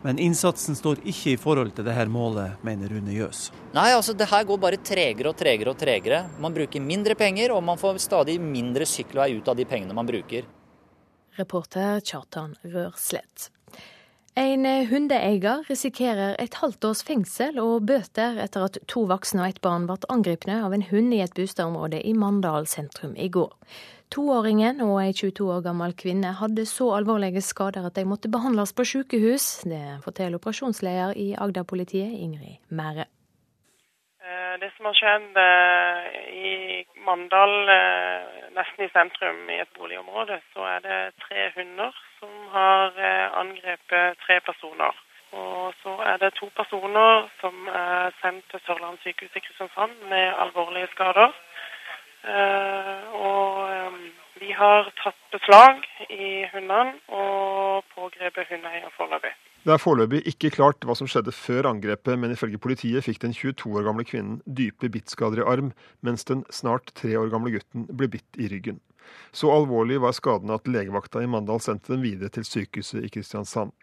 Men 0.02 0.18
innsatsen 0.18 0.76
står 0.76 1.04
ikke 1.06 1.36
i 1.36 1.38
forhold 1.38 1.76
til 1.78 1.86
dette 1.86 2.08
målet, 2.10 2.58
mener 2.66 2.90
Rune 2.90 3.14
Jøs. 3.14 3.52
Nei, 3.76 3.92
altså 3.94 4.16
det 4.18 4.32
her 4.32 4.48
går 4.50 4.58
bare 4.64 4.80
tregere 4.82 5.30
og 5.30 5.38
tregere 5.38 5.76
og 5.76 5.78
tregere. 5.78 6.24
Man 6.42 6.56
bruker 6.56 6.82
mindre 6.82 7.14
penger, 7.20 7.54
og 7.54 7.62
man 7.64 7.78
får 7.78 8.02
stadig 8.02 8.40
mindre 8.42 8.88
sykkelvei 8.90 9.36
ut 9.38 9.52
av 9.52 9.60
de 9.60 9.68
pengene 9.70 9.94
man 9.94 10.10
bruker. 10.10 10.50
Reporter 11.38 12.02
Kjartan 12.02 12.58
Rørslett. 12.66 13.52
En 14.40 14.66
hundeeier 14.88 15.66
risikerer 15.68 16.38
et 16.40 16.54
halvt 16.62 16.86
års 16.88 17.02
fengsel 17.04 17.58
og 17.60 17.84
bøter 17.90 18.38
etter 18.40 18.64
at 18.64 18.78
to 18.88 19.04
voksne 19.10 19.44
og 19.44 19.52
et 19.52 19.62
barn 19.62 19.90
ble 19.90 20.00
angrepne 20.14 20.62
av 20.66 20.74
en 20.74 20.86
hund 20.88 21.14
i 21.14 21.20
et 21.20 21.34
boligområde 21.36 22.00
i 22.08 22.14
Mandal 22.16 22.66
sentrum 22.72 23.14
i 23.20 23.28
går. 23.28 23.52
Toåringen 24.12 24.82
og 24.84 24.98
ei 25.00 25.14
22 25.16 25.46
år 25.56 25.62
gammel 25.64 25.94
kvinne 25.96 26.34
hadde 26.36 26.66
så 26.68 26.90
alvorlige 26.98 27.40
skader 27.48 27.86
at 27.88 27.96
de 27.96 28.04
måtte 28.04 28.32
behandles 28.32 28.74
på 28.76 28.84
sykehus. 28.90 29.46
Det 29.64 30.02
forteller 30.04 30.36
operasjonsleder 30.36 31.14
i 31.16 31.28
Agder-politiet, 31.40 32.18
Ingrid 32.26 32.58
Mære. 32.68 33.06
Eh, 34.20 34.56
det 34.60 34.70
som 34.76 34.90
har 34.90 34.98
skjedd 35.00 35.40
eh, 35.46 36.10
i 36.44 36.52
Mandal, 37.08 37.56
eh, 37.72 38.50
nesten 38.58 38.84
i 38.84 38.90
sentrum 38.92 39.48
i 39.48 39.62
et 39.64 39.72
boligområde, 39.80 40.42
så 40.52 40.68
er 40.74 40.84
det 40.88 41.00
tre 41.24 41.48
hunder 41.56 41.96
som 42.20 42.34
har 42.52 43.00
angrepet 43.40 44.20
tre 44.26 44.42
personer. 44.50 45.00
Og 45.32 45.72
så 45.84 45.96
er 46.12 46.20
det 46.20 46.34
to 46.36 46.52
personer 46.60 47.32
som 47.40 47.56
er 47.72 48.12
sendt 48.20 48.44
til 48.52 48.60
Sørlandet 48.66 49.08
sykehus 49.08 49.40
i 49.40 49.46
Kristiansand 49.48 49.96
med 50.12 50.36
alvorlige 50.44 50.92
skader. 50.98 51.32
Og 52.22 53.96
vi 54.42 54.52
har 54.58 54.90
tatt 55.02 55.18
beslag 55.34 55.82
i 56.10 56.44
hundene 56.52 56.98
og 57.14 57.88
pågrepet 57.96 58.50
hundeeier 58.52 58.94
foreløpig. 58.98 59.34
Det 59.62 59.74
er 59.76 59.82
foreløpig 59.82 60.22
ikke 60.32 60.50
klart 60.56 60.86
hva 60.86 60.96
som 60.98 61.10
skjedde 61.10 61.34
før 61.38 61.70
angrepet, 61.70 62.18
men 62.18 62.34
ifølge 62.34 62.62
politiet 62.62 63.06
fikk 63.06 63.20
den 63.22 63.36
22 63.38 63.76
år 63.78 63.86
gamle 63.86 64.06
kvinnen 64.10 64.40
dype 64.46 64.90
bittskader 64.90 65.44
i 65.44 65.46
arm, 65.46 65.70
mens 66.02 66.26
den 66.26 66.42
snart 66.50 66.90
tre 66.98 67.14
år 67.20 67.30
gamle 67.34 67.54
gutten 67.54 67.86
ble 67.90 68.10
bitt 68.16 68.42
i 68.42 68.50
ryggen. 68.50 68.82
Så 69.34 69.52
alvorlig 69.54 70.00
var 70.02 70.18
skadene 70.18 70.58
at 70.58 70.70
legevakta 70.70 71.22
i 71.22 71.30
Mandal 71.30 71.62
sendte 71.62 71.94
dem 71.94 72.06
videre 72.06 72.34
til 72.34 72.48
sykehuset 72.48 73.06
i 73.06 73.14
Kristiansand. 73.14 73.74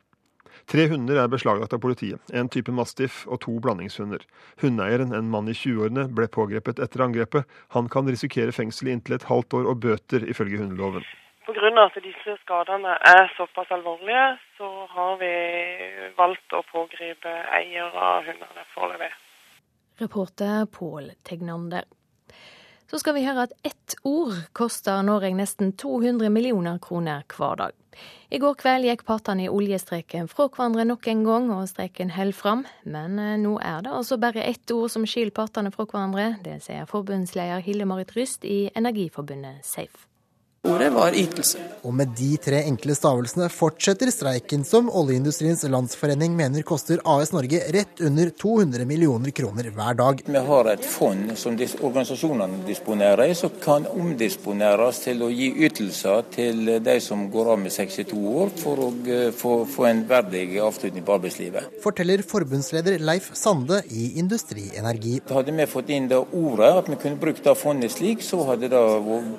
Tre 0.67 0.89
hunder 0.91 1.21
er 1.23 1.31
beslaglagt 1.31 1.73
av 1.77 1.83
politiet, 1.85 2.21
en 2.35 2.51
type 2.51 2.73
mastiff 2.75 3.23
og 3.29 3.41
to 3.45 3.55
blandingshunder. 3.63 4.25
Hundeeieren, 4.63 5.15
en 5.15 5.31
mann 5.31 5.49
i 5.49 5.57
20-årene, 5.57 6.09
ble 6.15 6.27
pågrepet 6.33 6.83
etter 6.83 7.05
angrepet. 7.07 7.47
Han 7.77 7.89
kan 7.93 8.09
risikere 8.11 8.53
fengsel 8.53 8.91
i 8.91 8.97
inntil 8.97 9.19
et 9.19 9.29
halvt 9.31 9.61
år 9.61 9.71
og 9.71 9.81
bøter, 9.87 10.27
ifølge 10.29 10.59
hundeloven. 10.63 11.07
Pga. 11.49 11.71
at 11.81 11.95
disse 12.05 12.35
skadene 12.43 12.99
er 13.09 13.31
såpass 13.37 13.71
alvorlige, 13.73 14.37
så 14.59 14.69
har 14.93 15.17
vi 15.23 15.33
valgt 16.19 16.53
å 16.53 16.61
pågripe 16.69 17.33
eier 17.57 17.95
av 17.95 18.27
hundene 18.27 18.67
foreløpig. 18.75 19.13
Reporter 19.99 20.67
Pål 20.67 21.11
Tegnander. 21.25 21.89
Så 22.91 23.01
skal 23.01 23.17
vi 23.17 23.25
høre 23.25 23.49
at 23.49 23.57
ett 23.67 23.97
ord 24.05 24.37
koster 24.57 25.03
Norge 25.05 25.33
nesten 25.37 25.73
200 25.77 26.31
millioner 26.33 26.79
kroner 26.81 27.25
hver 27.33 27.59
dag. 27.61 27.75
I 28.29 28.39
går 28.43 28.59
kveld 28.61 28.85
gikk 28.85 29.07
partene 29.09 29.47
i 29.47 29.49
oljestreken 29.49 30.29
fra 30.29 30.49
hverandre 30.53 30.85
nok 30.85 31.09
en 31.09 31.23
gang, 31.25 31.49
og 31.55 31.69
streken 31.71 32.13
holder 32.13 32.37
fram. 32.37 32.67
Men 32.85 33.17
eh, 33.23 33.39
nå 33.41 33.55
er 33.65 33.87
det 33.87 33.95
altså 33.95 34.19
bare 34.21 34.45
ett 34.45 34.69
ord 34.75 34.93
som 34.93 35.07
skiller 35.09 35.33
partene 35.33 35.73
fra 35.73 35.89
hverandre. 35.89 36.35
Det 36.45 36.59
sier 36.67 36.89
forbundsleder 36.91 37.65
Hille 37.65 37.89
Marit 37.89 38.13
Ryst 38.19 38.45
i 38.45 38.69
Energiforbundet 38.77 39.65
Safe. 39.65 40.09
Ordet 40.69 40.93
var 40.93 41.15
ytelse. 41.17 41.59
Og 41.87 41.95
med 41.97 42.11
de 42.19 42.33
tre 42.43 42.59
enkle 42.67 42.93
stavelsene 42.97 43.47
fortsetter 43.53 44.11
streiken 44.13 44.65
som 44.67 44.91
Oljeindustriens 44.93 45.63
Landsforening 45.71 46.35
mener 46.37 46.65
koster 46.67 47.01
AS 47.09 47.31
Norge 47.33 47.61
rett 47.73 48.03
under 48.05 48.29
200 48.43 48.85
millioner 48.89 49.33
kroner 49.33 49.71
hver 49.73 49.97
dag. 49.97 50.21
Vi 50.27 50.43
har 50.49 50.69
et 50.69 50.85
fond 50.85 51.33
som 51.41 51.57
organisasjonene 51.57 52.61
disponerer, 52.67 53.33
som 53.39 53.55
kan 53.63 53.87
omdisponeres 53.89 55.01
til 55.07 55.25
å 55.25 55.31
gi 55.33 55.49
ytelser 55.69 56.27
til 56.35 56.75
de 56.85 56.99
som 57.05 57.25
går 57.33 57.55
av 57.55 57.63
med 57.63 57.73
62 57.73 58.21
år, 58.43 58.53
for 58.61 58.85
å 58.89 58.91
eh, 59.07 59.31
få, 59.33 59.55
få 59.71 59.89
en 59.89 60.05
verdig 60.11 60.59
avslutning 60.65 61.07
på 61.07 61.17
arbeidslivet. 61.17 61.81
Forteller 61.85 62.27
forbundsleder 62.27 63.01
Leif 63.01 63.31
Sande 63.39 63.81
i 63.89 64.13
Industri 64.21 64.69
Energi. 64.77 65.19
Hadde 65.33 65.57
vi 65.57 65.71
fått 65.71 65.95
inn 65.95 66.13
det 66.13 66.21
ordet, 66.21 66.75
at 66.83 66.93
vi 66.93 67.01
kunne 67.01 67.23
brukt 67.25 67.45
det 67.47 67.57
fondet 67.57 67.95
slik, 67.95 68.21
så 68.27 68.45
hadde 68.53 68.69
det 68.75 68.87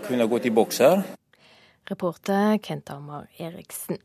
kunnet 0.08 0.32
gått 0.32 0.50
i 0.50 0.56
boks 0.56 0.86
her. 0.88 1.08
Reporter 1.90 2.58
Kent 2.58 2.90
Amar 2.90 3.28
Eriksen. 3.38 3.98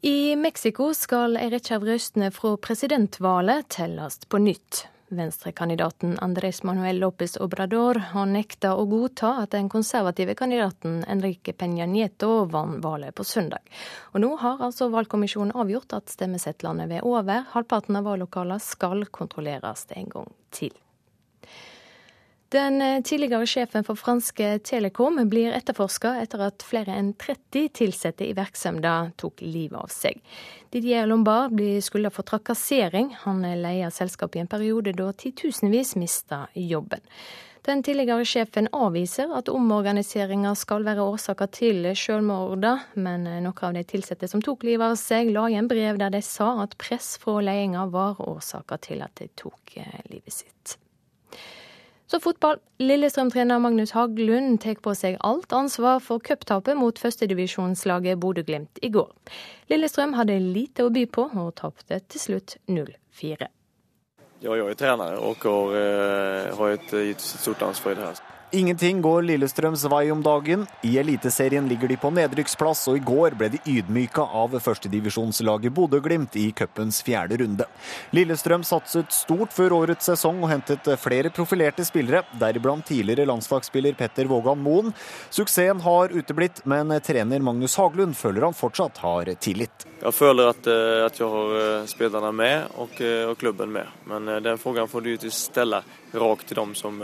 I 0.00 0.36
Mexico 0.36 0.92
skal 0.94 1.34
ei 1.40 1.48
rekke 1.50 1.74
av 1.74 1.86
røystene 1.88 2.30
fra 2.30 2.52
presidentvalget 2.62 3.66
telles 3.74 4.20
på 4.30 4.38
nytt. 4.38 4.84
Venstrekandidaten 5.08 6.18
Andrés 6.22 6.62
Manuel 6.62 7.00
López 7.00 7.38
Obrador 7.40 7.98
har 8.12 8.26
nekta 8.28 8.74
å 8.76 8.84
godta 8.86 9.32
at 9.42 9.54
den 9.56 9.70
konservative 9.72 10.36
kandidaten 10.38 11.00
Enrique 11.08 11.54
Peña 11.56 11.86
Nieto 11.88 12.44
vant 12.44 12.78
valget 12.84 13.16
på 13.16 13.24
søndag. 13.24 13.64
Og 14.12 14.20
nå 14.20 14.34
har 14.42 14.60
altså 14.68 14.90
valgkommisjonen 14.92 15.56
avgjort 15.56 15.96
at 15.96 16.12
stemmesettlene 16.12 16.86
ved 16.92 17.08
over 17.08 17.48
halvparten 17.54 17.98
av 17.98 18.06
valglokalene 18.06 18.60
skal 18.62 19.08
kontrolleres 19.10 19.88
en 19.96 20.12
gang 20.12 20.30
til. 20.54 20.76
Den 22.48 22.82
eh, 22.82 23.02
tidligere 23.02 23.46
sjefen 23.46 23.84
for 23.84 23.98
franske 24.00 24.54
Telekom 24.64 25.18
blir 25.28 25.52
etterforska 25.52 26.14
etter 26.22 26.46
at 26.46 26.64
flere 26.64 26.94
enn 26.96 27.10
30 27.20 27.68
ansatte 27.84 28.24
i 28.24 28.32
virksomheten 28.36 29.10
tok 29.20 29.42
livet 29.44 29.76
av 29.76 29.92
seg. 29.92 30.22
Didier 30.72 31.04
Lombard 31.10 31.52
blir 31.52 31.82
skylda 31.84 32.08
for 32.14 32.24
trakassering. 32.24 33.12
Han 33.26 33.44
leia 33.44 33.90
selskapet 33.92 34.40
i 34.40 34.44
en 34.46 34.48
periode 34.48 34.96
da 34.96 35.10
titusenvis 35.12 35.92
mista 36.00 36.46
jobben. 36.54 37.04
Den 37.68 37.82
tidligere 37.84 38.24
sjefen 38.24 38.70
avviser 38.72 39.28
at 39.36 39.52
omorganiseringa 39.52 40.54
skal 40.56 40.88
være 40.88 41.04
årsaker 41.04 41.52
til 41.52 41.90
selvmordet, 41.92 42.78
men 42.96 43.28
noen 43.28 43.52
av 43.52 43.76
de 43.76 43.84
ansatte 43.84 44.32
som 44.32 44.40
tok 44.40 44.64
livet 44.64 44.88
av 44.88 44.96
seg, 44.96 45.34
la 45.36 45.50
igjen 45.52 45.68
brev 45.68 46.00
der 46.00 46.16
de 46.16 46.24
sa 46.24 46.54
at 46.64 46.80
press 46.80 47.18
fra 47.20 47.42
ledelsen 47.44 47.92
var 47.92 48.24
årsaker 48.24 48.86
til 48.88 49.04
at 49.04 49.20
de 49.20 49.28
tok 49.36 49.80
eh, 49.84 50.04
livet 50.08 50.32
sitt. 50.32 50.78
Så 52.08 52.20
fotball. 52.24 52.56
Lillestrøm-trener 52.80 53.60
Magnus 53.60 53.90
Haglund 53.92 54.62
tar 54.64 54.78
på 54.80 54.94
seg 54.96 55.18
alt 55.28 55.52
ansvar 55.52 56.00
for 56.00 56.22
cuptapet 56.24 56.78
mot 56.78 56.96
førstedivisjonslaget 56.96 58.16
Bodø-Glimt 58.22 58.80
i 58.80 58.88
går. 58.94 59.10
Lillestrøm 59.68 60.16
hadde 60.16 60.38
lite 60.40 60.86
å 60.86 60.92
by 60.94 61.04
på, 61.12 61.26
og 61.36 61.52
tapte 61.60 62.00
til 62.08 62.22
slutt 62.22 62.56
0-4. 62.64 63.50
Ja, 64.40 64.54
jeg 64.54 64.64
er 64.64 64.78
trener 64.78 65.18
og 65.20 65.44
har, 65.44 65.78
har 66.56 66.74
et, 66.78 66.92
et 67.12 67.28
stort 67.28 67.66
ansvar 67.66 67.92
i 67.92 68.00
det 68.00 68.06
her. 68.06 68.37
Ingenting 68.50 69.02
går 69.04 69.26
Lillestrøms 69.28 69.82
vei 69.92 70.06
om 70.08 70.22
dagen. 70.24 70.62
I 70.80 70.94
Eliteserien 70.96 71.66
ligger 71.68 71.90
de 71.90 71.98
på 72.00 72.08
nedrykksplass, 72.16 72.86
og 72.88 72.96
i 72.96 73.02
går 73.04 73.34
ble 73.36 73.50
de 73.52 73.60
ydmyka 73.68 74.24
av 74.24 74.56
førstedivisjonslaget 74.64 75.74
Bodø-Glimt 75.76 76.38
i 76.40 76.46
cupens 76.56 77.02
fjerde 77.04 77.36
runde. 77.42 77.66
Lillestrøm 78.16 78.64
satset 78.64 79.12
stort 79.12 79.52
før 79.52 79.76
årets 79.82 80.08
sesong 80.08 80.40
og 80.40 80.48
hentet 80.54 80.88
flere 80.96 81.28
profilerte 81.28 81.84
spillere, 81.84 82.24
deriblant 82.40 82.88
tidligere 82.88 83.28
landslagsspiller 83.28 84.00
Petter 84.00 84.32
Vågan 84.32 84.64
Moen. 84.64 84.96
Suksessen 85.28 85.84
har 85.84 86.16
uteblitt, 86.16 86.64
men 86.64 86.96
trener 87.04 87.44
Magnus 87.44 87.76
Haglund 87.76 88.16
føler 88.16 88.48
han 88.48 88.56
fortsatt 88.56 89.04
har 89.04 89.28
tillit. 89.44 89.84
Jeg 90.00 90.16
føler 90.16 90.54
at, 90.54 90.66
eh, 90.72 91.04
at 91.04 91.20
jeg 91.20 91.28
har 91.28 91.58
eh, 91.60 91.88
spillerne 91.90 92.32
med 92.32 92.78
og, 92.80 92.96
eh, 92.96 93.26
og 93.28 93.36
klubben 93.36 93.76
med, 93.76 93.92
men 94.08 94.38
den 94.40 94.56
frågan 94.56 94.88
får 94.88 95.04
du 95.04 95.28
stille 95.28 95.84
rakt 96.16 96.48
til 96.48 96.56
dem 96.62 96.78
som 96.78 97.02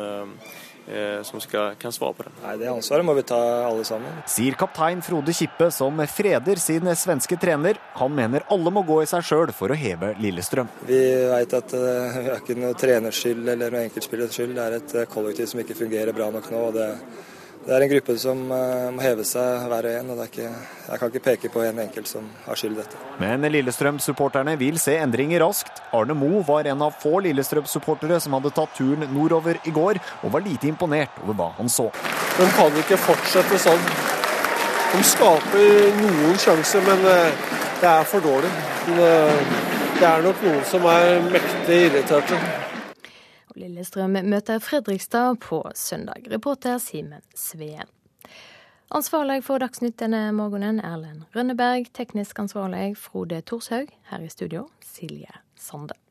som 1.24 1.40
skal, 1.40 1.78
kan 1.80 1.92
svare 1.94 2.12
på 2.16 2.26
det. 2.26 2.32
Nei, 2.42 2.56
Det 2.60 2.68
ansvaret 2.68 3.06
må 3.06 3.14
vi 3.16 3.22
ta 3.26 3.38
alle 3.64 3.84
sammen. 3.88 4.18
Sier 4.28 4.56
kaptein 4.58 5.00
Frode 5.04 5.32
Kippe, 5.32 5.70
som 5.72 6.02
freder 6.10 6.60
sin 6.60 6.90
svenske 6.96 7.38
trener. 7.40 7.80
Han 8.00 8.12
mener 8.14 8.44
alle 8.52 8.72
må 8.74 8.82
gå 8.84 9.00
i 9.02 9.08
seg 9.08 9.24
sjøl 9.24 9.52
for 9.56 9.72
å 9.72 9.78
heve 9.78 10.12
Lillestrøm. 10.20 10.68
Vi 10.88 11.00
veit 11.30 11.56
at 11.56 11.72
det 11.72 11.94
er 11.94 12.34
ikke 12.36 12.58
noe 12.60 12.76
treners 12.78 13.22
skyld 13.22 13.48
eller 13.54 13.72
noe 13.72 13.86
enkeltspillers 13.88 14.36
skyld. 14.36 14.56
Det 14.58 14.66
er 14.66 14.76
et 14.80 14.96
uh, 14.98 15.06
kollektiv 15.10 15.48
som 15.50 15.62
ikke 15.64 15.78
fungerer 15.78 16.16
bra 16.16 16.28
nok 16.34 16.50
nå. 16.52 16.66
og 16.68 16.76
det 16.76 16.90
det 17.64 17.72
er 17.72 17.84
en 17.84 17.90
gruppe 17.94 18.14
som 18.20 18.40
uh, 18.52 18.90
må 18.92 19.00
heve 19.00 19.24
seg 19.24 19.64
hver 19.70 19.86
og 19.88 19.94
en. 19.98 20.10
og 20.12 20.18
ikke, 20.26 20.48
Jeg 20.88 21.00
kan 21.00 21.12
ikke 21.12 21.22
peke 21.24 21.50
på 21.52 21.62
en 21.64 21.78
enkelt 21.86 22.10
som 22.10 22.26
har 22.44 22.60
skyld 22.60 22.76
i 22.76 22.82
dette. 22.82 23.00
Men 23.22 23.46
Lillestrøm-supporterne 23.54 24.56
vil 24.60 24.76
se 24.82 24.98
endringer 25.00 25.40
raskt. 25.40 25.80
Arne 25.96 26.16
Moe 26.18 26.42
var 26.44 26.68
en 26.68 26.84
av 26.84 26.98
få 27.00 27.22
Lillestrøm-supportere 27.24 28.20
som 28.20 28.36
hadde 28.36 28.52
tatt 28.52 28.76
turen 28.76 29.06
nordover 29.16 29.60
i 29.64 29.72
går, 29.72 30.00
og 30.22 30.34
var 30.36 30.44
lite 30.44 30.68
imponert 30.68 31.16
over 31.24 31.38
hva 31.40 31.48
han 31.56 31.72
så. 31.72 31.88
De 32.36 32.50
kan 32.58 32.76
ikke 32.82 33.00
fortsette 33.00 33.62
sånn. 33.64 33.88
De 34.94 35.00
skaper 35.08 35.96
noen 36.02 36.36
sjanser, 36.44 36.84
men 36.84 37.08
uh, 37.08 37.48
det 37.80 37.90
er 37.94 38.12
for 38.12 38.28
dårlig. 38.28 38.52
Uh, 38.92 39.72
det 39.96 40.06
er 40.10 40.28
nok 40.28 40.44
noen 40.44 40.62
som 40.68 40.84
er 40.92 41.16
mektig 41.32 41.80
irriterte. 41.88 42.44
Lillestrøm 43.54 44.16
møter 44.26 44.58
Fredrikstad 44.58 45.38
på 45.44 45.62
søndag. 45.74 46.26
Reporter 46.30 46.78
Simen 46.82 47.22
Sveen. 47.38 47.90
Ansvarlig 48.94 49.40
for 49.46 49.62
Dagsnytt 49.62 49.96
denne 50.02 50.26
morgenen 50.36 50.80
Erlend 50.82 51.24
Rønneberg. 51.36 51.88
Teknisk 51.94 52.38
ansvarlig 52.38 52.96
Frode 52.98 53.40
Thorshaug. 53.46 53.94
Her 54.10 54.26
i 54.26 54.30
studio 54.32 54.66
Silje 54.82 55.42
Sande. 55.54 56.03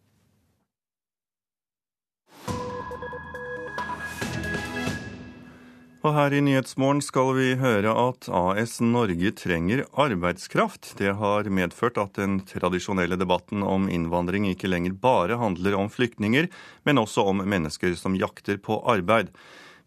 Og 6.04 6.12
her 6.18 6.34
i 6.36 6.41
Nyhetsmorgen 6.43 6.99
skal 6.99 7.30
vi 7.38 7.54
høre 7.62 7.93
at 7.95 8.28
AS 8.28 8.74
Norge 8.84 9.30
trenger 9.39 9.86
arbeidskraft. 9.95 10.89
Det 10.99 11.14
har 11.16 11.47
medført 11.47 11.95
at 12.01 12.20
den 12.20 12.41
tradisjonelle 12.43 13.16
debatten 13.16 13.64
om 13.64 13.88
innvandring 13.88 14.49
ikke 14.49 14.68
lenger 14.68 14.97
bare 14.99 15.39
handler 15.39 15.78
om 15.80 15.88
flyktninger, 15.88 16.49
men 16.84 16.99
også 16.99 17.24
om 17.32 17.45
mennesker 17.47 17.95
som 17.95 18.20
jakter 18.20 18.60
på 18.60 18.82
arbeid. 18.84 19.32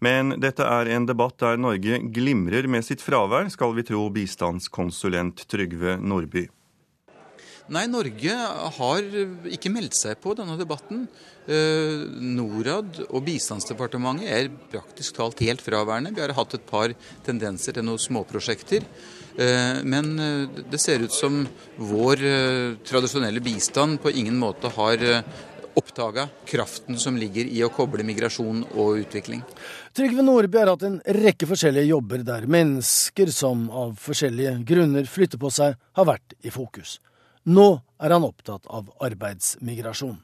Men 0.01 0.39
dette 0.41 0.65
er 0.65 0.89
en 0.97 1.05
debatt 1.05 1.37
der 1.45 1.61
Norge 1.61 2.01
glimrer 2.09 2.65
med 2.65 2.89
sitt 2.89 3.05
fravær, 3.05 3.53
skal 3.53 3.77
vi 3.77 3.85
tro 3.85 4.09
bistandskonsulent 4.17 5.45
Trygve 5.53 5.99
Nordby. 6.01 6.47
Nei, 7.67 7.89
Norge 7.91 8.35
har 8.77 9.07
ikke 9.51 9.73
meldt 9.75 9.97
seg 9.99 10.21
på 10.23 10.37
denne 10.39 10.55
debatten. 10.59 11.07
Eh, 11.51 12.05
Norad 12.23 13.01
og 13.09 13.25
Bistandsdepartementet 13.27 14.31
er 14.31 14.51
praktisk 14.71 15.17
talt 15.19 15.43
helt 15.43 15.65
fraværende. 15.65 16.13
Vi 16.15 16.23
har 16.23 16.35
hatt 16.37 16.55
et 16.55 16.67
par 16.69 16.95
tendenser 17.27 17.75
til 17.75 17.87
noen 17.89 17.99
småprosjekter. 18.03 18.87
Eh, 19.35 19.83
men 19.83 20.13
eh, 20.23 20.63
det 20.71 20.79
ser 20.83 21.03
ut 21.03 21.15
som 21.15 21.43
vår 21.77 22.23
tradisjonelle 22.87 23.43
bistand 23.43 23.99
på 24.03 24.15
ingen 24.15 24.39
måte 24.39 24.71
har 24.77 25.03
oppdaga 25.77 26.29
kraften 26.49 26.97
som 27.03 27.19
ligger 27.19 27.51
i 27.51 27.65
å 27.67 27.73
koble 27.75 28.07
migrasjon 28.07 28.63
og 28.79 29.03
utvikling. 29.03 29.43
Trygve 29.97 30.23
Nordby 30.25 30.63
har 30.63 30.71
hatt 30.73 30.87
en 30.87 31.01
rekke 31.19 31.51
forskjellige 31.51 31.91
jobber 31.91 32.23
der 32.25 32.47
mennesker 32.49 33.35
som 33.35 33.67
av 33.69 33.99
forskjellige 34.01 34.55
grunner 34.71 35.11
flytter 35.11 35.43
på 35.43 35.53
seg, 35.53 35.77
har 35.99 36.09
vært 36.09 36.39
i 36.47 36.55
fokus. 36.55 36.97
Nå 37.47 37.67
er 38.03 38.11
han 38.11 38.27
opptatt 38.27 38.67
av 38.67 38.89
arbeidsmigrasjon. 39.07 40.17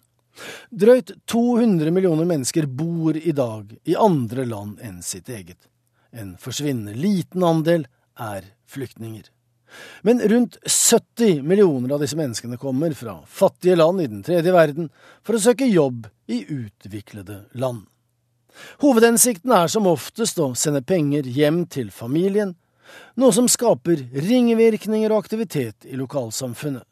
Drøyt 0.70 1.12
200 1.30 1.92
millioner 1.94 2.26
mennesker 2.26 2.66
bor 2.66 3.16
i 3.16 3.34
dag 3.36 3.68
i 3.84 3.94
andre 3.94 4.46
land 4.48 4.80
enn 4.82 5.02
sitt 5.06 5.28
eget. 5.30 5.68
En 6.10 6.34
forsvinnende 6.40 6.96
liten 6.98 7.44
andel 7.46 7.86
er 8.18 8.48
flyktninger. 8.68 9.28
Men 10.02 10.20
rundt 10.28 10.58
70 10.66 11.42
millioner 11.46 11.94
av 11.94 12.02
disse 12.02 12.18
menneskene 12.18 12.58
kommer 12.60 12.92
fra 12.96 13.20
fattige 13.26 13.78
land 13.78 14.02
i 14.02 14.10
den 14.10 14.24
tredje 14.26 14.52
verden 14.52 14.90
for 15.24 15.36
å 15.36 15.40
søke 15.40 15.68
jobb 15.68 16.10
i 16.28 16.42
utviklede 16.42 17.44
land. 17.56 17.86
Hovedhensikten 18.82 19.54
er 19.56 19.70
som 19.72 19.88
oftest 19.88 20.40
å 20.42 20.52
sende 20.58 20.82
penger 20.84 21.24
hjem 21.24 21.64
til 21.72 21.88
familien, 21.94 22.56
noe 23.16 23.32
som 23.32 23.48
skaper 23.48 24.02
ringvirkninger 24.12 25.12
og 25.12 25.22
aktivitet 25.24 25.86
i 25.88 25.96
lokalsamfunnet. 25.96 26.84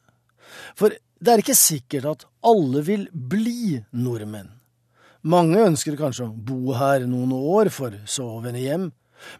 For 0.79 0.95
det 1.21 1.33
er 1.33 1.43
ikke 1.43 1.59
sikkert 1.59 2.09
at 2.09 2.27
alle 2.47 2.83
vil 2.87 3.07
bli 3.13 3.81
nordmenn. 3.93 4.49
Mange 5.21 5.61
ønsker 5.67 5.99
kanskje 6.01 6.31
å 6.31 6.33
bo 6.33 6.73
her 6.79 7.05
noen 7.09 7.35
år 7.37 7.69
for 7.75 7.93
så 8.09 8.25
å 8.39 8.43
vende 8.45 8.63
hjem, 8.63 8.89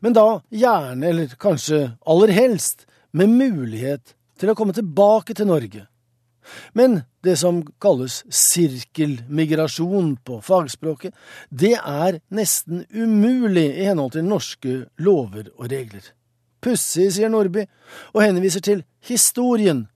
men 0.05 0.13
da 0.13 0.43
gjerne, 0.53 1.09
eller 1.09 1.37
kanskje 1.41 1.87
aller 2.05 2.33
helst, 2.37 2.85
med 3.17 3.33
mulighet 3.33 4.13
til 4.39 4.53
å 4.53 4.57
komme 4.59 4.77
tilbake 4.77 5.35
til 5.35 5.49
Norge. 5.49 5.87
Men 6.73 7.03
det 7.25 7.37
som 7.41 7.63
kalles 7.83 8.21
sirkelmigrasjon 8.33 10.15
på 10.27 10.41
fagspråket, 10.45 11.15
det 11.49 11.77
er 11.79 12.21
nesten 12.35 12.85
umulig 12.93 13.69
i 13.71 13.89
henhold 13.89 14.15
til 14.17 14.27
norske 14.27 14.77
lover 15.03 15.51
og 15.57 15.71
regler. 15.73 16.05
Pussig, 16.61 17.09
sier 17.15 17.33
Nordby, 17.33 17.65
og 18.13 18.25
henviser 18.25 18.65
til 18.65 18.85
historien 19.07 19.87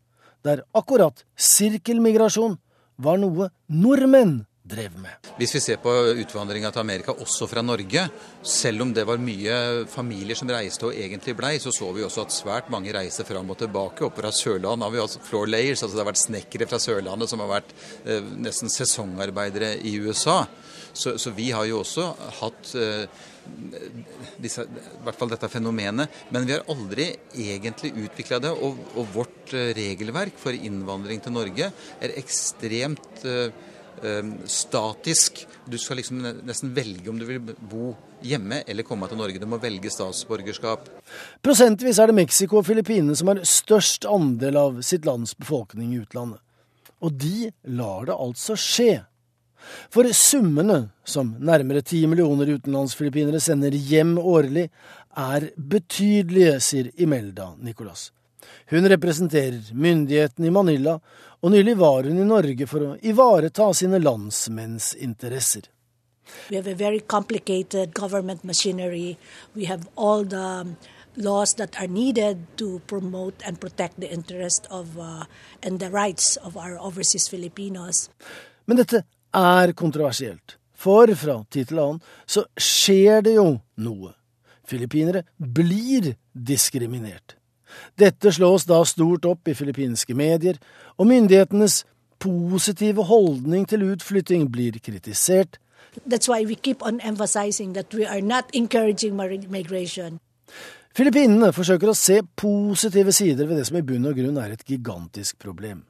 der 0.45 0.65
akkurat 0.77 1.25
sirkelmigrasjon 1.37 2.59
var 2.97 3.21
noe 3.21 3.51
nordmenn 3.69 4.43
drev 4.65 4.95
med. 4.97 5.29
Hvis 5.37 5.53
vi 5.59 5.61
ser 5.61 5.81
på 5.83 5.93
utvandringa 6.23 6.71
til 6.73 6.81
Amerika 6.81 7.13
også 7.21 7.47
fra 7.51 7.61
Norge, 7.65 8.07
selv 8.41 8.85
om 8.87 8.95
det 8.97 9.05
var 9.05 9.21
mye 9.21 9.57
familier 9.93 10.39
som 10.39 10.49
reiste 10.49 10.89
og 10.89 10.97
egentlig 10.97 11.35
blei, 11.37 11.59
så 11.61 11.73
så 11.75 11.91
vi 11.93 12.05
også 12.07 12.25
at 12.25 12.33
svært 12.33 12.71
mange 12.73 12.95
reiser 12.97 13.29
fram 13.29 13.51
og 13.53 13.59
tilbake. 13.61 14.07
Oppe 14.07 14.23
fra 14.23 14.33
Sørlandet 14.33 14.87
har 14.87 14.95
vi 14.95 15.03
hatt 15.03 15.29
floor 15.29 15.53
layers, 15.53 15.83
altså 15.83 15.99
det 15.99 16.05
har 16.05 16.09
vært 16.09 16.23
snekkere 16.23 16.69
fra 16.71 16.81
Sørlandet 16.81 17.33
som 17.33 17.45
har 17.45 17.53
vært 17.59 17.77
eh, 18.07 18.25
nesten 18.47 18.73
sesongarbeidere 18.73 19.75
i 19.85 19.99
USA. 20.01 20.47
Så, 20.95 21.17
så, 21.19 21.33
vi 21.35 21.51
har 21.51 21.67
jo 21.67 21.81
også 21.83 22.07
hatt 22.39 22.71
eh, 22.79 23.05
disse, 24.41 24.63
i 24.63 25.03
hvert 25.05 25.19
fall 25.19 25.33
dette 25.33 25.51
fenomenet, 25.51 26.23
men 26.31 26.47
vi 26.47 26.55
har 26.55 26.67
aldri 26.71 27.09
egentlig 27.35 27.93
utvikla 28.07 28.41
det. 28.45 28.55
Og, 28.55 28.79
og, 28.95 29.09
vårt 29.15 29.55
eh, 29.59 29.73
regelverk 29.77 30.39
for 30.41 30.55
innvandring 30.55 31.23
til 31.25 31.35
Norge 31.35 31.71
er 31.75 32.19
ekstremt 32.21 33.27
eh, 33.27 33.51
statisk. 34.51 35.45
Du 35.67 35.79
skal 35.81 35.99
liksom 35.99 36.23
nesten 36.45 36.75
velge 36.77 37.11
om 37.11 37.19
du 37.19 37.27
vil 37.27 37.41
bo 37.43 37.95
hjemme 38.25 38.63
eller 38.69 38.87
komme 38.87 39.09
til 39.11 39.19
Norge. 39.19 39.41
Du 39.41 39.49
må 39.51 39.59
velge 39.63 39.93
statsborgerskap. 39.93 40.89
Prosentvis 41.45 41.99
er 41.99 42.11
det 42.11 42.19
Mexico 42.19 42.61
og 42.61 42.69
Filippinene 42.69 43.17
som 43.19 43.33
har 43.33 43.43
størst 43.49 44.07
andel 44.09 44.61
av 44.61 44.83
sitt 44.87 45.09
lands 45.09 45.35
befolkning 45.39 45.95
i 45.95 46.03
utlandet. 46.05 46.41
Og 47.05 47.19
de 47.21 47.51
lar 47.77 48.07
det 48.09 48.17
altså 48.17 48.57
skje. 48.59 49.03
For 49.93 50.09
summene 50.13 50.81
som 51.05 51.35
nærmere 51.41 51.85
ti 51.87 52.05
millioner 52.07 52.55
utenlandsfilippinere 52.57 53.41
sender 53.41 53.75
hjem 53.75 54.17
årlig, 54.19 54.69
er 55.17 55.51
betydelige, 55.57 56.59
sier 56.61 56.91
Imelda 57.01 57.53
Nicolas. 57.59 58.11
Hun 58.71 58.89
representerer 58.89 59.61
myndighetene 59.73 60.49
i 60.49 60.55
Manila, 60.55 60.99
og 61.45 61.53
nylig 61.53 61.77
var 61.79 62.09
hun 62.09 62.19
i 62.21 62.27
Norge 62.27 62.67
for 62.67 62.89
å 62.89 62.97
ivareta 63.05 63.69
sine 63.77 64.01
landsmenns 64.01 64.95
interesser. 64.97 65.69
We 66.51 66.57
have 66.57 66.67
a 66.67 66.75
very 66.75 67.01
complicated 67.01 67.93
government 67.95 68.45
machinery. 68.45 69.19
We 69.55 69.67
have 69.67 69.89
all 69.95 70.25
the 70.25 70.77
laws 71.17 71.55
that 71.55 71.79
are 71.81 71.87
needed 71.87 72.47
to 72.57 72.81
promote 72.87 73.43
and 73.47 73.61
protect 73.61 74.01
the 74.01 74.11
interest 74.11 74.67
of 74.71 74.99
uh, 74.99 75.25
and 75.63 75.79
the 75.81 75.91
rights 75.91 76.37
of 76.37 76.57
our 76.57 76.79
overseas 76.79 77.29
Filipinos. 77.29 78.09
Men 78.67 78.77
dette 78.77 79.05
er 79.35 79.73
kontroversielt, 79.77 80.59
for 80.75 81.11
fra 81.19 81.41
tid 81.51 81.71
til 81.71 81.81
annen 81.83 82.03
så 82.27 82.45
skjer 82.59 83.25
det 83.27 83.37
jo 83.39 83.49
noe. 83.83 84.13
Filippinere 84.65 85.25
blir 85.39 86.15
diskriminert. 86.33 87.37
Dette 87.99 88.33
slås 88.33 88.67
da 88.71 88.79
stort 88.87 89.27
opp 89.29 89.49
i 89.51 89.57
filippinske 89.57 90.15
medier, 90.17 90.57
og 90.97 91.11
myndighetenes 91.11 91.83
positive 92.23 93.05
holdning 93.05 93.67
til 93.69 93.85
utflytting 93.91 94.49
blir 94.53 94.79
kritisert. 94.81 95.59
That's 96.07 96.29
why 96.29 96.45
we 96.47 96.55
keep 96.55 96.83
on 96.83 97.01
emphasizing 97.01 97.75
that 97.75 97.95
we 97.95 98.07
are 98.07 98.21
not 98.21 98.45
encouraging 98.53 99.17
migration. 99.17 100.21
Filippinene 100.95 101.51
forsøker 101.51 101.91
å 101.91 101.97
se 101.99 102.21
positive 102.39 103.13
sider 103.13 103.49
ved 103.51 103.59
det 103.59 103.67
som 103.67 103.79
i 103.79 103.83
bunn 103.83 104.07
og 104.07 104.15
grunn 104.19 104.39
er 104.39 104.55
et 104.55 104.65
gigantisk 104.67 105.41
problem. 105.43 105.83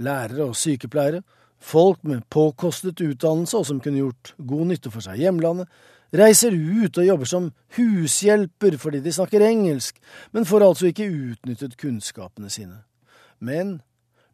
Lærere 0.00 0.46
og 0.48 0.56
sykepleiere, 0.56 1.20
folk 1.62 2.02
med 2.04 2.24
påkostet 2.30 3.00
utdannelse 3.00 3.56
og 3.60 3.66
som 3.68 3.80
kunne 3.80 4.02
gjort 4.02 4.34
god 4.38 4.72
nytte 4.72 4.90
for 4.90 5.04
seg 5.04 5.20
i 5.20 5.26
hjemlandet, 5.26 5.70
reiser 6.12 6.52
ut 6.52 6.98
og 6.98 7.06
jobber 7.06 7.28
som 7.28 7.48
hushjelper 7.76 8.76
fordi 8.80 9.00
de 9.04 9.14
snakker 9.14 9.44
engelsk, 9.46 10.00
men 10.32 10.48
får 10.48 10.66
altså 10.66 10.90
ikke 10.90 11.08
utnyttet 11.08 11.78
kunnskapene 11.80 12.50
sine. 12.52 12.82
Men 13.40 13.80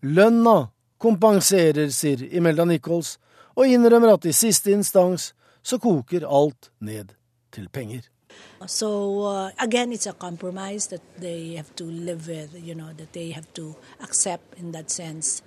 lønna 0.02 0.70
kompenserer, 0.98 1.92
sier 1.94 2.24
Imelda 2.34 2.66
Nichols, 2.66 3.16
og 3.58 3.70
innrømmer 3.70 4.16
at 4.16 4.26
i 4.26 4.34
siste 4.34 4.72
instans 4.74 5.32
så 5.62 5.78
koker 5.82 6.26
alt 6.26 6.70
ned 6.80 7.14
til 7.52 7.68
penger. 7.68 8.08
So 8.66 9.22
uh, 9.26 9.50
again, 9.58 9.92
it's 9.92 10.06
a 10.06 10.12
compromise 10.12 10.88
that 10.88 11.02
they 11.20 11.56
have 11.56 11.74
to 11.76 11.84
live 11.84 12.26
with, 12.26 12.54
you 12.54 12.74
know, 12.74 12.92
that 12.96 13.12
they 13.12 13.30
have 13.30 13.46
to 13.54 13.74
accept 14.00 14.58
in 14.58 14.72
that 14.72 14.90
sense. 14.90 15.42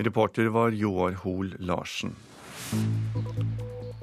Reporter 0.00 0.48
var 0.54 0.70
Joar 0.72 1.12
Hoel 1.22 1.54
Larsen. 1.58 2.14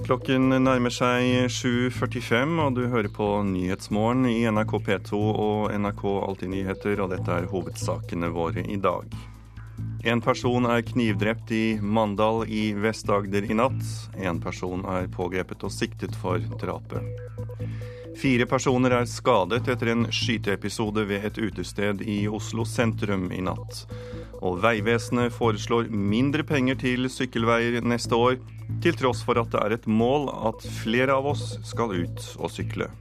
Klokken 0.05 0.53
nærmer 0.63 0.93
seg 0.93 1.49
7.45, 1.51 2.53
og 2.63 2.75
du 2.77 2.83
hører 2.91 3.09
på 3.11 3.25
Nyhetsmorgen 3.43 4.27
i 4.29 4.43
NRK 4.45 4.75
P2 4.85 5.17
og 5.17 5.73
NRK 5.73 6.03
Alltid 6.29 6.53
nyheter, 6.53 7.01
og 7.01 7.11
dette 7.15 7.33
er 7.33 7.49
hovedsakene 7.51 8.29
våre 8.31 8.63
i 8.63 8.77
dag. 8.79 9.09
En 10.07 10.21
person 10.23 10.69
er 10.69 10.85
knivdrept 10.85 11.51
i 11.51 11.65
Mandal 11.81 12.45
i 12.47 12.69
Vest-Agder 12.77 13.49
i 13.49 13.57
natt. 13.57 13.89
En 14.15 14.39
person 14.39 14.85
er 14.87 15.09
pågrepet 15.11 15.65
og 15.67 15.73
siktet 15.73 16.15
for 16.21 16.39
drapet. 16.61 17.03
Fire 18.17 18.47
personer 18.49 18.95
er 18.97 19.09
skadet 19.09 19.67
etter 19.69 19.91
en 19.91 20.07
skyteepisode 20.13 21.03
ved 21.09 21.25
et 21.27 21.41
utested 21.41 22.01
i 22.01 22.21
Oslo 22.31 22.65
sentrum 22.65 23.27
i 23.35 23.43
natt. 23.45 23.83
Og 24.45 24.59
Vegvesenet 24.61 25.33
foreslår 25.33 25.89
mindre 25.89 26.45
penger 26.47 26.77
til 26.83 27.09
sykkelveier 27.09 27.81
neste 27.81 28.17
år, 28.17 28.38
til 28.83 28.95
tross 28.99 29.23
for 29.25 29.39
at 29.41 29.51
det 29.53 29.63
er 29.63 29.77
et 29.77 29.89
mål 29.89 30.29
at 30.51 30.63
flere 30.83 31.15
av 31.17 31.27
oss 31.33 31.55
skal 31.65 31.95
ut 31.95 32.31
og 32.38 32.51
sykle. 32.53 32.91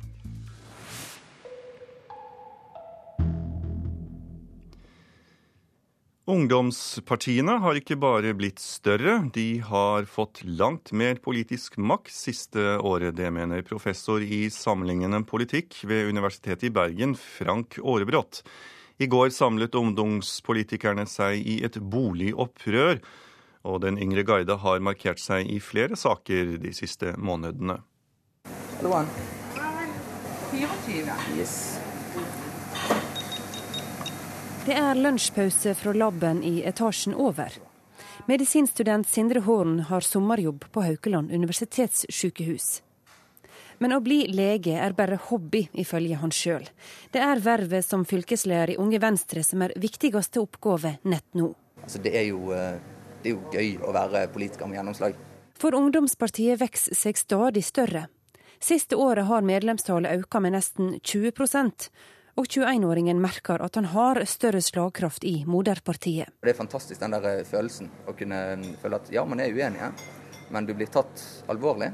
Ungdomspartiene 6.27 7.53
har 7.63 7.77
ikke 7.79 7.95
bare 8.03 8.33
blitt 8.35 8.59
større, 8.59 9.21
de 9.31 9.61
har 9.63 10.09
fått 10.11 10.41
langt 10.43 10.91
mer 10.91 11.21
politisk 11.23 11.77
makt 11.79 12.11
siste 12.11 12.81
året. 12.83 13.15
Det 13.15 13.31
mener 13.31 13.63
professor 13.63 14.19
i 14.19 14.49
sammenlignende 14.51 15.23
politikk 15.23 15.79
ved 15.87 16.11
Universitetet 16.11 16.67
i 16.67 16.73
Bergen, 16.75 17.15
Frank 17.15 17.79
Aarebrot. 17.79 18.43
I 18.99 19.07
går 19.07 19.29
samlet 19.29 19.75
ungdomspolitikerne 19.77 21.05
seg 21.11 21.43
i 21.45 21.59
et 21.67 21.77
boligopprør, 21.77 23.03
og 23.67 23.83
den 23.83 23.99
yngre 24.01 24.25
guide 24.25 24.57
har 24.63 24.81
markert 24.81 25.21
seg 25.21 25.51
i 25.53 25.59
flere 25.61 25.99
saker 26.01 26.57
de 26.63 26.73
siste 26.73 27.13
månedene. 27.21 27.83
Hallo, 28.79 29.03
24. 30.53 31.19
Yes. 31.37 31.57
Det 34.67 34.75
er 34.75 34.99
lunsjpause 34.99 35.77
fra 35.79 35.93
laben 35.95 36.41
i 36.43 36.57
etasjen 36.67 37.15
over. 37.15 37.53
Medisinstudent 38.27 39.07
Sindre 39.07 39.45
Horn 39.47 39.79
har 39.91 40.03
sommerjobb 40.03 40.65
på 40.73 40.83
Haukeland 40.83 41.31
universitetssykehus. 41.31 42.81
Men 43.79 43.93
å 43.93 44.01
bli 44.01 44.23
lege 44.33 44.79
er 44.81 44.97
bare 44.97 45.19
hobby, 45.29 45.67
ifølge 45.77 46.17
han 46.21 46.33
sjøl. 46.33 46.65
Det 47.13 47.21
er 47.21 47.43
vervet 47.45 47.85
som 47.85 48.07
fylkesleder 48.09 48.75
i 48.75 48.79
Unge 48.81 49.01
Venstre 49.03 49.45
som 49.45 49.65
er 49.67 49.77
viktigste 49.81 50.41
oppgave 50.41 50.97
nett 51.05 51.27
nå. 51.37 51.53
Altså, 51.83 52.01
det, 52.03 52.15
er 52.17 52.29
jo, 52.31 52.51
eh, 52.57 52.81
det 53.23 53.31
er 53.31 53.37
jo 53.37 53.43
gøy 53.53 53.73
å 53.85 53.95
være 53.97 54.27
politiker 54.33 54.71
med 54.71 54.81
gjennomslag. 54.81 55.17
For 55.57 55.77
ungdomspartiet 55.77 56.61
vokser 56.61 56.97
seg 56.97 57.21
stadig 57.21 57.65
større. 57.65 58.07
Siste 58.61 58.97
året 58.97 59.29
har 59.29 59.45
medlemstallet 59.45 60.23
økt 60.23 60.41
med 60.41 60.57
nesten 60.57 60.97
20% 61.05 61.91
og 62.37 62.45
21-åringen 62.53 63.21
merker 63.21 63.63
at 63.65 63.79
han 63.79 63.89
har 63.93 64.21
større 64.29 64.61
slagkraft 64.61 65.25
i 65.25 65.39
moderpartiet. 65.49 66.33
Det 66.45 66.53
er 66.53 66.59
fantastisk 66.59 67.01
den 67.01 67.15
der 67.17 67.29
eh, 67.31 67.45
følelsen, 67.49 67.89
å 68.09 68.13
kunne 68.17 68.41
føle 68.83 69.01
at 69.01 69.13
ja, 69.13 69.25
man 69.29 69.41
er 69.41 69.53
uenige, 69.53 69.93
men 70.53 70.69
du 70.69 70.75
blir 70.77 70.91
tatt 70.93 71.23
alvorlig. 71.53 71.93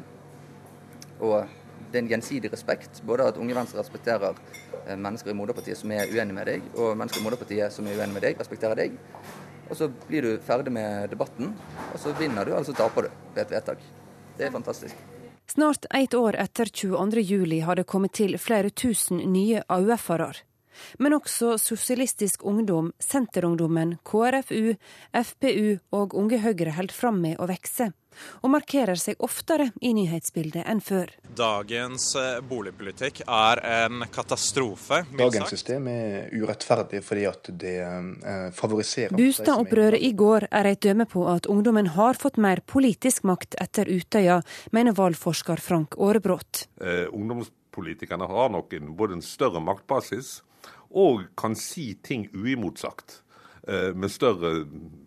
Og 1.23 1.47
det 1.93 2.01
er 2.01 2.05
en 2.07 2.11
gjensidig 2.15 2.51
respekt. 2.53 3.03
Både 3.07 3.29
at 3.29 3.39
Unge 3.41 3.55
Venstre 3.57 3.81
respekterer 3.81 4.37
eh, 4.87 4.97
mennesker 4.97 5.33
i 5.33 5.37
moderpartiet 5.37 5.79
som 5.79 5.93
er 5.93 6.11
uenige 6.11 6.37
med 6.37 6.49
deg, 6.49 6.69
og 6.75 6.97
mennesker 6.97 7.21
i 7.21 7.27
moderpartiet 7.27 7.75
som 7.75 7.87
er 7.87 7.99
uenige 7.99 8.17
med 8.17 8.25
deg, 8.27 8.39
respekterer 8.41 8.79
deg. 8.79 8.97
Og 9.69 9.77
så 9.79 9.89
blir 10.09 10.25
du 10.27 10.31
ferdig 10.45 10.73
med 10.75 11.13
debatten, 11.13 11.53
og 11.93 11.99
så 12.01 12.13
vinner 12.19 12.45
du, 12.45 12.55
eller 12.55 12.69
så 12.69 12.77
taper 12.77 13.09
du 13.09 13.11
ved 13.35 13.45
et 13.45 13.55
vedtak. 13.55 13.85
Det 14.39 14.49
er 14.49 14.55
fantastisk. 14.55 14.97
Snart 15.53 15.85
ett 15.95 16.15
år 16.15 16.37
etter 16.41 16.65
22.07 16.65 17.61
har 17.67 17.77
det 17.77 17.85
kommet 17.85 18.15
til 18.17 18.39
flere 18.41 18.71
tusen 18.71 19.21
nye 19.33 19.63
AUF-ere. 19.69 20.33
Men 20.99 21.13
også 21.13 21.59
Sosialistisk 21.61 22.45
Ungdom, 22.49 22.93
Senterungdommen, 22.99 23.99
KrFU, 24.09 24.75
FPU 25.13 25.77
og 25.93 26.15
Unge 26.17 26.41
Høyre 26.41 26.73
holder 26.79 26.97
fram 26.97 27.21
med 27.21 27.37
å 27.37 27.51
vokse 27.51 27.93
og 28.43 28.53
markerer 28.55 28.99
seg 28.99 29.21
oftere 29.25 29.71
i 29.81 29.93
nyhetsbildet 29.97 30.67
enn 30.69 30.83
før. 30.85 31.13
Dagens 31.37 32.11
eh, 32.19 32.41
boligpolitikk 32.47 33.23
er 33.27 33.63
en 33.67 34.07
katastrofe. 34.13 35.03
Dagens 35.19 35.53
system 35.53 35.89
er 35.93 36.29
urettferdig 36.35 37.03
fordi 37.07 37.27
at 37.31 37.53
det 37.63 37.79
eh, 37.83 38.49
favoriserer 38.57 39.17
Bustadopprøret 39.17 40.03
i 40.03 40.13
går 40.19 40.49
er 40.51 40.71
et 40.73 40.83
dømme 40.85 41.07
på 41.09 41.25
at 41.31 41.49
ungdommen 41.51 41.93
har 41.97 42.19
fått 42.21 42.41
mer 42.41 42.63
politisk 42.67 43.27
makt 43.29 43.57
etter 43.63 43.89
Utøya, 43.91 44.41
mener 44.73 44.97
valgforsker 44.97 45.61
Frank 45.63 45.97
Aarebrot. 45.99 46.67
Eh, 46.83 47.07
ungdomspolitikerne 47.13 48.29
har 48.29 48.53
nok 48.55 48.73
en, 48.79 48.95
både 48.97 49.19
en 49.19 49.25
større 49.25 49.63
maktbasis 49.65 50.41
og 50.93 51.25
kan 51.39 51.57
si 51.57 51.93
ting 52.05 52.29
uimotsagt 52.35 53.23
eh, 53.69 53.93
med 53.97 54.13
større 54.13 54.67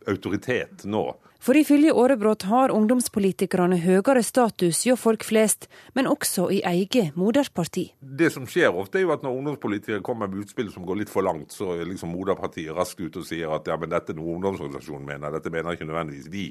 autoritet 0.10 0.86
nå 0.90 1.08
for 1.46 1.58
ifølge 1.60 1.94
Aarebrot 1.94 2.48
har 2.50 2.72
ungdomspolitikerne 2.74 3.78
høyere 3.84 4.24
status 4.26 4.80
hjå 4.88 4.96
folk 4.98 5.22
flest, 5.28 5.68
men 5.94 6.10
også 6.10 6.48
i 6.56 6.64
eget 6.66 7.14
moderparti. 7.20 7.84
Det 8.02 8.32
som 8.34 8.48
skjer 8.50 8.74
ofte, 8.74 8.98
er 8.98 9.06
jo 9.06 9.14
at 9.14 9.22
når 9.22 9.38
ungdomspolitikere 9.38 10.02
kommer 10.06 10.32
med 10.32 10.42
utspill 10.42 10.72
som 10.74 10.88
går 10.88 11.04
litt 11.04 11.14
for 11.14 11.28
langt, 11.28 11.54
så 11.54 11.76
er 11.76 11.86
liksom 11.86 12.16
moderpartiet 12.16 12.74
raskt 12.74 13.04
ute 13.04 13.22
og 13.22 13.30
sier 13.30 13.54
at 13.54 13.70
ja, 13.70 13.78
men 13.78 13.94
dette 13.94 14.16
er 14.16 14.18
noe 14.18 14.40
ungdomsorganisasjonen 14.40 15.06
mener, 15.12 15.36
dette 15.38 15.54
mener 15.54 15.78
ikke 15.78 15.86
nødvendigvis 15.86 16.32
vi. 16.34 16.48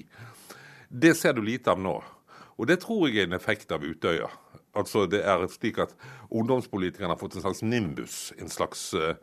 Det 0.89 1.17
ser 1.19 1.35
du 1.35 1.43
lite 1.43 1.75
av 1.75 1.83
nå. 1.83 1.99
Og 2.55 2.71
det 2.71 2.79
tror 2.85 3.09
jeg 3.09 3.25
er 3.25 3.27
en 3.27 3.35
effekt 3.35 3.75
av 3.75 3.83
Utøya. 3.83 4.29
Altså 4.79 5.09
det 5.11 5.25
er 5.27 5.43
slik 5.51 5.81
at 5.83 5.95
ungdomspolitikerne 6.31 7.17
har 7.17 7.19
fått 7.19 7.35
en 7.41 7.43
slags 7.43 7.65
nimbus, 7.67 8.29
en 8.39 8.51
slags, 8.51 8.93
uh, 8.95 9.19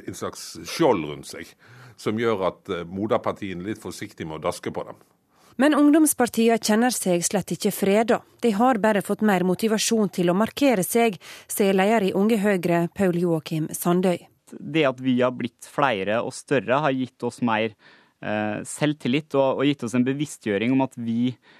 en 0.00 0.18
slags 0.18 0.56
skjold 0.66 1.06
rundt 1.06 1.30
seg 1.30 1.54
som 2.00 2.18
gjør 2.20 2.46
at 2.48 2.72
eh, 2.72 2.86
moderpartiene 2.88 3.64
er 3.64 3.72
litt 3.72 3.82
forsiktige 3.82 4.28
med 4.28 4.40
å 4.40 4.46
daske 4.48 4.72
på 4.72 4.84
dem. 4.88 4.98
Men 5.60 5.76
ungdomspartiene 5.76 6.56
kjenner 6.56 6.94
seg 6.94 7.24
slett 7.26 7.52
ikke 7.52 7.72
freda. 7.74 8.20
De 8.40 8.54
har 8.56 8.80
bare 8.80 9.02
fått 9.04 9.24
mer 9.26 9.44
motivasjon 9.44 10.08
til 10.16 10.32
å 10.32 10.36
markere 10.38 10.84
seg, 10.86 11.18
sier 11.50 11.76
leder 11.76 12.08
i 12.08 12.14
Unge 12.16 12.40
Høyre, 12.40 12.86
Paul 12.96 13.18
Joakim 13.20 13.68
Sandøy. 13.76 14.22
Det 14.50 14.86
at 14.88 15.02
vi 15.04 15.18
har 15.20 15.34
blitt 15.36 15.68
flere 15.68 16.22
og 16.24 16.32
større, 16.34 16.80
har 16.86 16.96
gitt 16.96 17.28
oss 17.28 17.42
mer 17.44 17.76
selvtillit 18.20 19.32
og, 19.32 19.60
og 19.60 19.64
gitt 19.64 19.84
oss 19.86 19.94
en 19.96 20.04
bevisstgjøring 20.04 20.74
om 20.74 20.82
at 20.84 20.96
vi 21.00 21.30
Eh, 21.30 21.59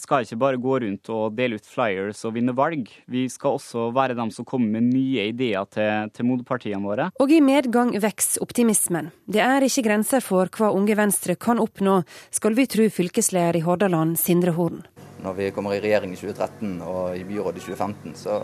skal 0.00 0.24
ikke 0.24 0.38
bare 0.40 0.58
gå 0.58 0.78
rundt 0.82 1.10
og 1.14 1.36
dele 1.38 1.60
ut 1.60 1.68
flyers 1.68 2.24
og 2.26 2.34
vinne 2.34 2.54
valg. 2.56 2.88
Vi 3.06 3.26
skal 3.30 3.58
også 3.58 3.88
være 3.94 4.16
dem 4.18 4.32
som 4.34 4.46
kommer 4.48 4.72
med 4.76 4.88
nye 4.90 5.28
ideer 5.30 5.68
til, 5.70 6.10
til 6.14 6.26
moderpartiene 6.26 6.82
våre. 6.82 7.10
Og 7.22 7.30
i 7.30 7.38
medgang 7.44 7.92
vokser 8.02 8.42
optimismen. 8.42 9.12
Det 9.30 9.42
er 9.44 9.62
ikke 9.66 9.86
grenser 9.86 10.24
for 10.24 10.50
hva 10.50 10.72
Unge 10.74 10.96
Venstre 10.98 11.36
kan 11.38 11.62
oppnå, 11.62 12.00
skal 12.34 12.58
vi 12.58 12.66
tro 12.70 12.88
fylkesleder 12.90 13.60
i 13.60 13.64
Hordaland, 13.64 14.18
Sindre 14.18 14.56
Horn. 14.58 14.82
Når 15.24 15.38
vi 15.38 15.50
kommer 15.56 15.76
i 15.76 15.80
regjering 15.80 16.12
i 16.12 16.18
2013 16.20 16.80
og 16.84 17.16
i 17.16 17.24
byrådet 17.24 17.62
i 17.62 17.66
2015, 17.70 18.16
så 18.18 18.42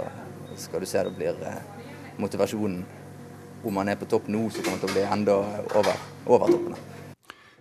skal 0.56 0.80
du 0.80 0.88
se 0.88 1.02
det 1.04 1.16
blir 1.18 1.42
eh, 1.44 1.58
motivasjonen. 2.22 2.84
Om 3.60 3.74
man 3.76 3.90
er 3.92 3.98
på 4.00 4.08
topp 4.08 4.30
nå, 4.32 4.46
så 4.48 4.62
kommer 4.64 4.78
det 4.78 4.86
til 4.86 4.92
å 4.92 4.96
bli 4.96 5.02
enda 5.04 5.34
over, 5.76 6.06
over 6.24 6.54
toppene. 6.54 6.78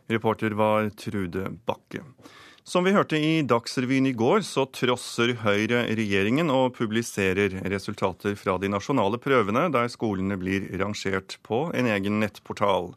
Reporter 0.10 0.56
var 0.58 0.88
Trude 0.98 1.50
Bakke. 1.68 2.06
Som 2.70 2.86
vi 2.86 2.92
hørte 2.94 3.18
i 3.18 3.42
Dagsrevyen 3.42 4.06
i 4.06 4.12
går, 4.14 4.44
så 4.46 4.68
trosser 4.70 5.32
Høyre 5.42 5.88
regjeringen 5.98 6.52
og 6.54 6.76
publiserer 6.76 7.56
resultater 7.66 8.36
fra 8.38 8.60
de 8.62 8.70
nasjonale 8.70 9.18
prøvene, 9.18 9.64
der 9.74 9.90
skolene 9.90 10.38
blir 10.38 10.68
rangert 10.78 11.40
på 11.42 11.64
en 11.74 11.90
egen 11.90 12.20
nettportal. 12.22 12.92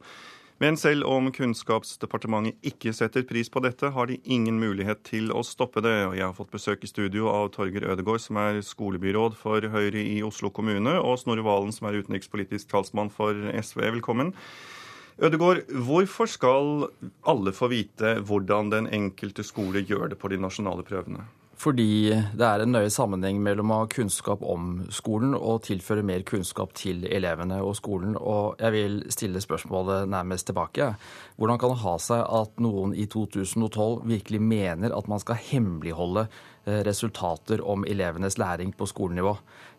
Men 0.60 0.76
selv 0.76 1.08
om 1.08 1.30
Kunnskapsdepartementet 1.32 2.68
ikke 2.68 2.92
setter 2.92 3.24
pris 3.24 3.48
på 3.48 3.62
dette, 3.64 3.94
har 3.96 4.10
de 4.12 4.20
ingen 4.28 4.60
mulighet 4.60 5.00
til 5.08 5.32
å 5.32 5.40
stoppe 5.40 5.80
det. 5.80 5.96
Og 6.10 6.18
jeg 6.18 6.26
har 6.26 6.36
fått 6.36 6.52
besøk 6.52 6.84
i 6.84 6.92
studio 6.92 7.32
av 7.32 7.48
Torger 7.56 7.88
Ødegård, 7.94 8.20
som 8.26 8.42
er 8.44 8.60
skolebyråd 8.60 9.40
for 9.40 9.72
Høyre 9.72 10.04
i 10.04 10.20
Oslo 10.20 10.52
kommune, 10.52 10.98
og 11.00 11.16
Snorre 11.24 11.48
Valen, 11.48 11.72
som 11.72 11.88
er 11.88 11.96
utenrikspolitisk 12.02 12.68
talsmann 12.76 13.08
for 13.16 13.40
SV. 13.56 13.86
Velkommen. 13.96 14.36
Ødegård, 15.22 15.60
hvorfor 15.86 16.26
skal 16.26 16.88
alle 17.30 17.52
få 17.54 17.68
vite 17.70 18.16
hvordan 18.26 18.72
den 18.72 18.88
enkelte 18.90 19.44
skole 19.46 19.84
gjør 19.86 20.08
det 20.10 20.18
på 20.18 20.32
de 20.32 20.40
nasjonale 20.42 20.82
prøvene? 20.82 21.28
Fordi 21.62 22.10
det 22.10 22.42
er 22.42 22.64
en 22.64 22.72
nøye 22.74 22.90
sammenheng 22.90 23.36
mellom 23.38 23.70
å 23.70 23.76
ha 23.82 23.90
kunnskap 23.90 24.40
om 24.42 24.80
skolen 24.90 25.36
og 25.36 25.60
tilføre 25.68 26.02
mer 26.02 26.24
kunnskap 26.26 26.72
til 26.74 27.04
elevene 27.06 27.60
og 27.62 27.76
skolen. 27.78 28.16
Og 28.18 28.58
jeg 28.58 28.74
vil 28.74 28.96
stille 29.14 29.42
spørsmålet 29.44 30.10
nærmest 30.10 30.48
tilbake. 30.50 30.88
Hvordan 31.38 31.60
kan 31.62 31.70
det 31.70 31.82
ha 31.84 31.92
seg 32.02 32.24
at 32.40 32.58
noen 32.64 32.96
i 32.98 33.06
2012 33.06 34.02
virkelig 34.10 34.40
mener 34.42 34.96
at 34.96 35.10
man 35.12 35.22
skal 35.22 35.38
hemmeligholde 35.38 36.24
eh, 36.26 36.80
resultater 36.88 37.62
om 37.62 37.86
elevenes 37.86 38.40
læring 38.42 38.74
på 38.74 38.88
skolenivå? 38.90 39.36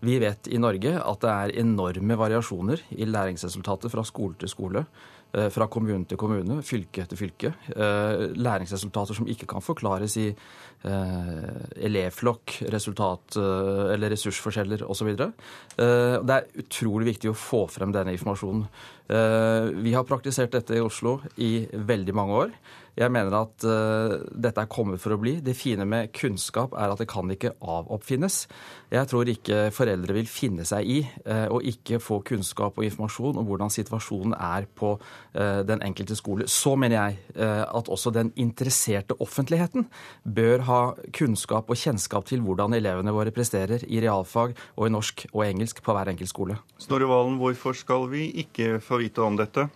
Vi 0.07 0.21
vet 0.23 0.47
i 0.47 0.61
Norge 0.63 0.95
at 1.01 1.25
det 1.25 1.33
er 1.33 1.57
enorme 1.65 2.19
variasjoner 2.21 2.85
i 2.95 3.09
læringsresultater 3.11 3.91
fra 3.91 4.07
skole 4.07 4.39
til 4.39 4.55
skole. 4.55 4.85
Eh, 5.33 5.49
fra 5.49 5.65
kommune 5.65 6.05
til 6.05 6.17
kommune, 6.21 6.59
fylke 6.61 7.01
etter 7.01 7.17
fylke. 7.17 7.49
Eh, 7.73 8.19
læringsresultater 8.37 9.17
som 9.17 9.27
ikke 9.27 9.47
kan 9.49 9.63
forklares 9.65 10.17
i 10.17 10.27
elevflokk, 10.83 12.57
resultat 12.73 13.37
eller 13.39 14.11
ressursforskjeller 14.11 14.83
osv. 14.83 15.13
Det 15.15 16.35
er 16.35 16.49
utrolig 16.59 17.13
viktig 17.13 17.31
å 17.31 17.37
få 17.37 17.61
frem 17.71 17.93
denne 17.95 18.11
informasjonen. 18.17 18.65
Vi 19.83 19.93
har 19.95 20.07
praktisert 20.09 20.51
dette 20.55 20.75
i 20.75 20.83
Oslo 20.83 21.21
i 21.39 21.53
veldig 21.71 22.17
mange 22.19 22.41
år. 22.45 22.55
Jeg 22.93 23.09
mener 23.09 23.33
at 23.33 23.65
uh, 23.65 24.19
dette 24.29 24.61
er 24.61 24.69
kommet 24.69 25.01
for 25.01 25.15
å 25.15 25.19
bli. 25.21 25.39
Det 25.41 25.55
fine 25.57 25.85
med 25.89 26.11
kunnskap 26.13 26.75
er 26.77 26.93
at 26.93 27.01
det 27.01 27.07
kan 27.09 27.29
ikke 27.33 27.55
avoppfinnes. 27.57 28.43
Jeg 28.93 29.09
tror 29.09 29.29
ikke 29.31 29.61
foreldre 29.73 30.13
vil 30.19 30.29
finne 30.29 30.65
seg 30.67 30.89
i 30.89 30.99
uh, 31.25 31.47
å 31.49 31.57
ikke 31.65 31.97
få 32.03 32.19
kunnskap 32.25 32.77
og 32.77 32.85
informasjon 32.85 33.39
om 33.41 33.47
hvordan 33.49 33.73
situasjonen 33.73 34.37
er 34.37 34.69
på 34.77 34.93
uh, 34.99 35.61
den 35.65 35.81
enkelte 35.85 36.17
skole. 36.19 36.45
Så 36.47 36.75
mener 36.77 36.99
jeg 36.99 37.21
at 37.33 37.89
også 37.89 38.11
den 38.13 38.29
interesserte 38.39 39.15
offentligheten 39.23 39.87
bør 40.23 40.63
ha 40.67 40.72
kunnskap 41.15 41.69
og 41.71 41.79
kjennskap 41.79 42.27
til 42.29 42.43
hvordan 42.45 42.75
elevene 42.77 43.13
våre 43.15 43.33
presterer 43.35 43.85
i 43.87 44.01
realfag 44.03 44.55
og 44.75 44.87
i 44.87 44.93
norsk 44.93 45.27
og 45.31 45.45
engelsk 45.47 45.83
på 45.85 45.95
hver 45.95 46.11
enkelt 46.13 46.31
skole. 46.31 46.57
Snorre 46.81 47.09
Valen, 47.09 47.39
hvorfor 47.41 47.77
skal 47.77 48.09
vi 48.11 48.29
ikke 48.45 48.77
få 48.83 49.01
vite 49.03 49.23
om 49.25 49.39
dette? 49.39 49.69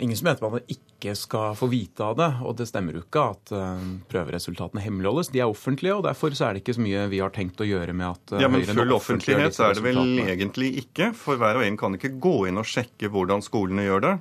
Ingen 0.00 0.16
som 0.16 0.30
heter 0.30 0.48
man 0.48 0.64
ikke 0.72 1.12
skal 1.18 1.56
få 1.58 1.66
vite 1.68 2.04
av 2.06 2.16
det. 2.16 2.28
Og 2.46 2.56
det 2.56 2.66
stemmer 2.70 2.96
jo 2.96 3.02
ikke 3.04 3.24
at 3.34 3.52
uh, 3.52 3.82
prøveresultatene 4.08 4.82
hemmeligholdes. 4.84 5.32
De 5.34 5.42
er 5.42 5.50
offentlige, 5.50 5.96
og 5.98 6.06
derfor 6.06 6.32
så 6.36 6.48
er 6.48 6.56
det 6.56 6.62
ikke 6.62 6.76
så 6.78 6.84
mye 6.84 7.04
vi 7.12 7.20
har 7.20 7.34
tenkt 7.34 7.60
å 7.60 7.68
gjøre 7.68 7.94
med 7.96 8.08
at 8.08 8.36
uh, 8.36 8.40
Ja, 8.40 8.50
Men 8.52 8.64
full 8.66 8.96
offentlighet 8.96 9.60
er 9.60 9.76
det 9.76 9.84
vel 9.84 10.00
egentlig 10.24 10.72
ikke? 10.86 11.12
For 11.18 11.40
hver 11.40 11.60
og 11.60 11.66
en 11.66 11.78
kan 11.80 11.98
ikke 11.98 12.14
gå 12.22 12.36
inn 12.48 12.60
og 12.62 12.68
sjekke 12.68 13.12
hvordan 13.12 13.44
skolene 13.44 13.84
gjør 13.84 14.06
det? 14.06 14.14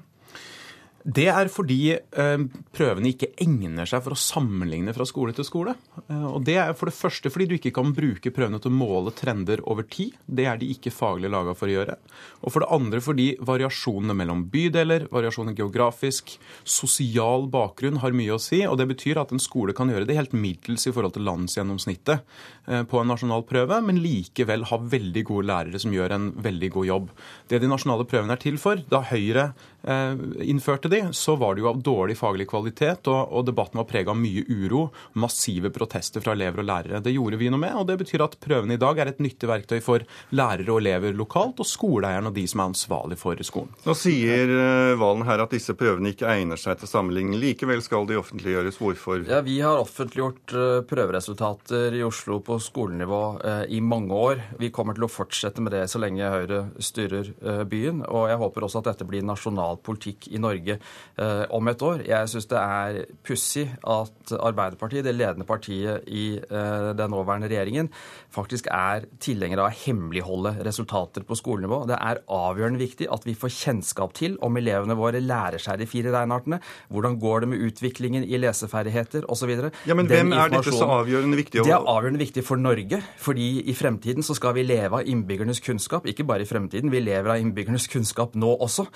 Det 1.01 1.25
er 1.31 1.49
fordi 1.49 1.95
eh, 1.95 2.43
prøvene 2.75 3.09
ikke 3.09 3.31
egner 3.41 3.89
seg 3.89 4.03
for 4.05 4.13
å 4.13 4.19
sammenligne 4.19 4.93
fra 4.93 5.05
skole 5.09 5.33
til 5.33 5.45
skole. 5.47 5.73
Eh, 6.05 6.25
og 6.29 6.43
Det 6.45 6.57
er 6.61 6.75
for 6.77 6.91
det 6.91 6.97
første 6.97 7.31
fordi 7.33 7.47
du 7.49 7.55
ikke 7.57 7.73
kan 7.73 7.93
bruke 7.95 8.33
prøvene 8.33 8.61
til 8.61 8.69
å 8.69 8.77
måle 8.77 9.13
trender 9.17 9.63
over 9.69 9.87
tid. 9.89 10.13
Det 10.27 10.45
er 10.49 10.59
de 10.61 10.69
ikke 10.73 10.93
faglig 10.93 11.31
laga 11.33 11.55
for 11.57 11.71
å 11.71 11.75
gjøre. 11.75 11.97
Og 12.45 12.53
for 12.53 12.63
det 12.63 12.69
andre 12.77 13.01
fordi 13.01 13.27
variasjonene 13.41 14.15
mellom 14.17 14.45
bydeler, 14.53 15.07
variasjoner 15.13 15.57
geografisk, 15.57 16.35
sosial 16.63 17.47
bakgrunn 17.51 18.01
har 18.03 18.13
mye 18.17 18.37
å 18.37 18.41
si. 18.41 18.61
Og 18.69 18.77
det 18.77 18.89
betyr 18.93 19.23
at 19.23 19.33
en 19.33 19.41
skole 19.41 19.75
kan 19.77 19.89
gjøre 19.89 20.05
det 20.09 20.19
helt 20.19 20.37
middels 20.37 20.85
i 20.85 20.93
forhold 20.93 21.17
til 21.17 21.25
landsgjennomsnittet 21.25 22.21
eh, 22.69 22.85
på 22.85 23.01
en 23.01 23.09
nasjonal 23.09 23.47
prøve, 23.49 23.81
men 23.87 24.03
likevel 24.03 24.67
ha 24.69 24.81
veldig 24.81 25.25
gode 25.31 25.49
lærere 25.49 25.81
som 25.81 25.95
gjør 25.95 26.17
en 26.17 26.29
veldig 26.45 26.71
god 26.77 26.91
jobb. 26.91 27.11
Det 27.49 27.61
de 27.61 27.73
nasjonale 27.73 28.05
prøvene 28.05 28.37
er 28.37 28.45
til 28.45 28.61
for, 28.61 28.85
da 28.91 29.01
Høyre 29.11 29.49
innførte 29.82 30.89
de, 30.91 31.01
så 31.17 31.36
var 31.39 31.55
det 31.55 31.63
jo 31.63 31.69
av 31.71 31.82
dårlig 31.82 32.17
faglig 32.19 32.47
kvalitet, 32.51 33.07
og, 33.09 33.32
og 33.34 33.45
debatten 33.47 33.79
var 33.82 33.88
prega 33.89 34.13
av 34.13 34.19
mye 34.19 34.43
uro, 34.47 34.88
massive 35.17 35.71
protester 35.73 36.21
fra 36.23 36.36
elever 36.38 36.61
og 36.61 36.67
lærere. 36.69 37.01
Det 37.03 37.13
gjorde 37.15 37.39
vi 37.41 37.49
noe 37.51 37.61
med, 37.61 37.73
og 37.79 37.88
det 37.89 37.97
betyr 38.01 38.25
at 38.25 38.38
prøvene 38.41 38.77
i 38.77 38.82
dag 38.82 38.99
er 39.01 39.11
et 39.11 39.21
nyttig 39.23 39.49
verktøy 39.49 39.79
for 39.84 40.05
lærere 40.38 40.69
og 40.69 40.82
elever 40.84 41.15
lokalt, 41.17 41.61
og 41.61 41.67
skoleeierne 41.67 42.32
og 42.32 42.38
de 42.38 42.45
som 42.49 42.61
er 42.61 42.71
ansvarlig 42.71 43.17
for 43.21 43.41
skolen. 43.45 43.71
Nå 43.86 43.95
sier 43.97 44.51
eh, 44.55 44.93
Valen 44.99 45.25
her 45.27 45.43
at 45.43 45.53
disse 45.53 45.75
prøvene 45.77 46.13
ikke 46.13 46.29
egner 46.29 46.59
seg 46.59 46.79
til 46.82 46.89
sammenligning. 46.89 47.39
Likevel 47.41 47.84
skal 47.86 48.07
de 48.09 48.19
offentliggjøres. 48.19 48.79
Hvorfor? 48.82 49.25
Ja, 49.29 49.41
Vi 49.45 49.59
har 49.63 49.82
offentliggjort 49.82 50.55
eh, 50.55 50.77
prøveresultater 50.88 51.97
i 51.97 52.03
Oslo 52.05 52.39
på 52.45 52.57
skolenivå 52.61 53.23
eh, 53.39 53.63
i 53.77 53.82
mange 53.84 54.15
år. 54.15 54.45
Vi 54.61 54.71
kommer 54.73 54.97
til 54.97 55.07
å 55.07 55.11
fortsette 55.11 55.63
med 55.63 55.75
det 55.75 55.88
så 55.91 56.01
lenge 56.01 56.29
Høyre 56.32 56.61
styrer 56.82 57.32
byen. 57.67 58.03
Og 58.07 58.29
jeg 58.29 58.39
håper 58.41 58.65
også 58.65 58.82
at 58.82 58.91
dette 58.91 59.07
blir 59.07 59.25
nasjonal 59.72 59.82
politikk 59.84 60.30
i 60.32 60.39
Norge 60.39 60.78
eh, 61.17 61.45
om 61.51 61.67
et 61.67 61.82
år. 61.82 62.03
Jeg 62.07 62.30
syns 62.30 62.47
det 62.49 62.59
er 62.59 63.05
pussig 63.24 63.67
at 63.84 64.34
Arbeiderpartiet, 64.38 65.05
det 65.05 65.15
ledende 65.15 65.45
partiet 65.45 66.07
i 66.07 66.38
eh, 66.38 66.91
den 66.95 67.11
nåværende 67.11 67.49
regjeringen, 67.49 67.89
faktisk 68.32 68.67
er 68.72 69.07
tilhengere 69.19 69.65
av 69.65 69.72
å 69.72 69.80
hemmeligholde 69.86 70.55
resultater 70.65 71.24
på 71.24 71.36
skolenivå. 71.36 71.86
Det 71.89 71.97
er 71.97 72.24
avgjørende 72.28 72.82
viktig 72.82 73.09
at 73.11 73.26
vi 73.26 73.36
får 73.36 73.53
kjennskap 73.55 74.13
til 74.17 74.38
om 74.41 74.57
elevene 74.57 74.97
våre 74.97 75.22
lærer 75.22 75.61
seg 75.61 75.82
de 75.82 75.89
fire 75.89 76.13
regneartene, 76.13 76.61
hvordan 76.91 77.17
går 77.19 77.43
det 77.43 77.51
med 77.51 77.65
utviklingen 77.67 78.26
i 78.26 78.39
leseferdigheter 78.39 79.28
osv. 79.32 79.51
Ja, 79.88 79.97
men 79.97 80.09
hvem 80.09 80.34
er 80.36 80.51
dette 80.51 80.74
så 80.76 80.88
avgjørende 81.01 81.39
viktig? 81.39 81.63
Det 81.65 81.74
er 81.74 81.84
avgjørende 81.91 82.22
viktig 82.22 82.45
for 82.45 82.61
Norge, 82.61 83.01
fordi 83.22 83.49
i 83.67 83.76
fremtiden 83.78 84.26
så 84.26 84.36
skal 84.38 84.55
vi 84.57 84.65
leve 84.65 85.01
av 85.01 85.09
innbyggernes 85.09 85.61
kunnskap. 85.63 86.07
Ikke 86.09 86.26
bare 86.28 86.45
i 86.45 86.49
fremtiden, 86.49 86.91
vi 86.93 87.03
lever 87.03 87.36
av 87.36 87.41
innbyggernes 87.41 87.88
kunnskap 87.91 88.36
nå 88.39 88.53
også. 88.63 88.88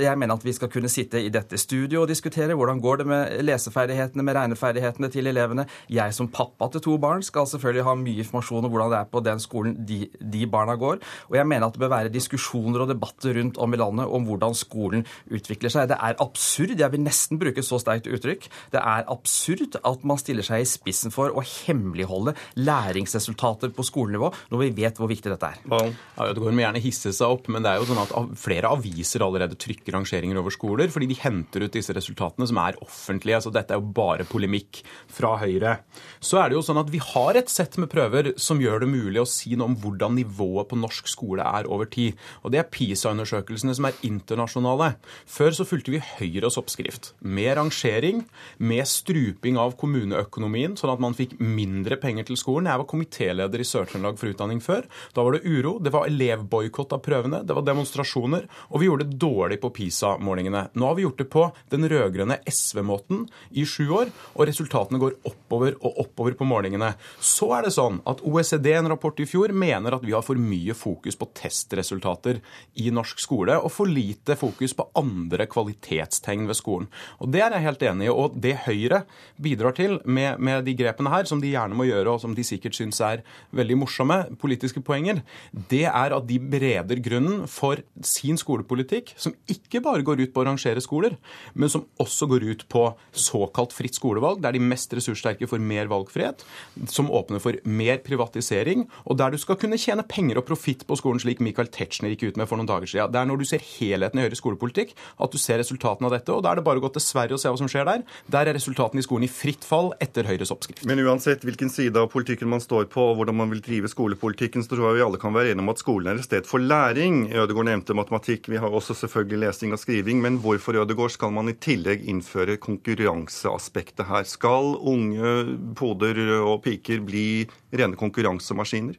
Jeg 0.00 0.17
mener 0.20 0.38
at 0.38 0.44
vi 0.46 0.54
skal 0.56 0.70
kunne 0.72 0.90
sitte 0.92 1.20
i 1.22 1.30
dette 1.32 1.58
studioet 1.60 2.04
og 2.04 2.10
diskutere 2.10 2.56
hvordan 2.58 2.80
går 2.82 3.02
det 3.02 3.06
med 3.10 3.44
leseferdighetene, 3.46 4.24
med 4.24 4.36
regneferdighetene 4.38 5.10
til 5.12 5.30
elevene. 5.30 5.66
Jeg 5.92 6.14
som 6.16 6.30
pappa 6.32 6.70
til 6.72 6.84
to 6.84 6.96
barn 7.00 7.24
skal 7.26 7.48
selvfølgelig 7.50 7.86
ha 7.86 7.94
mye 7.98 8.24
informasjon 8.24 8.66
om 8.66 8.72
hvordan 8.72 8.92
det 8.94 9.00
er 9.00 9.10
på 9.12 9.22
den 9.24 9.42
skolen 9.42 9.76
de, 9.88 10.00
de, 10.18 10.46
barna 10.50 10.76
går. 10.80 11.00
Og 11.30 11.38
jeg 11.38 11.48
mener 11.48 11.68
at 11.68 11.76
det 11.76 11.82
bør 11.82 11.94
være 11.94 12.14
diskusjoner 12.14 12.84
og 12.84 12.92
debatter 12.92 13.36
rundt 13.38 13.60
om 13.62 13.74
i 13.74 13.80
landet 13.80 14.14
om 14.18 14.26
hvordan 14.28 14.56
skolen 14.58 15.06
utvikler 15.30 15.72
seg. 15.72 15.90
Det 15.92 15.98
er 15.98 16.18
absurd, 16.22 16.76
jeg 16.78 16.94
vil 16.94 17.04
nesten 17.04 17.40
bruke 17.40 17.64
så 17.64 17.80
sterkt 17.82 18.08
uttrykk, 18.10 18.48
det 18.74 18.82
er 18.82 19.06
absurd 19.10 19.78
at 19.78 20.04
man 20.08 20.20
stiller 20.20 20.46
seg 20.46 20.64
i 20.64 20.68
spissen 20.68 21.14
for 21.14 21.34
å 21.34 21.44
hemmeligholde 21.44 22.34
læringsresultater 22.58 23.72
på 23.74 23.86
skolenivå 23.86 24.30
når 24.52 24.64
vi 24.64 24.70
vet 24.82 24.98
hvor 24.98 25.10
viktig 25.10 25.32
dette 25.32 25.52
er. 25.52 25.62
Ja, 25.68 26.32
går 26.38 26.54
med 26.54 26.64
gjerne 26.64 26.82
hisse 26.82 27.12
seg 27.14 27.34
opp, 27.36 27.48
men 27.52 27.64
det 27.64 27.72
er 27.72 27.82
jo 27.82 27.88
sånn 27.88 28.02
at 28.02 28.14
flere 28.40 28.72
aviser 28.72 29.24
allerede 29.24 29.58
trykker 29.60 29.98
rangeringer 30.08 30.38
over 30.40 30.52
skoler 30.54 30.88
fordi 30.92 31.08
de 31.10 31.18
henter 31.20 31.64
ut 31.64 31.74
disse 31.74 31.92
resultatene 31.94 32.46
som 32.48 32.58
er 32.62 32.78
offentlige. 32.82 33.40
Så 33.42 33.52
dette 33.52 33.74
er 33.74 33.80
jo 33.80 33.92
bare 33.94 34.26
polemikk 34.28 34.82
fra 35.08 35.36
Høyre. 35.38 35.78
Så 36.20 36.40
er 36.40 36.50
det 36.50 36.58
jo 36.58 36.64
sånn 36.64 36.80
at 36.80 36.90
vi 36.90 37.00
har 37.02 37.36
et 37.36 37.50
sett 37.50 37.76
med 37.78 37.90
prøver 37.92 38.32
som 38.40 38.60
gjør 38.60 38.84
det 38.84 38.90
mulig 38.90 39.20
å 39.20 39.28
si 39.28 39.54
noe 39.56 39.70
om 39.70 39.76
hvordan 39.78 40.16
nivået 40.18 40.68
på 40.70 40.78
norsk 40.78 41.08
skole 41.08 41.44
er 41.44 41.68
over 41.68 41.88
tid. 41.90 42.16
Og 42.42 42.52
det 42.52 42.62
er 42.62 42.70
PISA-undersøkelsene 42.72 43.74
som 43.76 43.88
er 43.88 43.98
internasjonale. 44.06 44.94
Før 45.28 45.54
så 45.56 45.66
fulgte 45.68 45.94
vi 45.94 46.02
Høyres 46.02 46.58
oppskrift. 46.60 47.12
Med 47.20 47.56
rangering, 47.58 48.24
med 48.58 48.88
struping 48.88 49.58
av 49.60 49.76
kommuneøkonomien, 49.80 50.76
sånn 50.78 50.94
at 50.94 51.02
man 51.02 51.16
fikk 51.16 51.36
mindre 51.42 51.98
penger 52.00 52.28
til 52.28 52.40
skolen. 52.40 52.70
Jeg 52.70 52.82
var 52.82 52.90
komitéleder 52.90 53.62
i 53.62 53.68
Sør-Trøndelag 53.68 54.18
for 54.20 54.32
utdanning 54.32 54.62
før. 54.64 54.86
Da 55.14 55.24
var 55.24 55.36
det 55.36 55.44
uro. 55.46 55.76
Det 55.82 55.92
var 55.94 56.08
elevboikott 56.08 56.94
av 56.96 57.02
prøvene. 57.04 57.42
Det 57.46 57.56
var 57.56 57.66
demonstrasjoner. 57.66 58.48
Og 58.72 58.82
vi 58.82 58.88
gjorde 58.88 59.08
det 59.08 59.20
dårlig 59.20 59.60
på 59.62 59.72
PISA-målingene. 59.98 60.68
Nå 60.72 60.86
har 60.86 60.94
vi 60.94 61.02
gjort 61.02 61.18
det 61.18 61.24
på 61.30 61.44
den 61.70 61.88
rød-grønne 61.88 62.38
SV-måten 62.46 63.26
i 63.50 63.64
sju 63.66 63.88
år, 63.90 64.12
og 64.34 64.46
resultatene 64.48 65.00
går 65.00 65.16
oppover 65.26 65.76
og 65.82 65.98
oppover 66.04 66.36
på 66.38 66.46
målingene. 66.46 66.92
Så 67.20 67.50
er 67.56 67.66
det 67.66 67.74
sånn 67.74 68.00
at 68.08 68.22
OECD, 68.22 68.70
en 68.76 68.90
rapport 68.92 69.18
i 69.20 69.26
fjor, 69.28 69.52
mener 69.52 69.96
at 69.96 70.04
vi 70.06 70.14
har 70.14 70.24
for 70.26 70.38
mye 70.38 70.76
fokus 70.78 71.18
på 71.18 71.30
testresultater 71.38 72.40
i 72.78 72.92
norsk 72.94 73.20
skole, 73.22 73.58
og 73.58 73.72
for 73.74 73.90
lite 73.90 74.36
fokus 74.38 74.76
på 74.78 74.88
andre 74.98 75.48
kvalitetstegn 75.50 76.46
ved 76.48 76.58
skolen. 76.58 76.88
Og 77.18 77.32
Det 77.38 77.42
er 77.42 77.54
jeg 77.54 77.66
helt 77.66 77.82
enig 77.82 78.08
i. 78.08 78.12
Og 78.12 78.38
det 78.38 78.56
Høyre 78.68 79.04
bidrar 79.40 79.74
til 79.76 79.98
med, 80.04 80.38
med 80.38 80.64
de 80.66 80.74
grepene 80.74 81.10
her, 81.12 81.26
som 81.28 81.40
de 81.40 81.52
gjerne 81.52 81.76
må 81.76 81.86
gjøre, 81.88 82.14
og 82.14 82.22
som 82.22 82.34
de 82.34 82.44
sikkert 82.46 82.76
syns 82.76 83.00
er 83.04 83.22
veldig 83.54 83.78
morsomme 83.78 84.18
politiske 84.40 84.82
poenger, 84.84 85.22
det 85.52 85.84
er 85.86 86.14
at 86.14 86.26
de 86.28 86.38
bereder 86.38 87.02
grunnen 87.04 87.46
for 87.50 87.82
sin 88.04 88.38
skolepolitikk, 88.40 89.14
som 89.18 89.34
ikke 89.50 89.82
bare 89.88 90.06
går 90.06 90.24
ut 90.24 90.34
på 90.34 90.44
å 90.44 90.48
rangere 90.48 90.82
skoler, 90.84 91.16
men 91.54 91.72
som 91.72 91.86
også 92.02 92.28
går 92.30 92.46
ut 92.52 92.64
på 92.70 92.84
såkalt 93.12 93.74
fritt 93.76 93.98
skolevalg, 93.98 94.42
der 94.44 94.54
de 94.56 94.62
mest 94.62 94.92
ressurssterke 94.94 95.48
får 95.50 95.62
mer 95.62 95.90
valgfrihet, 95.90 96.44
som 96.92 97.10
åpner 97.10 97.42
for 97.42 97.58
mer 97.68 98.00
privatisering, 98.04 98.86
og 99.08 99.18
der 99.20 99.34
du 99.34 99.40
skal 99.40 99.58
kunne 99.60 99.80
tjene 99.80 100.06
penger 100.08 100.40
og 100.40 100.48
profitt 100.48 100.84
på 100.88 100.98
skolen, 100.98 101.22
slik 101.22 101.42
Michael 101.44 101.70
Tetzschner 101.74 102.12
gikk 102.14 102.28
ut 102.28 102.40
med 102.40 102.48
for 102.50 102.60
noen 102.60 102.70
dager 102.70 102.88
siden. 102.88 103.12
Det 103.12 103.20
er 103.20 103.28
når 103.28 103.42
du 103.42 103.48
ser 103.48 103.64
helheten 103.64 104.20
i 104.20 104.26
Høyres 104.26 104.42
skolepolitikk, 104.42 104.94
at 105.18 105.34
du 105.34 105.40
ser 105.40 105.60
resultatene 105.62 106.08
av 106.08 106.16
dette, 106.16 106.34
og 106.34 106.44
da 106.44 106.52
er 106.52 106.60
det 106.60 106.66
bare 106.66 106.82
å 106.82 106.92
til 106.92 107.04
Sverige 107.04 107.36
og 107.36 107.42
se 107.42 107.52
hva 107.52 107.60
som 107.60 107.70
skjer 107.70 107.88
der. 107.88 108.04
Der 108.30 108.48
er 108.48 108.56
resultatene 108.56 109.02
i 109.02 109.06
skolen 109.06 109.26
i 109.28 109.32
fritt 109.32 109.66
fall 109.66 109.92
etter 110.04 110.28
Høyres 110.28 110.52
oppskrift. 110.54 110.84
Men 110.88 111.02
uansett 111.04 111.44
hvilken 111.46 111.72
side 111.72 112.00
av 112.00 112.10
politikken 112.12 112.50
man 112.50 112.62
står 112.64 112.88
på, 112.92 113.10
og 113.10 113.20
hvordan 113.20 113.38
man 113.38 113.52
vil 113.52 113.62
drive 113.64 113.90
skolepolitikken, 113.92 114.64
så 114.64 114.74
tror 114.74 114.90
jeg 114.90 114.98
vi 114.98 115.06
alle 115.06 115.20
kan 115.20 115.36
være 115.36 115.54
enige 115.54 115.64
om 115.64 115.72
at 115.72 115.82
skolen 115.82 116.12
er 116.12 116.20
et 116.20 116.28
sted 116.28 116.48
for 116.48 116.62
læring. 116.62 117.26
Ødegaard 117.32 117.70
nevnte 117.70 117.96
matematikk, 117.96 118.48
vi 118.52 118.60
har 118.60 118.72
også 118.74 118.96
selvfølgelig 119.02 119.42
lesing 119.46 119.74
og 119.76 119.77
skriving. 119.80 120.20
Men 120.24 120.38
hvorfor 120.42 120.76
Ødegaard, 120.82 121.14
skal 121.14 121.32
man 121.34 121.50
i 121.50 121.56
tillegg 121.56 122.04
innføre 122.10 122.58
konkurranseaspektet 122.60 124.08
her? 124.10 124.26
Skal 124.28 124.76
unge 124.78 125.34
poder 125.78 126.20
og 126.42 126.62
piker 126.66 127.02
bli 127.06 127.26
rene 127.72 127.98
konkurransemaskiner? 127.98 128.98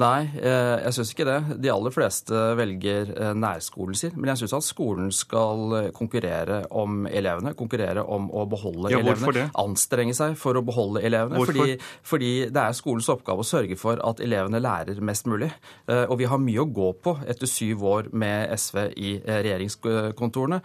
Nei, 0.00 0.30
eh, 0.40 0.78
jeg 0.86 0.94
syns 0.96 1.10
ikke 1.12 1.26
det. 1.28 1.38
De 1.60 1.70
aller 1.72 1.92
fleste 1.92 2.40
velger 2.56 3.10
eh, 3.12 3.32
nærskolen 3.36 3.96
sin. 3.98 4.14
Men 4.16 4.32
jeg 4.32 4.42
syns 4.42 4.54
at 4.56 4.64
skolen 4.66 5.10
skal 5.12 5.74
eh, 5.76 5.88
konkurrere 5.96 6.62
om 6.72 7.04
elevene. 7.10 7.52
Konkurrere 7.58 8.04
om 8.04 8.30
å 8.32 8.46
beholde 8.48 8.92
ja, 8.94 9.00
elevene. 9.02 9.34
Det? 9.36 9.46
Anstrenge 9.60 10.16
seg 10.16 10.36
for 10.40 10.56
å 10.56 10.64
beholde 10.64 11.02
elevene. 11.04 11.42
Fordi, 11.44 11.76
fordi, 12.06 12.32
det 12.48 12.62
er 12.62 12.78
skolens 12.78 13.10
oppgave 13.12 13.44
å 13.44 13.48
sørge 13.48 13.76
for 13.80 14.00
at 14.06 14.22
elevene 14.24 14.62
lærer 14.62 15.02
mest 15.04 15.28
mulig. 15.30 15.50
Og 15.90 16.16
vi 16.20 16.28
har 16.30 16.40
mye 16.40 16.62
å 16.62 16.68
gå 16.70 16.90
på 17.02 17.14
etter 17.28 17.48
syv 17.50 17.84
år 17.88 18.10
med 18.16 18.52
SV 18.54 18.78
i 19.00 19.12
regjeringskontorene. 19.24 20.60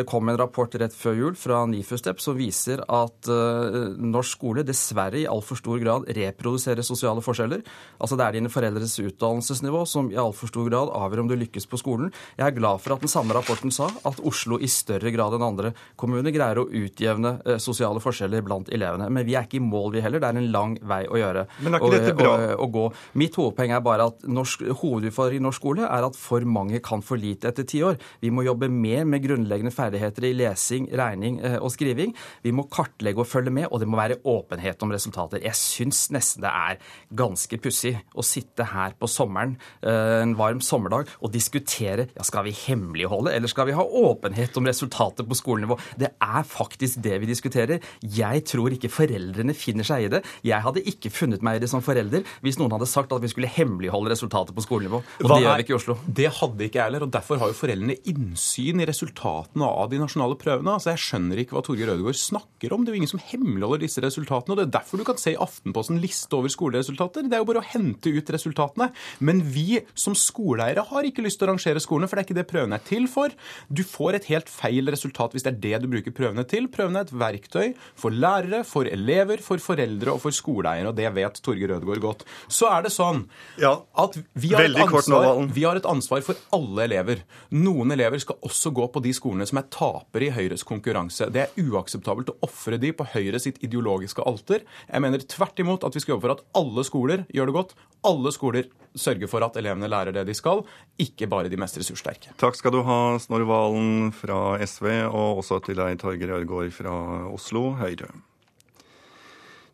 Det 0.00 0.06
kom 0.08 0.28
en 0.28 0.38
rapport 0.40 0.74
rett 0.80 0.94
før 0.96 1.18
jul 1.18 1.38
fra 1.38 1.62
NIFU 1.70 1.96
STEP 2.00 2.22
som 2.22 2.36
viser 2.38 2.82
at 2.84 3.30
norsk 3.30 4.36
skole 4.36 4.64
dessverre 4.66 5.22
i 5.22 5.28
altfor 5.30 5.60
stor 5.60 5.80
grad 5.82 6.08
reproduserer 6.16 6.86
sosiale 6.86 7.22
forskjeller. 7.24 7.64
Altså 8.02 8.18
det 8.18 8.26
er 8.26 8.38
dine 8.38 8.52
foreldre 8.52 8.73
foreldres 8.74 8.98
utdannelsesnivå 8.98 9.84
som 9.86 10.10
i 10.12 10.18
altfor 10.18 10.50
stor 10.50 10.68
grad 10.68 10.90
avgjør 10.94 11.22
om 11.24 11.30
du 11.30 11.36
lykkes 11.38 11.66
på 11.70 11.78
skolen. 11.78 12.10
Jeg 12.38 12.46
er 12.46 12.56
glad 12.56 12.80
for 12.82 12.94
at 12.94 13.04
den 13.04 13.10
samme 13.10 13.34
rapporten 13.34 13.72
sa 13.74 13.88
at 14.04 14.20
Oslo 14.26 14.58
i 14.58 14.68
større 14.70 15.12
grad 15.14 15.36
enn 15.36 15.44
andre 15.46 15.72
kommuner 16.00 16.34
greier 16.34 16.60
å 16.60 16.66
utjevne 16.68 17.36
eh, 17.44 17.60
sosiale 17.62 18.02
forskjeller 18.02 18.44
blant 18.44 18.70
elevene. 18.74 19.08
Men 19.10 19.26
vi 19.26 19.36
er 19.36 19.46
ikke 19.46 19.60
i 19.60 19.64
mål, 19.64 19.92
vi 19.94 20.04
heller. 20.04 20.22
Det 20.22 20.30
er 20.30 20.40
en 20.40 20.50
lang 20.54 20.76
vei 20.82 21.02
å 21.06 21.20
gjøre. 21.20 21.46
Men 21.62 21.76
er 21.76 21.82
ikke 21.82 21.92
dette 21.94 22.16
bra? 22.18 22.34
Å, 22.34 22.58
å, 22.64 22.68
gå. 22.74 22.86
Mitt 23.20 23.38
hovedpoeng 23.38 23.74
er 23.76 23.84
bare 23.84 24.08
at 24.10 24.26
norsk, 24.26 24.66
hovedutfordringen 24.82 25.44
i 25.44 25.48
norsk 25.48 25.62
skole 25.62 25.86
er 25.86 26.08
at 26.08 26.18
for 26.18 26.44
mange 26.48 26.80
kan 26.84 27.04
for 27.04 27.20
lite 27.20 27.50
etter 27.50 27.66
ti 27.68 27.82
år. 27.86 27.98
Vi 28.22 28.32
må 28.34 28.44
jobbe 28.46 28.70
mer 28.72 29.06
med 29.08 29.22
grunnleggende 29.24 29.74
ferdigheter 29.74 30.28
i 30.28 30.34
lesing, 30.36 30.90
regning 30.98 31.38
eh, 31.44 31.58
og 31.60 31.72
skriving. 31.74 32.14
Vi 32.44 32.54
må 32.54 32.66
kartlegge 32.72 33.22
og 33.22 33.30
følge 33.30 33.54
med, 33.54 33.70
og 33.70 33.82
det 33.82 33.90
må 33.90 34.00
være 34.00 34.20
åpenhet 34.28 34.82
om 34.84 34.94
resultater. 34.94 35.42
Jeg 35.44 35.58
syns 35.58 36.08
nesten 36.14 36.44
det 36.44 36.50
er 36.50 36.80
ganske 37.14 37.58
pussig 37.62 37.94
å 38.14 38.24
sitte 38.26 38.53
sitte 38.54 38.66
her 38.70 38.94
på 38.98 39.08
sommeren 39.10 39.56
eh, 39.82 40.22
en 40.22 40.34
varm 40.38 40.60
sommerdag 40.62 41.10
og 41.20 41.32
diskutere 41.34 42.08
ja, 42.14 42.24
skal 42.24 42.46
vi 42.46 42.54
hemmeligholde 42.54 43.32
eller 43.34 43.50
skal 43.50 43.66
vi 43.68 43.74
ha 43.74 43.82
åpenhet 43.82 44.56
om 44.56 44.66
resultatet 44.68 45.26
på 45.28 45.34
skolenivå. 45.38 45.76
Det 45.98 46.12
er 46.22 46.42
faktisk 46.46 47.02
det 47.02 47.18
vi 47.22 47.30
diskuterer. 47.30 47.82
Jeg 48.00 48.44
tror 48.46 48.74
ikke 48.74 48.92
foreldrene 48.92 49.54
finner 49.54 49.86
seg 49.86 50.06
i 50.06 50.10
det. 50.12 50.22
Jeg 50.46 50.62
hadde 50.62 50.84
ikke 50.86 51.10
funnet 51.10 51.42
meg 51.44 51.58
i 51.58 51.64
det 51.64 51.70
som 51.72 51.82
forelder 51.84 52.24
hvis 52.44 52.58
noen 52.60 52.74
hadde 52.76 52.88
sagt 52.90 53.12
at 53.14 53.22
vi 53.22 53.32
skulle 53.32 53.50
hemmeligholde 53.50 54.12
resultatet 54.14 54.54
på 54.54 54.64
skolenivå. 54.64 55.02
Og 55.02 55.28
Hva 55.28 55.38
det 55.38 55.46
gjør 55.46 55.58
vi 55.58 55.66
ikke 55.66 55.74
i 55.74 55.78
Oslo. 55.78 55.98
Det 56.06 56.30
hadde 56.38 56.68
ikke 56.68 56.80
jeg 56.80 56.88
heller, 56.88 57.06
og 57.06 57.14
derfor 57.14 57.40
har 57.42 57.50
jo 57.50 57.58
foreldrene 57.58 57.98
innsyn 58.10 58.82
i 58.82 58.88
resultatene 58.88 59.66
av 59.66 59.90
de 59.90 60.00
nasjonale 60.02 60.38
prøvene. 60.40 60.76
Altså, 60.76 60.92
Jeg 60.94 61.04
skjønner 61.08 61.42
ikke 61.42 61.56
hva 61.56 61.64
Torgeir 61.66 61.90
Rødegård 61.90 62.20
snakker 62.20 62.74
om. 62.74 62.84
Det 62.84 62.92
er 62.92 62.96
jo 62.96 63.02
ingen 63.02 63.14
som 63.14 63.24
hemmeligholder 63.32 63.84
disse 63.86 64.04
resultatene. 64.04 64.54
og 64.54 64.60
Det 64.60 64.66
er 64.68 64.76
derfor 64.78 65.00
du 65.00 65.06
kan 65.08 65.20
se 65.20 65.34
i 65.34 65.40
Aftenposten 65.40 66.00
liste 66.02 66.32
over 66.36 66.52
skoleresultater. 66.52 67.26
Det 67.26 67.36
er 67.38 67.42
jo 67.42 67.48
bare 67.50 67.62
å 67.64 67.70
hente 67.74 68.12
ut 68.14 68.30
resultater 68.30 68.43
resultatene. 68.44 68.90
Men 69.24 69.42
vi 69.42 69.80
som 69.98 70.16
skoleeiere 70.18 70.84
har 70.90 71.08
ikke 71.08 71.24
lyst 71.24 71.40
til 71.40 71.48
å 71.48 71.54
rangere 71.54 71.82
skolene, 71.82 72.08
for 72.08 72.16
det 72.16 72.24
er 72.24 72.28
ikke 72.28 72.38
det 72.40 72.48
prøvene 72.50 72.78
er 72.78 72.86
til 72.86 73.08
for. 73.10 73.34
Du 73.68 73.82
får 73.86 74.20
et 74.20 74.28
helt 74.32 74.50
feil 74.52 74.90
resultat 74.92 75.34
hvis 75.34 75.46
det 75.46 75.54
er 75.54 75.60
det 75.64 75.82
du 75.84 75.90
bruker 75.92 76.14
prøvene 76.14 76.44
til. 76.48 76.68
Prøvene 76.72 77.02
er 77.02 77.08
et 77.08 77.14
verktøy 77.24 77.72
for 77.98 78.14
lærere, 78.14 78.62
for 78.68 78.88
elever, 78.90 79.42
for 79.44 79.62
foreldre 79.62 80.14
og 80.14 80.22
for 80.24 80.34
skoleeiere, 80.34 80.90
og 80.90 80.98
det 80.98 81.10
vet 81.16 81.40
Torgeir 81.44 81.74
Rødegård 81.74 82.02
godt. 82.04 82.24
Så 82.52 82.68
er 82.70 82.86
det 82.86 82.92
sånn 82.94 83.24
ja, 83.60 83.74
at 84.00 84.18
vi 84.38 84.52
har, 84.54 84.68
ansvar, 84.68 85.40
vi 85.54 85.64
har, 85.66 85.80
et 85.80 85.88
ansvar, 85.88 86.22
for 86.24 86.38
alle 86.54 86.86
elever. 86.88 87.24
Noen 87.54 87.94
elever 87.94 88.20
skal 88.22 88.38
også 88.44 88.72
gå 88.74 88.88
på 88.92 89.02
de 89.04 89.14
skolene 89.16 89.46
som 89.48 89.60
er 89.60 89.68
tapere 89.72 90.28
i 90.28 90.34
Høyres 90.34 90.66
konkurranse. 90.66 91.30
Det 91.34 91.46
er 91.46 91.64
uakseptabelt 91.64 92.34
å 92.34 92.38
ofre 92.46 92.78
de 92.80 92.92
på 92.96 93.06
Høyre 93.14 93.40
sitt 93.42 93.60
ideologiske 93.64 94.24
alter. 94.26 94.64
Jeg 94.88 95.04
mener 95.04 95.24
tvert 95.28 95.60
imot 95.62 95.86
at 95.86 95.96
vi 95.96 96.02
skal 96.04 96.16
jobbe 96.16 96.26
for 96.26 96.36
at 96.36 96.44
alle 96.58 96.86
skoler 96.86 97.26
gjør 97.34 97.50
det 97.50 97.56
godt. 97.58 97.76
Alle 98.04 98.33
skoler 98.34 98.68
sørger 98.94 99.30
for 99.30 99.42
at 99.46 99.56
elevene 99.58 99.90
lærer 99.90 100.14
det 100.14 100.26
de 100.28 100.36
skal, 100.36 100.62
ikke 101.00 101.28
bare 101.30 101.50
de 101.50 101.58
mest 101.60 101.78
ressurssterke. 101.80 102.34
Takk 102.40 102.58
skal 102.58 102.74
du 102.74 102.82
ha, 102.86 103.00
Snorre 103.22 103.48
Valen 103.48 104.12
fra 104.14 104.58
SV, 104.62 104.90
og 105.08 105.42
også 105.42 105.60
til 105.66 105.80
deg, 105.80 105.98
Torgeir 106.02 106.36
Ødegaard 106.38 106.74
fra 106.76 106.94
Oslo 107.32 107.72
Høyre. 107.80 108.12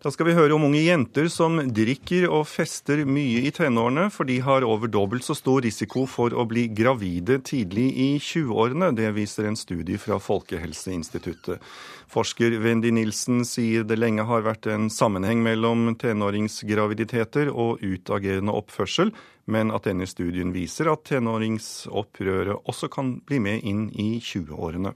Da 0.00 0.08
skal 0.08 0.30
vi 0.30 0.32
høre 0.32 0.54
om 0.56 0.62
unge 0.64 0.80
jenter 0.80 1.26
som 1.28 1.58
drikker 1.76 2.22
og 2.32 2.46
fester 2.48 3.02
mye 3.04 3.42
i 3.44 3.50
tenårene, 3.52 4.06
for 4.08 4.24
de 4.24 4.38
har 4.40 4.64
over 4.64 4.88
dobbelt 4.88 5.26
så 5.26 5.34
stor 5.36 5.60
risiko 5.60 6.06
for 6.08 6.32
å 6.32 6.46
bli 6.48 6.62
gravide 6.72 7.36
tidlig 7.44 7.84
i 8.00 8.06
20-årene. 8.16 8.94
Det 8.96 9.10
viser 9.12 9.50
en 9.50 9.58
studie 9.60 10.00
fra 10.00 10.16
Folkehelseinstituttet. 10.16 11.60
Forsker 12.08 12.56
Wendy 12.64 12.94
Nilsen 12.96 13.44
sier 13.44 13.84
det 13.84 13.98
lenge 14.00 14.24
har 14.24 14.46
vært 14.46 14.70
en 14.72 14.88
sammenheng 14.88 15.42
mellom 15.44 15.90
tenåringsgraviditeter 16.00 17.52
og 17.52 17.84
utagerende 17.84 18.54
oppførsel, 18.56 19.12
men 19.52 19.68
at 19.68 19.84
denne 19.84 20.08
studien 20.08 20.54
viser 20.56 20.88
at 20.94 21.04
tenåringsopprøret 21.10 22.64
også 22.64 22.88
kan 22.88 23.18
bli 23.28 23.42
med 23.50 23.68
inn 23.68 23.84
i 23.92 24.14
20-årene. 24.16 24.94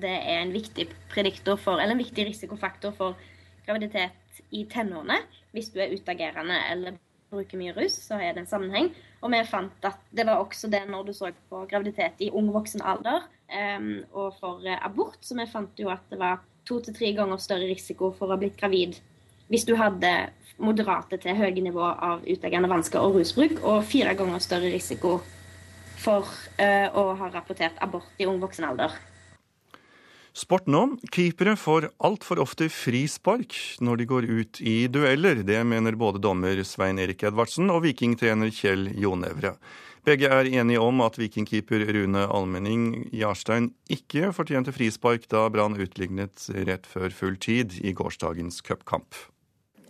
Det 0.00 0.16
er 0.16 0.40
en 0.46 0.56
viktig 0.56 0.88
en 1.92 2.00
viktig 2.00 2.24
risikofaktor 2.32 2.96
for 2.96 3.20
graviditet 3.68 4.16
i 4.50 4.64
tenårene. 4.70 5.20
Hvis 5.54 5.70
du 5.74 5.80
er 5.82 5.94
utagerende 5.94 6.58
eller 6.70 6.98
bruker 7.30 7.60
mye 7.60 7.74
rus, 7.76 7.94
så 8.08 8.18
er 8.18 8.34
det 8.34 8.44
en 8.44 8.50
sammenheng. 8.50 8.90
Og 9.22 9.32
vi 9.32 9.42
fant 9.48 9.86
at 9.86 10.00
det 10.16 10.26
var 10.26 10.42
også 10.42 10.70
det 10.72 10.82
når 10.90 11.06
du 11.06 11.12
så 11.16 11.30
på 11.50 11.64
graviditet 11.70 12.22
i 12.24 12.30
ung 12.34 12.50
voksen 12.54 12.82
alder 12.82 13.26
um, 13.52 13.92
og 14.12 14.34
for 14.40 14.64
uh, 14.66 14.78
abort. 14.86 15.20
Så 15.22 15.38
vi 15.38 15.46
fant 15.50 15.78
jo 15.78 15.90
at 15.92 16.02
det 16.10 16.18
var 16.20 16.40
to 16.68 16.80
til 16.84 16.96
tre 16.96 17.12
ganger 17.16 17.40
større 17.42 17.68
risiko 17.70 18.12
for 18.16 18.28
å 18.28 18.34
ha 18.34 18.40
blitt 18.40 18.58
gravid 18.60 18.98
hvis 19.50 19.64
du 19.66 19.72
hadde 19.74 20.10
moderate 20.62 21.18
til 21.18 21.34
høye 21.34 21.58
nivå 21.58 21.82
av 21.82 22.20
utagerende 22.22 22.70
vansker 22.70 23.02
og 23.02 23.16
rusbruk, 23.18 23.56
og 23.66 23.80
fire 23.88 24.12
ganger 24.14 24.42
større 24.44 24.70
risiko 24.70 25.16
for 25.98 26.28
uh, 26.60 26.88
å 26.94 27.02
ha 27.18 27.30
rapportert 27.34 27.80
abort 27.82 28.22
i 28.22 28.28
ung 28.30 28.38
voksen 28.42 28.68
alder. 28.68 28.94
Sport 30.36 30.68
nå. 30.70 30.84
Keepere 31.10 31.56
får 31.58 31.88
altfor 32.06 32.40
ofte 32.42 32.68
frispark 32.70 33.56
når 33.82 34.00
de 34.00 34.08
går 34.12 34.28
ut 34.30 34.60
i 34.62 34.74
dueller. 34.92 35.42
Det 35.46 35.58
mener 35.66 35.98
både 35.98 36.22
dommer 36.22 36.62
Svein 36.64 37.00
Erik 37.02 37.24
Edvardsen 37.26 37.70
og 37.72 37.82
vikingtrener 37.86 38.52
Kjell 38.54 38.92
Jonevre. 38.94 39.56
Begge 40.06 40.30
er 40.32 40.48
enige 40.48 40.80
om 40.80 41.02
at 41.04 41.18
vikingkeeper 41.20 41.82
Rune 41.92 42.22
Almenning 42.32 43.10
Jarstein 43.12 43.68
ikke 43.92 44.30
fortjente 44.32 44.72
frispark 44.72 45.26
da 45.28 45.42
Brann 45.52 45.76
utlignet 45.76 46.46
rett 46.68 46.88
før 46.88 47.12
full 47.12 47.36
tid 47.36 47.76
i 47.84 47.92
gårsdagens 47.92 48.62
cupkamp. 48.64 49.18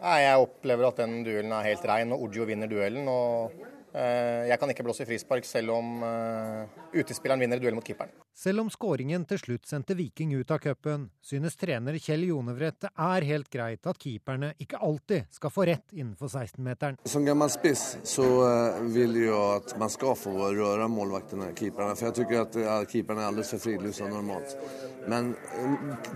Jeg 0.00 0.40
opplever 0.40 0.88
at 0.88 0.98
den 1.02 1.20
duellen 1.26 1.52
er 1.52 1.68
helt 1.68 1.84
rein, 1.86 2.10
og 2.16 2.24
Odjo 2.26 2.48
vinner 2.48 2.70
duellen. 2.70 3.06
og 3.06 3.52
Jeg 3.92 4.58
kan 4.60 4.70
ikke 4.70 4.84
blåse 4.86 5.02
i 5.02 5.08
frispark 5.08 5.46
selv 5.48 5.72
om 5.74 6.02
eh, 6.06 6.76
utespilleren 7.00 7.40
vinner 7.42 7.58
duell 7.58 7.74
mot 7.74 7.86
keeperen. 7.86 8.12
Selv 8.36 8.62
om 8.62 8.70
skåringen 8.70 9.24
til 9.28 9.40
slutt 9.40 9.66
sendte 9.68 9.96
Viking 9.98 10.32
ut 10.38 10.50
av 10.54 10.60
cupen, 10.62 11.08
synes 11.26 11.58
trener 11.58 11.98
Kjell 12.00 12.28
Jonevret 12.28 12.78
det 12.84 12.90
er 12.94 13.26
helt 13.26 13.50
greit 13.52 13.88
at 13.90 13.98
keeperne 14.00 14.52
ikke 14.62 14.78
alltid 14.78 15.26
skal 15.34 15.52
få 15.52 15.66
rett 15.68 15.92
innenfor 15.96 16.30
16-meteren. 16.30 17.00
Som 17.04 17.26
gammel 17.26 17.50
spiss 17.52 17.98
så 18.06 18.28
eh, 18.46 18.80
vil 18.94 19.18
jeg 19.24 19.34
at 19.40 19.74
man 19.80 19.90
skal 19.92 20.14
få 20.18 20.36
røre 20.38 20.86
målvaktene, 20.90 21.50
keeperne. 21.58 21.98
For 21.98 22.10
jeg 22.10 22.22
syns 22.22 22.62
at 22.70 22.88
keeperne 22.92 23.26
er 23.26 23.32
altfor 23.32 23.62
fridlysa 23.62 24.08
normalt. 24.10 24.54
Men 25.10 25.32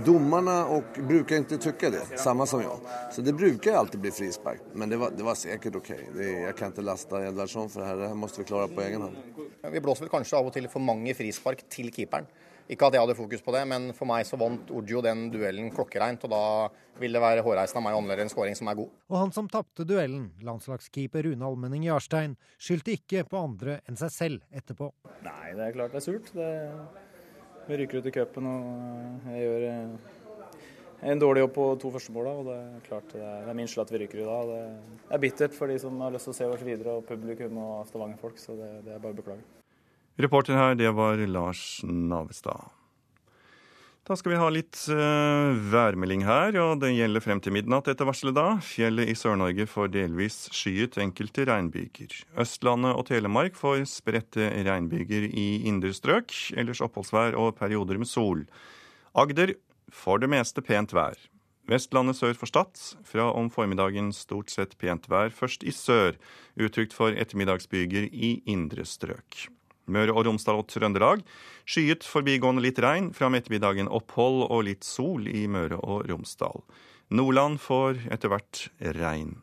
dommerne 0.07 0.55
bruker 0.95 1.41
ikke 1.41 1.59
tykke 1.63 1.91
det, 1.95 2.03
samme 2.21 2.47
som 2.47 2.63
jeg. 2.63 2.97
Så 3.15 3.25
det 3.25 3.35
bruker 3.37 3.79
alltid 3.79 4.03
bli 4.05 4.13
frispark. 4.15 4.63
Men 4.75 4.93
det 4.93 5.01
var, 5.01 5.15
det 5.17 5.25
var 5.27 5.39
sikkert 5.39 5.81
ok. 5.81 5.91
Det, 6.15 6.31
jeg 6.45 6.57
kan 6.59 6.73
ikke 6.73 6.85
laste 6.85 7.23
Edvardsson 7.25 7.64
for 7.73 7.83
det 7.83 7.91
her. 7.91 8.01
Det 8.01 8.09
her 8.11 8.19
må 8.19 8.31
vi 8.31 8.47
klare 8.49 8.71
på 8.73 8.83
egen 8.85 9.05
hånd. 9.07 9.45
Vi 9.75 9.83
blåser 9.85 10.07
vel 10.07 10.13
kanskje 10.13 10.39
av 10.39 10.51
og 10.51 10.57
til 10.57 10.69
for 10.73 10.85
mange 10.85 11.15
frispark 11.17 11.65
til 11.73 11.93
keeperen. 11.95 12.29
Ikke 12.65 12.89
at 12.89 12.95
jeg 12.97 13.03
hadde 13.05 13.17
fokus 13.19 13.43
på 13.45 13.53
det, 13.53 13.61
men 13.69 13.91
for 13.93 14.09
meg 14.09 14.25
så 14.25 14.39
vant 14.41 14.71
Ojo 14.73 15.03
den 15.05 15.27
duellen 15.33 15.69
klokkereint. 15.75 16.23
Og 16.25 16.33
da 16.33 16.45
vil 17.01 17.13
det 17.13 17.21
være 17.21 17.45
hårreisende 17.45 17.83
av 17.83 17.85
meg 17.85 17.97
å 17.97 18.01
anmelde 18.01 18.25
en 18.25 18.33
skåring 18.33 18.57
som 18.57 18.71
er 18.73 18.79
god. 18.79 18.93
Og 19.13 19.19
han 19.21 19.35
som 19.37 19.51
tapte 19.53 19.85
duellen, 19.89 20.31
landslagskeeper 20.45 21.29
Rune 21.29 21.45
Almenning 21.45 21.85
Jarstein, 21.91 22.39
skyldte 22.57 22.97
ikke 22.97 23.27
på 23.29 23.43
andre 23.43 23.83
enn 23.85 24.01
seg 24.01 24.15
selv 24.15 24.47
etterpå. 24.55 24.95
Nei, 25.27 25.53
det 25.59 25.69
er 25.69 25.77
klart 25.77 25.93
det 25.93 26.01
er 26.01 26.07
surt. 26.09 26.33
Det 26.33 26.53
vi 27.69 27.79
rykker 27.81 28.01
ut 28.01 28.09
i 28.09 28.13
cupen 28.13 28.49
og 28.49 29.29
jeg 29.33 29.45
gjør 29.45 29.63
eh, 29.71 30.11
en 31.05 31.21
dårlig 31.21 31.45
jobb 31.45 31.55
på 31.55 31.67
to 31.83 31.91
første 31.95 32.15
måla. 32.15 32.37
Og 32.41 32.47
det 32.49 32.61
er 32.61 32.87
klart 32.89 33.11
det 33.13 33.23
er, 33.23 33.43
det 33.45 33.53
er 33.53 33.59
min 33.59 33.69
skyld 33.71 33.85
at 33.85 33.93
vi 33.95 34.01
ryker 34.05 34.23
i 34.23 34.29
dag. 34.29 34.55
Det 34.55 35.17
er 35.17 35.25
bittert 35.27 35.57
for 35.57 35.73
de 35.73 35.81
som 35.83 36.01
har 36.05 36.15
lyst 36.15 36.31
til 36.31 36.35
å 36.35 36.39
se 36.39 36.49
oss 36.55 36.65
videre, 36.65 36.97
og 36.99 37.09
publikum 37.09 37.61
og 37.65 37.85
Stavanger-folk. 37.91 38.41
Så 38.41 38.57
det, 38.59 38.71
det 38.87 38.97
er 38.97 39.03
bare 39.03 39.17
å 39.17 39.21
beklage. 39.21 39.45
Reporter 40.25 40.57
her, 40.59 40.79
det 40.79 40.95
var 40.95 41.21
Lars 41.27 41.83
Navestad. 41.85 42.73
Da 44.05 44.13
skal 44.21 44.35
vi 44.35 44.37
ha 44.37 44.51
litt 44.53 44.77
uh, 44.93 45.57
værmelding 45.73 46.27
her, 46.29 46.59
og 46.61 46.83
det 46.83 46.91
gjelder 46.93 47.23
frem 47.25 47.41
til 47.41 47.55
midnatt 47.57 47.89
etter 47.89 48.05
varselet 48.05 48.37
da. 48.37 48.59
Fjellet 48.61 49.09
i 49.09 49.15
Sør-Norge 49.17 49.65
får 49.65 49.95
delvis 49.95 50.37
skyet 50.53 50.99
enkelte 51.01 51.47
regnbyger. 51.49 52.13
Østlandet 52.45 52.93
og 53.01 53.07
Telemark 53.09 53.57
får 53.57 53.87
spredte 53.89 54.51
regnbyger 54.69 55.25
i 55.33 55.47
indre 55.71 55.95
strøk, 55.97 56.37
ellers 56.53 56.85
oppholdsvær 56.85 57.39
og 57.41 57.55
perioder 57.57 58.03
med 58.03 58.11
sol. 58.11 58.45
Agder 59.17 59.55
får 59.95 60.25
det 60.25 60.31
meste 60.35 60.65
pent 60.65 60.93
vær. 60.97 61.17
Vestlandet 61.71 62.19
sør 62.19 62.35
for 62.37 62.51
Stad. 62.51 62.77
Fra 63.09 63.31
om 63.33 63.49
formiddagen 63.53 64.11
stort 64.13 64.53
sett 64.53 64.77
pent 64.81 65.07
vær, 65.09 65.33
først 65.33 65.65
i 65.65 65.73
sør. 65.73 66.19
Uttrykt 66.61 66.93
for 66.93 67.17
ettermiddagsbyger 67.17 68.11
i 68.13 68.37
indre 68.51 68.85
strøk. 68.85 69.47
Møre 69.89 70.13
og 70.13 70.27
Romsdal 70.29 70.61
og 70.61 70.69
Trøndelag. 70.69 71.23
Skyet, 71.69 72.05
forbigående 72.05 72.65
litt 72.65 72.81
regn. 72.81 73.13
Fra 73.17 73.31
om 73.31 73.37
ettermiddagen 73.37 73.89
opphold 73.89 74.45
og 74.49 74.67
litt 74.69 74.85
sol 74.85 75.29
i 75.29 75.47
Møre 75.49 75.81
og 75.81 76.05
Romsdal. 76.11 76.65
Nordland 77.15 77.61
får 77.61 78.01
etter 78.13 78.33
hvert 78.33 78.67
regn. 78.99 79.39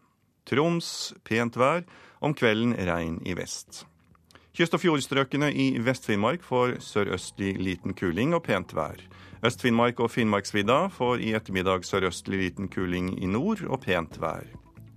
Troms 0.50 1.14
pent 1.26 1.58
vær. 1.58 1.86
Om 2.22 2.36
kvelden 2.38 2.76
regn 2.78 3.18
i 3.26 3.34
vest. 3.38 3.88
Kyst- 4.54 4.76
og 4.76 4.82
fjordstrøkene 4.84 5.48
i 5.56 5.72
Vest-Finnmark 5.82 6.44
får 6.46 6.76
sørøstlig 6.86 7.56
liten 7.58 7.96
kuling 7.98 8.36
og 8.38 8.44
pent 8.46 8.76
vær. 8.78 9.00
Øst-Finnmark 9.42 10.00
og 10.00 10.12
Finnmarksvidda 10.14 10.92
får 10.94 11.24
i 11.26 11.32
ettermiddag 11.34 11.82
sørøstlig 11.88 12.44
liten 12.44 12.68
kuling 12.70 13.16
i 13.18 13.26
nord 13.26 13.64
og 13.66 13.80
pent 13.82 14.20
vær. 14.22 14.46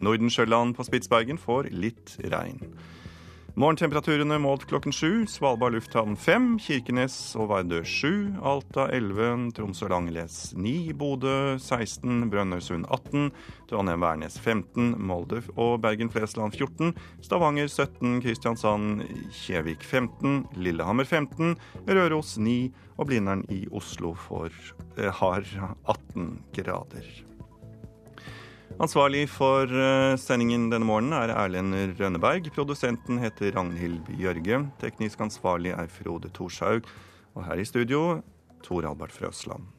Nordensjøland 0.04 0.74
på 0.76 0.84
Spitsbergen 0.84 1.38
får 1.40 1.70
litt 1.72 2.12
regn. 2.28 2.60
Morgentemperaturene 3.54 4.34
målt 4.42 4.64
klokken 4.66 4.90
sju. 4.90 5.26
Svalbard 5.30 5.76
lufthavn 5.76 6.16
fem, 6.18 6.56
Kirkenes 6.58 7.14
og 7.38 7.52
Vardø 7.52 7.84
sju, 7.86 8.32
Alta 8.42 8.88
11, 8.90 9.52
Tromsø 9.54 9.86
Langles 9.92 10.38
9, 10.58 10.72
Bodø 10.98 11.54
16, 11.62 12.24
Brønnøysund 12.32 12.88
18, 12.90 13.28
Trondheim-Værnes 13.70 14.40
15, 14.42 14.96
Molde 14.98 15.44
og 15.54 15.76
Bergen-Flesland 15.84 16.56
14, 16.58 16.96
Stavanger 17.22 17.70
17, 17.70 18.16
Kristiansand, 18.24 19.04
Kjevik 19.44 19.86
15, 19.86 20.48
Lillehammer 20.58 21.06
15, 21.06 21.54
Røros 21.86 22.34
9 22.42 22.56
og 22.98 23.06
Blindern 23.12 23.46
i 23.54 23.68
Oslo 23.70 24.16
får, 24.18 24.50
eh, 24.98 25.14
har 25.14 25.46
18 25.86 26.42
grader. 26.58 27.06
Ansvarlig 28.82 29.28
for 29.30 29.70
eh, 29.70 30.16
sendingen 30.18 30.66
denne 30.72 30.86
morgenen 30.88 31.14
er 31.14 31.30
Erlend 31.30 31.76
Rønneberg. 31.94 32.48
Produsenten 32.56 33.20
heter 33.22 33.54
Ragnhild 33.54 34.00
Bjørge. 34.08 34.64
Teknisk 34.82 35.22
ansvarlig 35.22 35.70
er 35.76 35.86
Frode 35.86 36.32
Thorshaug. 36.34 36.88
Og 37.38 37.46
her 37.46 37.62
i 37.62 37.68
studio 37.68 38.18
Tor 38.66 38.88
Albert 38.90 39.14
Frøsland. 39.14 39.73